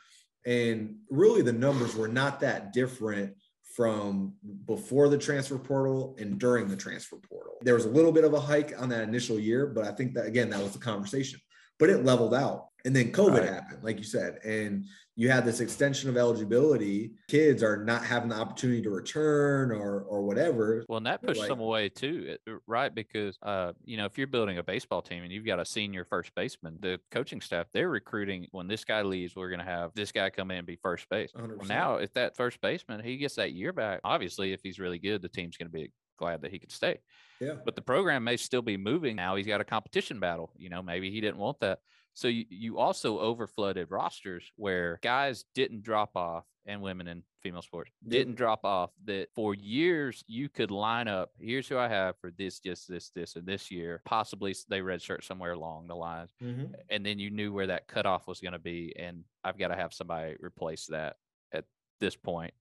And 0.45 0.97
really, 1.09 1.41
the 1.41 1.53
numbers 1.53 1.95
were 1.95 2.07
not 2.07 2.39
that 2.41 2.73
different 2.73 3.35
from 3.75 4.33
before 4.65 5.09
the 5.09 5.17
transfer 5.17 5.57
portal 5.57 6.15
and 6.19 6.37
during 6.37 6.67
the 6.67 6.75
transfer 6.75 7.17
portal. 7.17 7.53
There 7.61 7.73
was 7.73 7.85
a 7.85 7.89
little 7.89 8.11
bit 8.11 8.23
of 8.23 8.33
a 8.33 8.39
hike 8.39 8.79
on 8.79 8.89
that 8.89 9.01
initial 9.01 9.39
year, 9.39 9.65
but 9.65 9.85
I 9.85 9.91
think 9.91 10.13
that 10.13 10.27
again, 10.27 10.49
that 10.51 10.61
was 10.61 10.73
the 10.73 10.79
conversation, 10.79 11.39
but 11.83 11.89
it 11.89 12.05
leveled 12.05 12.33
out. 12.33 12.67
And 12.85 12.95
then 12.95 13.11
COVID 13.11 13.39
right. 13.39 13.49
happened, 13.49 13.83
like 13.83 13.97
you 13.97 14.05
said, 14.05 14.39
and 14.45 14.85
you 15.17 15.29
had 15.29 15.43
this 15.43 15.59
extension 15.59 16.09
of 16.09 16.15
eligibility. 16.15 17.11
Kids 17.27 17.61
are 17.61 17.83
not 17.83 18.05
having 18.05 18.29
the 18.29 18.35
opportunity 18.37 18.81
to 18.83 18.89
return 18.89 19.69
or 19.69 20.03
or 20.03 20.21
whatever. 20.21 20.85
Well, 20.87 20.95
and 20.97 21.05
that 21.05 21.21
pushed 21.21 21.41
like, 21.41 21.49
some 21.49 21.59
away 21.59 21.89
too, 21.89 22.37
right? 22.67 22.95
Because 22.95 23.37
uh, 23.41 23.73
you 23.83 23.97
know, 23.97 24.05
if 24.05 24.17
you're 24.17 24.27
building 24.27 24.59
a 24.59 24.63
baseball 24.63 25.01
team 25.01 25.23
and 25.23 25.31
you've 25.31 25.45
got 25.45 25.59
a 25.59 25.65
senior 25.65 26.05
first 26.05 26.33
baseman, 26.35 26.77
the 26.79 27.01
coaching 27.11 27.41
staff 27.41 27.67
they're 27.73 27.89
recruiting. 27.89 28.47
When 28.51 28.67
this 28.67 28.85
guy 28.85 29.01
leaves, 29.01 29.35
we're 29.35 29.49
going 29.49 29.59
to 29.59 29.65
have 29.65 29.91
this 29.93 30.13
guy 30.13 30.29
come 30.29 30.51
in 30.51 30.59
and 30.59 30.67
be 30.67 30.77
first 30.81 31.09
base. 31.09 31.31
Well, 31.35 31.49
now, 31.67 31.97
if 31.97 32.13
that 32.13 32.37
first 32.37 32.61
baseman 32.61 33.03
he 33.03 33.17
gets 33.17 33.35
that 33.35 33.51
year 33.51 33.73
back, 33.73 33.99
obviously, 34.05 34.53
if 34.53 34.61
he's 34.63 34.79
really 34.79 34.99
good, 34.99 35.21
the 35.21 35.27
team's 35.27 35.57
going 35.57 35.67
to 35.67 35.73
be 35.73 35.91
glad 36.17 36.41
that 36.41 36.51
he 36.51 36.59
could 36.59 36.71
stay. 36.71 36.99
Yeah. 37.39 37.55
But 37.63 37.75
the 37.75 37.81
program 37.81 38.23
may 38.23 38.37
still 38.37 38.61
be 38.61 38.77
moving 38.77 39.15
now. 39.15 39.35
He's 39.35 39.47
got 39.47 39.61
a 39.61 39.65
competition 39.65 40.19
battle. 40.19 40.51
You 40.57 40.69
know, 40.69 40.81
maybe 40.81 41.11
he 41.11 41.21
didn't 41.21 41.37
want 41.37 41.59
that. 41.61 41.79
So 42.13 42.27
you, 42.27 42.45
you 42.49 42.77
also 42.77 43.19
overflooded 43.19 43.87
rosters 43.89 44.51
where 44.55 44.99
guys 45.01 45.45
didn't 45.55 45.83
drop 45.83 46.15
off 46.15 46.45
and 46.65 46.81
women 46.81 47.07
in 47.07 47.23
female 47.41 47.61
sports 47.61 47.91
didn't 48.07 48.35
drop 48.35 48.63
off 48.63 48.91
that 49.03 49.27
for 49.35 49.53
years 49.53 50.23
you 50.27 50.47
could 50.47 50.71
line 50.71 51.07
up 51.07 51.31
here's 51.39 51.67
who 51.67 51.77
i 51.77 51.89
have 51.89 52.15
for 52.21 52.31
this 52.37 52.59
this 52.59 52.85
this 52.85 53.11
this 53.13 53.35
and 53.35 53.45
this 53.45 53.69
year 53.69 54.01
possibly 54.05 54.55
they 54.69 54.79
redshirt 54.79 55.23
somewhere 55.23 55.51
along 55.51 55.87
the 55.87 55.95
lines 55.95 56.31
mm-hmm. 56.41 56.73
and 56.89 57.05
then 57.05 57.19
you 57.19 57.29
knew 57.29 57.51
where 57.51 57.67
that 57.67 57.87
cutoff 57.87 58.27
was 58.27 58.39
going 58.39 58.53
to 58.53 58.59
be 58.59 58.93
and 58.97 59.23
i've 59.43 59.57
got 59.57 59.67
to 59.67 59.75
have 59.75 59.93
somebody 59.93 60.35
replace 60.39 60.85
that 60.85 61.17
at 61.51 61.65
this 61.99 62.15
point 62.15 62.53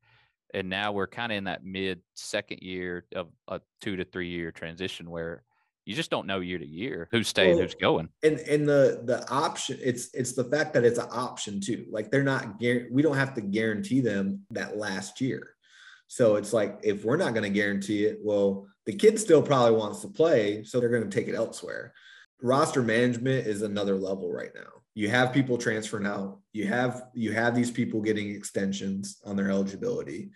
and 0.55 0.69
now 0.69 0.93
we're 0.93 1.07
kind 1.07 1.33
of 1.33 1.39
in 1.39 1.45
that 1.45 1.65
mid 1.65 2.01
second 2.15 2.63
year 2.63 3.05
of 3.15 3.29
a 3.49 3.61
two 3.81 3.97
to 3.97 4.05
three 4.05 4.29
year 4.29 4.53
transition 4.53 5.11
where 5.11 5.43
you 5.85 5.95
just 5.95 6.11
don't 6.11 6.27
know 6.27 6.41
year 6.41 6.59
to 6.59 6.67
year 6.67 7.09
who's 7.11 7.29
staying, 7.29 7.57
well, 7.57 7.65
who's 7.65 7.75
going. 7.75 8.09
And 8.23 8.39
and 8.41 8.69
the 8.69 9.03
the 9.05 9.29
option, 9.31 9.79
it's 9.83 10.15
it's 10.15 10.33
the 10.33 10.45
fact 10.45 10.75
that 10.75 10.85
it's 10.85 10.99
an 10.99 11.09
option 11.11 11.61
too. 11.61 11.87
Like 11.91 12.11
they're 12.11 12.23
not 12.23 12.61
we 12.61 13.03
don't 13.03 13.17
have 13.17 13.35
to 13.35 13.41
guarantee 13.41 14.01
them 14.01 14.43
that 14.51 14.77
last 14.77 15.21
year. 15.21 15.55
So 16.07 16.37
it's 16.37 16.53
like 16.53 16.79
if 16.83 17.05
we're 17.05 17.17
not 17.17 17.33
going 17.33 17.51
to 17.51 17.59
guarantee 17.59 18.05
it, 18.05 18.19
well, 18.23 18.67
the 18.85 18.95
kid 18.95 19.19
still 19.19 19.43
probably 19.43 19.77
wants 19.77 20.01
to 20.01 20.09
play, 20.09 20.63
so 20.63 20.79
they're 20.79 20.91
going 20.91 21.09
to 21.09 21.19
take 21.19 21.29
it 21.29 21.35
elsewhere. 21.35 21.95
Roster 22.43 22.83
management 22.83 23.47
is 23.47 23.63
another 23.63 23.97
level 23.97 24.31
right 24.31 24.51
now. 24.55 24.82
You 24.95 25.09
have 25.09 25.33
people 25.33 25.59
transferring 25.59 26.07
out. 26.07 26.41
You 26.53 26.67
have 26.67 27.05
you 27.15 27.33
have 27.33 27.55
these 27.55 27.71
people 27.71 28.01
getting 28.03 28.31
extensions 28.31 29.19
on 29.25 29.37
their 29.37 29.51
eligibility, 29.51 30.31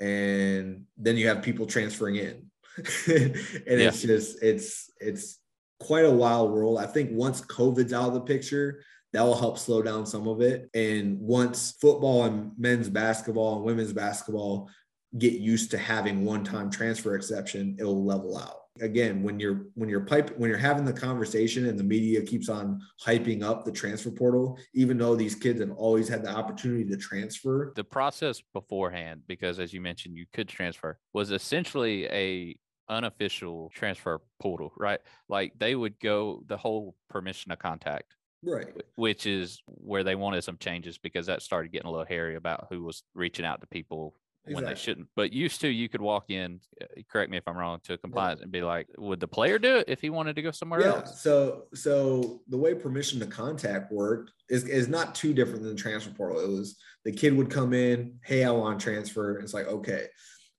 and 0.00 0.84
then 0.96 1.16
you 1.16 1.28
have 1.28 1.42
people 1.42 1.66
transferring 1.66 2.16
in 2.16 2.50
and 3.06 3.36
yeah. 3.66 3.88
it's 3.88 4.02
just 4.02 4.42
it's 4.42 4.90
it's 5.00 5.38
quite 5.80 6.04
a 6.04 6.10
wild 6.10 6.50
world. 6.50 6.78
I 6.78 6.86
think 6.86 7.10
once 7.12 7.40
COVID's 7.40 7.92
out 7.92 8.08
of 8.08 8.14
the 8.14 8.20
picture, 8.20 8.82
that 9.12 9.22
will 9.22 9.38
help 9.38 9.58
slow 9.58 9.82
down 9.82 10.06
some 10.06 10.26
of 10.26 10.40
it. 10.40 10.68
And 10.74 11.20
once 11.20 11.76
football 11.80 12.24
and 12.24 12.52
men's 12.58 12.88
basketball 12.88 13.56
and 13.56 13.64
women's 13.64 13.92
basketball 13.92 14.70
get 15.16 15.34
used 15.34 15.70
to 15.70 15.78
having 15.78 16.24
one-time 16.24 16.70
transfer 16.70 17.14
exception, 17.14 17.76
it'll 17.78 18.04
level 18.04 18.36
out. 18.36 18.56
Again, 18.80 19.22
when 19.22 19.38
you're 19.38 19.66
when 19.74 19.88
you're 19.88 20.00
pipe 20.00 20.36
when 20.36 20.50
you're 20.50 20.58
having 20.58 20.84
the 20.84 20.92
conversation 20.92 21.66
and 21.66 21.78
the 21.78 21.84
media 21.84 22.20
keeps 22.20 22.48
on 22.48 22.80
hyping 23.00 23.44
up 23.44 23.64
the 23.64 23.70
transfer 23.70 24.10
portal, 24.10 24.58
even 24.74 24.98
though 24.98 25.14
these 25.14 25.36
kids 25.36 25.60
have 25.60 25.70
always 25.72 26.08
had 26.08 26.24
the 26.24 26.30
opportunity 26.30 26.84
to 26.84 26.96
transfer. 26.96 27.72
The 27.76 27.84
process 27.84 28.42
beforehand, 28.52 29.22
because 29.28 29.60
as 29.60 29.72
you 29.72 29.80
mentioned, 29.80 30.16
you 30.16 30.26
could 30.32 30.48
transfer, 30.48 30.98
was 31.12 31.30
essentially 31.30 32.06
a 32.06 32.56
unofficial 32.88 33.70
transfer 33.72 34.20
portal, 34.40 34.72
right? 34.76 35.00
Like 35.28 35.52
they 35.56 35.76
would 35.76 36.00
go 36.00 36.42
the 36.46 36.56
whole 36.56 36.96
permission 37.08 37.50
to 37.50 37.56
contact, 37.56 38.16
right? 38.42 38.66
Which 38.96 39.24
is 39.24 39.62
where 39.66 40.02
they 40.02 40.16
wanted 40.16 40.42
some 40.42 40.58
changes 40.58 40.98
because 40.98 41.26
that 41.26 41.42
started 41.42 41.70
getting 41.70 41.86
a 41.86 41.92
little 41.92 42.06
hairy 42.06 42.34
about 42.34 42.66
who 42.70 42.82
was 42.82 43.04
reaching 43.14 43.44
out 43.44 43.60
to 43.60 43.68
people 43.68 44.16
when 44.44 44.56
exactly. 44.56 44.74
they 44.74 44.80
shouldn't. 44.80 45.08
But 45.16 45.32
used 45.32 45.60
to, 45.62 45.68
you 45.68 45.88
could 45.88 46.00
walk 46.00 46.30
in, 46.30 46.60
uh, 46.80 46.86
correct 47.10 47.30
me 47.30 47.38
if 47.38 47.48
I'm 47.48 47.56
wrong, 47.56 47.80
to 47.84 47.94
a 47.94 47.98
compliance 47.98 48.40
yeah. 48.40 48.44
and 48.44 48.52
be 48.52 48.62
like, 48.62 48.88
would 48.98 49.20
the 49.20 49.28
player 49.28 49.58
do 49.58 49.76
it 49.76 49.86
if 49.88 50.00
he 50.00 50.10
wanted 50.10 50.36
to 50.36 50.42
go 50.42 50.50
somewhere 50.50 50.80
yeah. 50.80 50.94
else? 50.94 51.22
So, 51.22 51.64
so 51.74 52.42
the 52.48 52.58
way 52.58 52.74
permission 52.74 53.20
to 53.20 53.26
contact 53.26 53.90
worked 53.90 54.32
is, 54.50 54.64
is 54.64 54.86
not 54.88 55.14
too 55.14 55.32
different 55.32 55.62
than 55.62 55.74
the 55.74 55.80
transfer 55.80 56.10
portal. 56.10 56.40
It 56.40 56.48
was 56.48 56.76
the 57.04 57.12
kid 57.12 57.36
would 57.36 57.50
come 57.50 57.72
in, 57.72 58.18
hey, 58.22 58.44
I 58.44 58.50
want 58.50 58.78
to 58.78 58.84
transfer. 58.84 59.38
It's 59.38 59.54
like, 59.54 59.66
okay, 59.66 60.08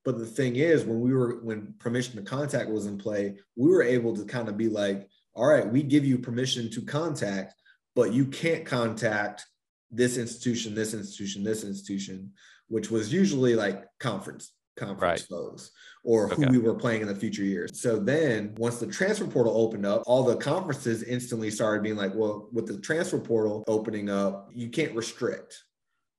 But 0.05 0.19
the 0.19 0.25
thing 0.25 0.55
is, 0.55 0.85
when 0.85 1.01
we 1.01 1.13
were 1.13 1.43
when 1.43 1.73
permission 1.79 2.15
to 2.15 2.21
contact 2.21 2.69
was 2.69 2.85
in 2.85 2.97
play, 2.97 3.35
we 3.55 3.69
were 3.69 3.81
able 3.81 4.15
to 4.15 4.23
kind 4.23 4.47
of 4.47 4.55
be 4.55 4.69
like, 4.69 5.09
all 5.33 5.47
right, 5.47 5.67
we 5.67 5.81
give 5.81 6.05
you 6.05 6.19
permission 6.19 6.69
to 6.71 6.81
contact, 6.83 7.55
but 7.95 8.13
you 8.13 8.25
can't 8.27 8.65
contact 8.65 9.45
this 9.91 10.17
institution, 10.17 10.75
this 10.75 10.93
institution, 10.93 11.43
this 11.43 11.63
institution, 11.63 12.31
which 12.67 12.89
was 12.89 13.13
usually 13.13 13.55
like 13.55 13.85
conference 13.99 14.51
conference 14.77 15.01
right. 15.01 15.27
foes 15.29 15.71
or 16.03 16.27
who 16.27 16.43
okay. 16.43 16.51
we 16.51 16.57
were 16.57 16.75
playing 16.75 17.01
in 17.01 17.07
the 17.07 17.15
future 17.15 17.43
years. 17.43 17.81
So 17.81 17.97
then 17.97 18.53
once 18.57 18.77
the 18.77 18.87
transfer 18.87 19.25
portal 19.25 19.57
opened 19.57 19.85
up, 19.85 20.03
all 20.05 20.23
the 20.23 20.35
conferences 20.35 21.03
instantly 21.03 21.49
started 21.49 21.81
being 21.81 21.95
like, 21.95 22.13
well, 22.13 22.49
with 22.51 22.67
the 22.67 22.79
transfer 22.79 23.19
portal 23.19 23.63
opening 23.67 24.09
up, 24.09 24.49
you 24.53 24.69
can't 24.69 24.95
restrict. 24.95 25.63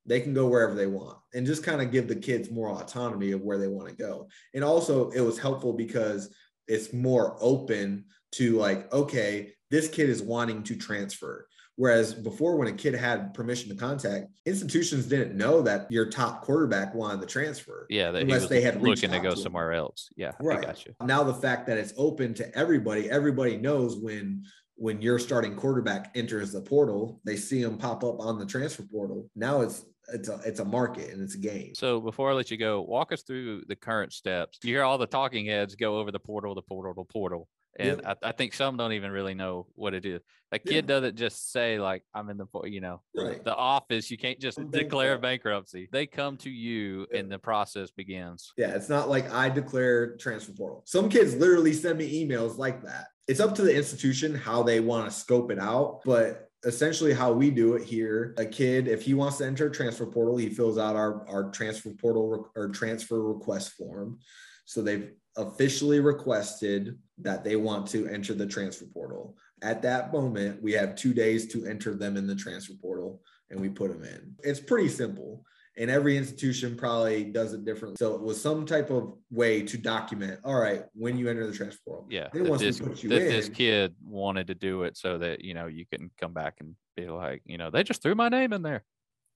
They 0.04 0.20
can 0.20 0.34
go 0.34 0.46
wherever 0.46 0.74
they 0.74 0.86
want 0.86 1.18
and 1.34 1.46
just 1.46 1.64
kind 1.64 1.82
of 1.82 1.90
give 1.90 2.08
the 2.08 2.16
kids 2.16 2.50
more 2.50 2.70
autonomy 2.70 3.32
of 3.32 3.42
where 3.42 3.58
they 3.58 3.68
want 3.68 3.88
to 3.88 3.94
go. 3.94 4.28
And 4.54 4.64
also 4.64 5.10
it 5.10 5.20
was 5.20 5.38
helpful 5.38 5.72
because 5.72 6.34
it's 6.68 6.92
more 6.92 7.36
open 7.40 8.04
to 8.32 8.56
like, 8.56 8.92
okay, 8.92 9.52
this 9.70 9.88
kid 9.88 10.08
is 10.08 10.22
wanting 10.22 10.62
to 10.64 10.76
transfer. 10.76 11.48
Whereas 11.76 12.14
before, 12.14 12.56
when 12.56 12.68
a 12.68 12.72
kid 12.72 12.94
had 12.94 13.34
permission 13.34 13.68
to 13.68 13.76
contact, 13.76 14.28
institutions 14.46 15.06
didn't 15.06 15.36
know 15.36 15.60
that 15.62 15.90
your 15.90 16.08
top 16.08 16.42
quarterback 16.42 16.94
wanted 16.94 17.20
the 17.20 17.26
transfer. 17.26 17.86
Yeah, 17.90 18.14
unless 18.14 18.48
they 18.48 18.62
had 18.62 18.82
looking 18.82 19.10
to 19.10 19.20
go 19.20 19.34
to 19.34 19.36
somewhere 19.36 19.72
else. 19.74 20.08
Yeah, 20.16 20.32
right. 20.40 20.58
I 20.58 20.62
got 20.62 20.86
you. 20.86 20.94
Now 21.02 21.22
the 21.22 21.34
fact 21.34 21.66
that 21.66 21.76
it's 21.76 21.92
open 21.98 22.32
to 22.34 22.56
everybody, 22.56 23.10
everybody 23.10 23.56
knows 23.58 23.96
when 23.96 24.44
when 24.78 25.00
your 25.00 25.18
starting 25.18 25.54
quarterback 25.54 26.12
enters 26.14 26.52
the 26.52 26.60
portal, 26.60 27.20
they 27.24 27.36
see 27.36 27.62
him 27.62 27.78
pop 27.78 28.04
up 28.04 28.20
on 28.20 28.38
the 28.38 28.46
transfer 28.46 28.82
portal. 28.82 29.28
Now 29.36 29.60
it's 29.60 29.84
it's 30.14 30.30
a 30.30 30.40
it's 30.46 30.60
a 30.60 30.64
market 30.64 31.10
and 31.10 31.22
it's 31.22 31.34
a 31.34 31.38
game. 31.38 31.74
So 31.74 32.00
before 32.00 32.30
I 32.30 32.34
let 32.34 32.50
you 32.50 32.56
go, 32.56 32.80
walk 32.80 33.12
us 33.12 33.22
through 33.22 33.64
the 33.68 33.76
current 33.76 34.14
steps. 34.14 34.58
You 34.62 34.74
hear 34.74 34.82
all 34.82 34.96
the 34.96 35.06
talking 35.06 35.44
heads 35.44 35.74
go 35.74 35.98
over 35.98 36.10
the 36.10 36.20
portal, 36.20 36.54
the 36.54 36.62
portal, 36.62 36.94
the 36.94 37.04
portal 37.04 37.48
and 37.78 38.00
yep. 38.02 38.18
I, 38.22 38.28
I, 38.28 38.32
think 38.32 38.54
some 38.54 38.76
don't 38.76 38.92
even 38.92 39.10
really 39.10 39.34
know 39.34 39.66
what 39.74 39.94
it 39.94 40.06
is. 40.06 40.20
A 40.52 40.58
kid 40.58 40.74
yeah. 40.74 40.80
doesn't 40.82 41.16
just 41.16 41.52
say 41.52 41.78
like 41.78 42.02
I'm 42.14 42.30
in 42.30 42.36
the 42.36 42.46
you 42.64 42.80
know 42.80 43.02
right. 43.16 43.42
the 43.44 43.54
office. 43.54 44.10
You 44.10 44.16
can't 44.16 44.40
just 44.40 44.58
declare 44.70 45.18
bankruptcy. 45.18 45.88
They 45.90 46.06
come 46.06 46.36
to 46.38 46.50
you, 46.50 47.06
yeah. 47.10 47.20
and 47.20 47.30
the 47.30 47.38
process 47.38 47.90
begins. 47.90 48.52
Yeah, 48.56 48.74
it's 48.74 48.88
not 48.88 49.08
like 49.08 49.30
I 49.32 49.48
declare 49.48 50.16
transfer 50.16 50.52
portal. 50.52 50.82
Some 50.86 51.08
kids 51.08 51.34
literally 51.34 51.72
send 51.72 51.98
me 51.98 52.26
emails 52.26 52.58
like 52.58 52.82
that. 52.84 53.08
It's 53.28 53.40
up 53.40 53.54
to 53.56 53.62
the 53.62 53.74
institution 53.74 54.34
how 54.34 54.62
they 54.62 54.80
want 54.80 55.10
to 55.10 55.16
scope 55.16 55.50
it 55.50 55.58
out, 55.58 56.00
but 56.04 56.50
essentially 56.64 57.12
how 57.12 57.32
we 57.32 57.50
do 57.50 57.74
it 57.74 57.82
here 57.82 58.34
a 58.38 58.44
kid 58.44 58.88
if 58.88 59.02
he 59.02 59.14
wants 59.14 59.38
to 59.38 59.46
enter 59.46 59.68
transfer 59.68 60.06
portal 60.06 60.36
he 60.36 60.48
fills 60.48 60.78
out 60.78 60.96
our, 60.96 61.24
our 61.28 61.50
transfer 61.50 61.90
portal 61.90 62.50
or 62.56 62.68
transfer 62.70 63.22
request 63.22 63.72
form 63.72 64.18
so 64.64 64.82
they've 64.82 65.12
officially 65.36 66.00
requested 66.00 66.98
that 67.18 67.44
they 67.44 67.56
want 67.56 67.86
to 67.88 68.06
enter 68.08 68.34
the 68.34 68.46
transfer 68.46 68.86
portal. 68.86 69.36
At 69.62 69.82
that 69.82 70.12
moment, 70.12 70.62
we 70.62 70.72
have 70.72 70.96
two 70.96 71.14
days 71.14 71.46
to 71.48 71.66
enter 71.66 71.94
them 71.94 72.16
in 72.16 72.26
the 72.26 72.34
transfer 72.34 72.74
portal 72.80 73.22
and 73.50 73.60
we 73.60 73.68
put 73.68 73.90
them 73.90 74.04
in. 74.04 74.34
It's 74.42 74.60
pretty 74.60 74.88
simple. 74.88 75.44
And 75.78 75.90
every 75.90 76.16
institution 76.16 76.74
probably 76.74 77.24
does 77.24 77.52
it 77.52 77.66
differently. 77.66 77.96
So 77.98 78.14
it 78.14 78.22
was 78.22 78.40
some 78.40 78.64
type 78.64 78.90
of 78.90 79.12
way 79.30 79.62
to 79.62 79.76
document, 79.76 80.40
all 80.42 80.58
right, 80.58 80.84
when 80.94 81.18
you 81.18 81.28
enter 81.28 81.46
the 81.46 81.52
transfer 81.52 81.80
portal. 81.86 82.06
Yeah. 82.10 82.28
Once 82.32 82.62
this, 82.62 82.80
put 82.80 83.02
you 83.02 83.10
in, 83.10 83.18
this 83.18 83.50
kid 83.50 83.94
wanted 84.02 84.46
to 84.46 84.54
do 84.54 84.84
it 84.84 84.96
so 84.96 85.18
that, 85.18 85.44
you 85.44 85.52
know, 85.52 85.66
you 85.66 85.84
can 85.84 86.10
come 86.18 86.32
back 86.32 86.54
and 86.60 86.74
be 86.96 87.10
like, 87.10 87.42
you 87.44 87.58
know, 87.58 87.70
they 87.70 87.82
just 87.82 88.02
threw 88.02 88.14
my 88.14 88.30
name 88.30 88.54
in 88.54 88.62
there. 88.62 88.84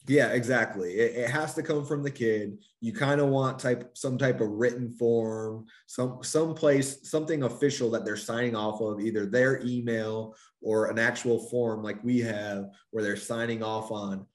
Yeah, 0.06 0.28
exactly. 0.28 0.94
It, 0.94 1.24
it, 1.24 1.30
has 1.30 1.54
to 1.54 1.62
come 1.62 1.84
from 1.84 2.02
the 2.02 2.10
kid. 2.10 2.58
You 2.80 2.92
kind 2.92 3.20
of 3.20 3.28
want 3.28 3.58
type 3.58 3.90
some 3.94 4.16
type 4.16 4.40
of 4.40 4.48
written 4.48 4.90
form, 4.90 5.66
some 5.86 6.18
some 6.22 6.54
place, 6.54 7.08
something 7.08 7.42
official 7.42 7.90
that 7.90 8.04
they're 8.04 8.16
signing 8.16 8.56
off 8.56 8.80
of, 8.80 9.00
either 9.00 9.26
their 9.26 9.60
email 9.64 10.34
or 10.62 10.86
an 10.86 10.98
actual 10.98 11.48
form 11.50 11.82
like 11.82 12.02
we 12.02 12.18
have 12.20 12.70
where 12.90 13.04
they're 13.04 13.16
signing 13.16 13.62
off 13.62 13.90
on 13.90 14.26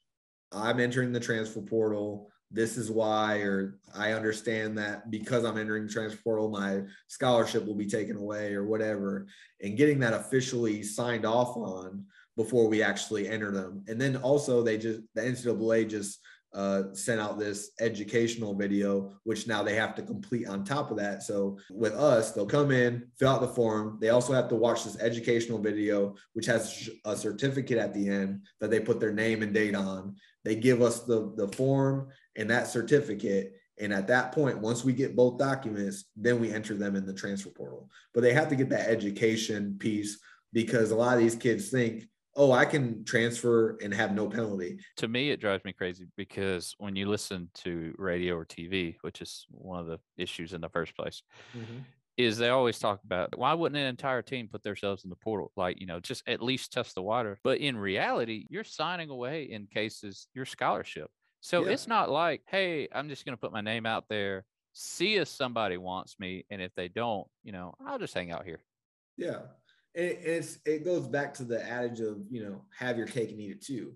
I'm 0.56 0.80
entering 0.80 1.12
the 1.12 1.20
transfer 1.20 1.62
portal. 1.62 2.32
This 2.52 2.78
is 2.78 2.90
why, 2.90 3.40
or 3.40 3.80
I 3.94 4.14
understand 4.14 4.78
that 4.78 5.12
because 5.12 5.44
I'm 5.44 5.58
entering 5.58 5.88
the 5.88 5.94
transfer 5.94 6.22
portal, 6.24 6.50
my 6.50 6.82
scholarship 7.08 7.66
will 7.66 7.76
be 7.76 7.88
taken 7.88 8.16
away 8.16 8.54
or 8.54 8.66
whatever. 8.66 9.28
And 9.62 9.78
getting 9.78 10.00
that 10.00 10.14
officially 10.14 10.84
signed 10.84 11.26
off 11.26 11.58
on 11.58 12.06
before 12.36 12.68
we 12.68 12.82
actually 12.82 13.28
enter 13.28 13.52
them. 13.52 13.84
And 13.88 14.00
then 14.00 14.18
also 14.18 14.62
they 14.62 14.78
just 14.78 15.02
the 15.14 15.22
NCAA 15.22 15.90
just 15.90 16.20
uh, 16.56 16.94
sent 16.94 17.20
out 17.20 17.38
this 17.38 17.72
educational 17.82 18.56
video, 18.56 19.12
which 19.26 19.46
now 19.46 19.62
they 19.62 19.76
have 19.76 19.94
to 19.94 20.02
complete 20.02 20.48
on 20.48 20.64
top 20.64 20.90
of 20.90 20.96
that. 20.96 21.22
So 21.22 21.58
with 21.70 21.94
us, 21.94 22.32
they'll 22.32 22.46
come 22.46 22.72
in, 22.72 23.06
fill 23.20 23.28
out 23.28 23.42
the 23.42 23.48
form. 23.50 23.98
They 24.00 24.10
also 24.10 24.32
have 24.32 24.48
to 24.50 24.56
watch 24.56 24.86
this 24.86 24.98
educational 25.00 25.60
video, 25.60 26.16
which 26.32 26.46
has 26.46 26.90
a 27.04 27.18
certificate 27.18 27.78
at 27.78 27.94
the 27.94 28.08
end 28.08 28.46
that 28.62 28.72
they 28.72 28.80
put 28.80 29.02
their 29.02 29.12
name 29.12 29.44
and 29.44 29.54
date 29.54 29.76
on. 29.76 30.16
They 30.46 30.56
give 30.56 30.82
us 30.82 31.02
the, 31.02 31.34
the 31.36 31.50
form 31.50 32.08
and 32.38 32.50
that 32.50 32.68
certificate. 32.68 33.54
And 33.78 33.92
at 33.92 34.08
that 34.08 34.32
point, 34.32 34.60
once 34.60 34.86
we 34.86 34.94
get 34.94 35.18
both 35.18 35.38
documents, 35.38 36.06
then 36.16 36.40
we 36.40 36.54
enter 36.54 36.76
them 36.76 36.96
in 36.96 37.06
the 37.06 37.14
transfer 37.14 37.50
portal. 37.50 37.90
But 38.14 38.22
they 38.22 38.32
have 38.32 38.48
to 38.48 38.56
get 38.56 38.70
that 38.70 38.88
education 38.88 39.76
piece 39.78 40.20
because 40.54 40.92
a 40.92 40.96
lot 40.96 41.18
of 41.18 41.20
these 41.20 41.36
kids 41.36 41.70
think 41.70 42.08
oh, 42.36 42.52
I 42.52 42.66
can 42.66 43.04
transfer 43.06 43.78
and 43.82 43.94
have 43.94 44.14
no 44.14 44.28
penalty. 44.28 44.80
To 44.98 45.08
me, 45.08 45.30
it 45.32 45.40
drives 45.40 45.64
me 45.64 45.74
crazy 45.74 46.06
because 46.18 46.76
when 46.78 46.96
you 46.96 47.08
listen 47.08 47.50
to 47.56 47.94
radio 47.98 48.36
or 48.36 48.46
TV, 48.46 48.96
which 49.02 49.22
is 49.22 49.46
one 49.52 49.80
of 49.80 49.88
the 49.88 50.00
issues 50.18 50.54
in 50.54 50.62
the 50.62 50.70
first 50.70 50.96
place, 50.96 51.22
mm-hmm. 51.58 51.80
is 52.18 52.38
they 52.38 52.50
always 52.50 52.78
talk 52.78 53.02
about 53.04 53.38
why 53.38 53.54
wouldn't 53.54 53.80
an 53.80 53.88
entire 53.88 54.22
team 54.22 54.50
put 54.52 54.64
themselves 54.64 55.04
in 55.04 55.10
the 55.10 55.16
portal? 55.16 55.52
Like, 55.56 55.80
you 55.80 55.88
know, 55.88 56.00
just 56.00 56.28
at 56.28 56.42
least 56.42 56.74
test 56.74 56.96
the 56.96 57.02
water. 57.02 57.40
But 57.44 57.60
in 57.60 57.78
reality, 57.78 58.48
you're 58.50 58.64
signing 58.64 59.10
away 59.10 59.44
in 59.44 59.68
cases 59.68 60.28
your 60.34 60.46
scholarship. 60.46 61.10
So 61.40 61.66
yeah. 61.66 61.72
it's 61.72 61.88
not 61.88 62.10
like, 62.10 62.42
hey, 62.48 62.90
I'm 62.94 63.08
just 63.08 63.24
going 63.24 63.36
to 63.36 63.42
put 63.42 63.54
my 63.54 63.62
name 63.62 63.86
out 63.86 64.06
there, 64.10 64.46
see 64.74 65.16
if 65.16 65.28
somebody 65.28 65.78
wants 65.78 66.16
me. 66.20 66.46
And 66.50 66.62
if 66.62 66.74
they 66.76 66.90
don't, 66.90 67.28
you 67.44 67.52
know, 67.52 67.76
I'll 67.86 68.00
just 68.00 68.14
hang 68.14 68.32
out 68.32 68.46
here. 68.46 68.62
Yeah 69.16 69.40
and 69.96 70.06
it's 70.06 70.60
it 70.66 70.86
goes 70.86 71.08
back 71.08 71.34
to 71.34 71.44
the 71.44 71.64
adage 71.68 72.00
of 72.00 72.20
you 72.30 72.44
know 72.44 72.62
have 72.78 72.98
your 72.98 73.08
cake 73.08 73.32
and 73.32 73.40
eat 73.40 73.52
it 73.52 73.64
too 73.64 73.94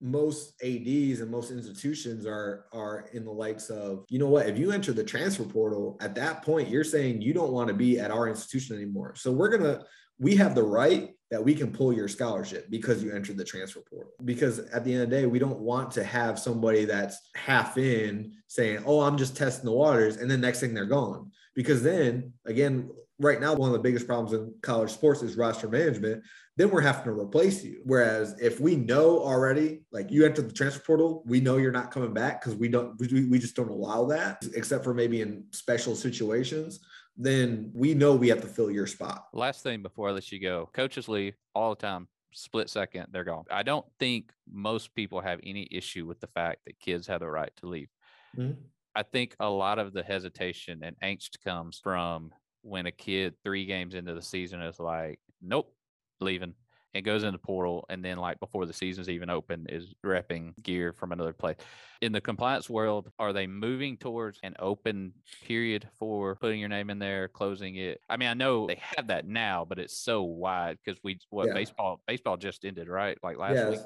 most 0.00 0.54
ads 0.62 1.20
and 1.20 1.30
most 1.30 1.50
institutions 1.50 2.24
are 2.24 2.66
are 2.72 3.06
in 3.12 3.24
the 3.24 3.30
likes 3.30 3.68
of 3.68 4.04
you 4.08 4.18
know 4.18 4.28
what 4.28 4.48
if 4.48 4.56
you 4.56 4.70
enter 4.70 4.92
the 4.92 5.02
transfer 5.02 5.42
portal 5.42 5.96
at 6.00 6.14
that 6.14 6.42
point 6.42 6.68
you're 6.68 6.84
saying 6.84 7.20
you 7.20 7.34
don't 7.34 7.52
want 7.52 7.66
to 7.66 7.74
be 7.74 7.98
at 7.98 8.10
our 8.10 8.28
institution 8.28 8.76
anymore 8.76 9.14
so 9.16 9.32
we're 9.32 9.48
gonna 9.48 9.82
we 10.20 10.36
have 10.36 10.54
the 10.54 10.62
right 10.62 11.10
that 11.30 11.44
we 11.44 11.54
can 11.54 11.70
pull 11.70 11.92
your 11.92 12.08
scholarship 12.08 12.68
because 12.70 13.02
you 13.02 13.12
entered 13.12 13.36
the 13.36 13.44
transfer 13.44 13.80
portal. 13.80 14.12
Because 14.24 14.58
at 14.58 14.84
the 14.84 14.92
end 14.92 15.02
of 15.02 15.10
the 15.10 15.16
day, 15.16 15.26
we 15.26 15.38
don't 15.38 15.60
want 15.60 15.90
to 15.92 16.04
have 16.04 16.38
somebody 16.38 16.84
that's 16.86 17.18
half 17.34 17.76
in 17.76 18.32
saying, 18.46 18.82
Oh, 18.86 19.00
I'm 19.00 19.18
just 19.18 19.36
testing 19.36 19.66
the 19.66 19.72
waters. 19.72 20.16
And 20.16 20.30
then 20.30 20.40
next 20.40 20.60
thing 20.60 20.74
they're 20.74 20.86
gone. 20.86 21.30
Because 21.54 21.82
then 21.82 22.32
again, 22.46 22.90
right 23.18 23.40
now 23.40 23.54
one 23.54 23.68
of 23.68 23.72
the 23.72 23.82
biggest 23.82 24.06
problems 24.06 24.32
in 24.32 24.54
college 24.62 24.90
sports 24.90 25.22
is 25.22 25.36
roster 25.36 25.68
management 25.68 26.22
then 26.56 26.70
we're 26.70 26.80
having 26.80 27.04
to 27.04 27.12
replace 27.12 27.62
you. 27.62 27.80
Whereas 27.84 28.34
if 28.40 28.58
we 28.58 28.74
know 28.74 29.20
already 29.20 29.82
like 29.92 30.10
you 30.10 30.26
enter 30.26 30.42
the 30.42 30.52
transfer 30.52 30.82
portal 30.82 31.22
we 31.26 31.40
know 31.40 31.56
you're 31.56 31.72
not 31.72 31.90
coming 31.90 32.12
back 32.12 32.40
because 32.40 32.56
we 32.56 32.68
don't 32.68 32.98
we, 32.98 33.24
we 33.24 33.38
just 33.38 33.56
don't 33.56 33.70
allow 33.70 34.04
that 34.06 34.44
except 34.54 34.84
for 34.84 34.92
maybe 34.92 35.20
in 35.20 35.44
special 35.52 35.94
situations 35.94 36.80
then 37.16 37.70
we 37.74 37.94
know 37.94 38.14
we 38.14 38.28
have 38.28 38.40
to 38.40 38.46
fill 38.46 38.70
your 38.70 38.86
spot. 38.86 39.26
Last 39.32 39.62
thing 39.62 39.82
before 39.82 40.08
i 40.08 40.12
let 40.12 40.30
you 40.30 40.40
go 40.40 40.68
coaches 40.72 41.08
leave 41.08 41.34
all 41.54 41.70
the 41.70 41.80
time 41.80 42.08
split 42.32 42.68
second 42.68 43.06
they're 43.10 43.24
gone. 43.24 43.44
I 43.50 43.62
don't 43.62 43.86
think 43.98 44.32
most 44.50 44.94
people 44.94 45.20
have 45.20 45.40
any 45.42 45.66
issue 45.70 46.06
with 46.06 46.20
the 46.20 46.26
fact 46.28 46.60
that 46.66 46.78
kids 46.78 47.06
have 47.06 47.20
the 47.20 47.30
right 47.30 47.52
to 47.58 47.66
leave. 47.66 47.88
Mm-hmm. 48.36 48.60
I 48.94 49.02
think 49.04 49.36
a 49.38 49.48
lot 49.48 49.78
of 49.78 49.92
the 49.92 50.02
hesitation 50.02 50.82
and 50.82 50.96
angst 51.02 51.40
comes 51.44 51.78
from 51.80 52.32
when 52.62 52.86
a 52.86 52.92
kid 52.92 53.34
three 53.44 53.64
games 53.64 53.94
into 53.94 54.14
the 54.14 54.22
season 54.22 54.60
is 54.60 54.78
like, 54.78 55.20
nope, 55.42 55.72
leaving. 56.20 56.54
And 56.94 57.04
goes 57.04 57.22
in 57.22 57.32
the 57.32 57.38
portal 57.38 57.84
and 57.90 58.02
then 58.02 58.16
like 58.16 58.40
before 58.40 58.64
the 58.64 58.72
season's 58.72 59.10
even 59.10 59.28
open 59.28 59.66
is 59.68 59.94
repping 60.04 60.60
gear 60.62 60.94
from 60.94 61.12
another 61.12 61.34
place. 61.34 61.56
In 62.00 62.12
the 62.12 62.20
compliance 62.20 62.68
world 62.70 63.12
are 63.18 63.34
they 63.34 63.46
moving 63.46 63.98
towards 63.98 64.40
an 64.42 64.56
open 64.58 65.12
period 65.44 65.86
for 65.98 66.36
putting 66.36 66.58
your 66.58 66.70
name 66.70 66.88
in 66.88 66.98
there 66.98 67.28
closing 67.28 67.76
it? 67.76 68.00
I 68.08 68.16
mean 68.16 68.30
i 68.30 68.34
know 68.34 68.66
they 68.66 68.80
have 68.96 69.08
that 69.08 69.28
now 69.28 69.66
but 69.68 69.78
it's 69.78 69.98
so 69.98 70.22
wide 70.22 70.78
because 70.82 70.98
we 71.04 71.18
what 71.28 71.48
yeah. 71.48 71.54
baseball 71.54 72.00
baseball 72.06 72.38
just 72.38 72.64
ended 72.64 72.88
right? 72.88 73.18
Like 73.22 73.36
last 73.36 73.54
yeah. 73.54 73.70
week? 73.70 73.80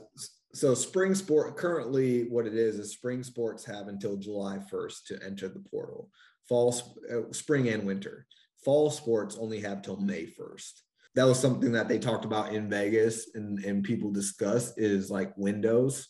so 0.55 0.73
spring 0.73 1.15
sport 1.15 1.57
currently 1.57 2.29
what 2.29 2.47
it 2.47 2.55
is 2.55 2.79
is 2.79 2.93
spring 2.93 3.25
sports 3.25 3.65
have 3.65 3.89
until 3.89 4.17
july 4.17 4.59
1st 4.73 5.05
to 5.07 5.19
enter 5.27 5.49
the 5.49 5.61
portal. 5.61 6.09
Fall 6.49 6.75
uh, 7.13 7.33
spring 7.33 7.69
and 7.69 7.85
winter 7.85 8.27
fall 8.65 8.91
sports 8.91 9.37
only 9.39 9.61
have 9.61 9.83
till 9.83 9.97
May 9.97 10.25
1st. 10.27 10.73
That 11.15 11.25
was 11.25 11.39
something 11.39 11.73
that 11.73 11.89
they 11.89 11.99
talked 11.99 12.25
about 12.25 12.55
in 12.55 12.71
Vegas 12.71 13.35
and, 13.35 13.63
and 13.65 13.85
people 13.85 14.11
discuss 14.11 14.77
is 14.79 15.11
like 15.11 15.37
windows 15.37 16.09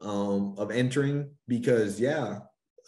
um, 0.00 0.54
of 0.56 0.70
entering 0.70 1.30
because, 1.48 2.00
yeah, 2.00 2.38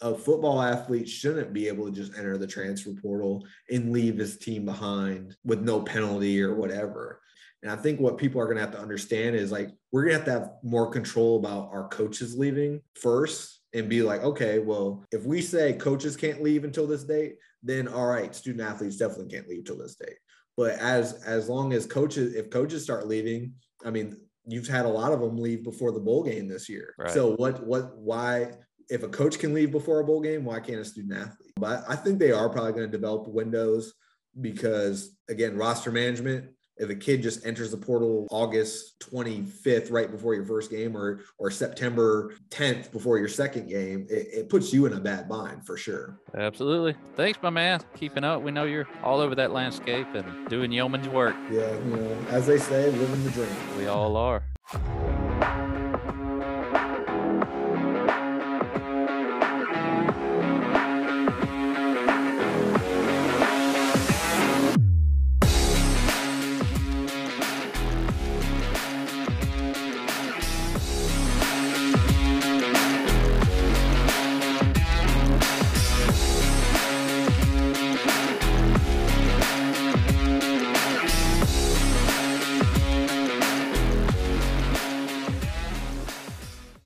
a 0.01 0.15
football 0.15 0.61
athlete 0.61 1.07
shouldn't 1.07 1.53
be 1.53 1.67
able 1.67 1.85
to 1.85 1.91
just 1.91 2.17
enter 2.17 2.37
the 2.37 2.47
transfer 2.47 2.91
portal 3.01 3.45
and 3.69 3.91
leave 3.91 4.17
his 4.17 4.37
team 4.37 4.65
behind 4.65 5.35
with 5.43 5.61
no 5.61 5.81
penalty 5.81 6.41
or 6.41 6.55
whatever. 6.55 7.21
And 7.61 7.71
I 7.71 7.75
think 7.75 7.99
what 7.99 8.17
people 8.17 8.41
are 8.41 8.45
going 8.45 8.57
to 8.57 8.63
have 8.63 8.71
to 8.71 8.79
understand 8.79 9.35
is 9.35 9.51
like 9.51 9.69
we're 9.91 10.03
going 10.05 10.13
to 10.13 10.17
have 10.17 10.25
to 10.25 10.31
have 10.31 10.49
more 10.63 10.89
control 10.89 11.37
about 11.37 11.69
our 11.71 11.87
coaches 11.89 12.35
leaving 12.35 12.81
first 12.99 13.60
and 13.73 13.89
be 13.89 14.01
like, 14.01 14.21
okay, 14.21 14.59
well, 14.59 15.05
if 15.11 15.23
we 15.23 15.41
say 15.41 15.73
coaches 15.73 16.17
can't 16.17 16.43
leave 16.43 16.63
until 16.63 16.87
this 16.87 17.03
date, 17.03 17.35
then 17.63 17.87
all 17.87 18.07
right, 18.07 18.35
student 18.35 18.67
athletes 18.67 18.97
definitely 18.97 19.33
can't 19.33 19.47
leave 19.47 19.65
till 19.65 19.77
this 19.77 19.95
date. 19.95 20.17
But 20.57 20.71
as 20.79 21.23
as 21.23 21.47
long 21.49 21.73
as 21.73 21.85
coaches, 21.85 22.35
if 22.35 22.49
coaches 22.49 22.83
start 22.83 23.07
leaving, 23.07 23.53
I 23.85 23.91
mean, 23.91 24.17
you've 24.45 24.67
had 24.67 24.85
a 24.85 24.89
lot 24.89 25.13
of 25.13 25.21
them 25.21 25.37
leave 25.37 25.63
before 25.63 25.91
the 25.91 25.99
bowl 25.99 26.23
game 26.23 26.47
this 26.47 26.67
year. 26.67 26.93
Right. 26.97 27.11
So 27.11 27.35
what 27.35 27.65
what 27.65 27.97
why 27.97 28.51
if 28.89 29.03
a 29.03 29.07
coach 29.07 29.39
can 29.39 29.53
leave 29.53 29.71
before 29.71 30.01
a 30.01 30.03
bowl 30.03 30.21
game, 30.21 30.43
why 30.43 30.59
can't 30.59 30.79
a 30.79 30.85
student 30.85 31.17
athlete? 31.17 31.53
But 31.55 31.83
I 31.87 31.95
think 31.95 32.19
they 32.19 32.31
are 32.31 32.49
probably 32.49 32.73
going 32.73 32.91
to 32.91 32.97
develop 32.97 33.27
windows 33.27 33.93
because 34.39 35.15
again, 35.29 35.57
roster 35.57 35.91
management 35.91 36.49
if 36.77 36.89
a 36.89 36.95
kid 36.95 37.21
just 37.21 37.45
enters 37.45 37.71
the 37.71 37.77
portal 37.77 38.27
August 38.31 38.99
25th, 39.11 39.91
right 39.91 40.09
before 40.11 40.33
your 40.33 40.45
first 40.45 40.71
game, 40.71 40.95
or 40.95 41.21
or 41.37 41.51
September 41.51 42.33
10th 42.49 42.91
before 42.91 43.17
your 43.17 43.27
second 43.27 43.69
game, 43.69 44.07
it, 44.09 44.27
it, 44.33 44.49
puts 44.49 44.73
you 44.73 44.85
in 44.85 44.93
a 44.93 44.99
bad 44.99 45.29
bind 45.29 45.65
for 45.65 45.77
sure. 45.77 46.19
Absolutely. 46.35 46.95
Thanks, 47.15 47.39
my 47.41 47.49
man. 47.49 47.81
Keeping 47.95 48.23
up. 48.23 48.41
We 48.41 48.51
know 48.51 48.63
you're 48.63 48.87
all 49.03 49.19
over 49.19 49.35
that 49.35 49.51
landscape 49.51 50.07
and 50.13 50.47
doing 50.49 50.71
yeoman's 50.71 51.07
work. 51.09 51.35
Yeah, 51.51 51.73
you 51.73 51.95
know, 51.95 52.17
as 52.29 52.47
they 52.47 52.57
say, 52.57 52.89
living 52.91 53.23
the 53.23 53.31
dream. 53.31 53.77
We 53.77 53.87
all 53.87 54.17
are. 54.17 54.43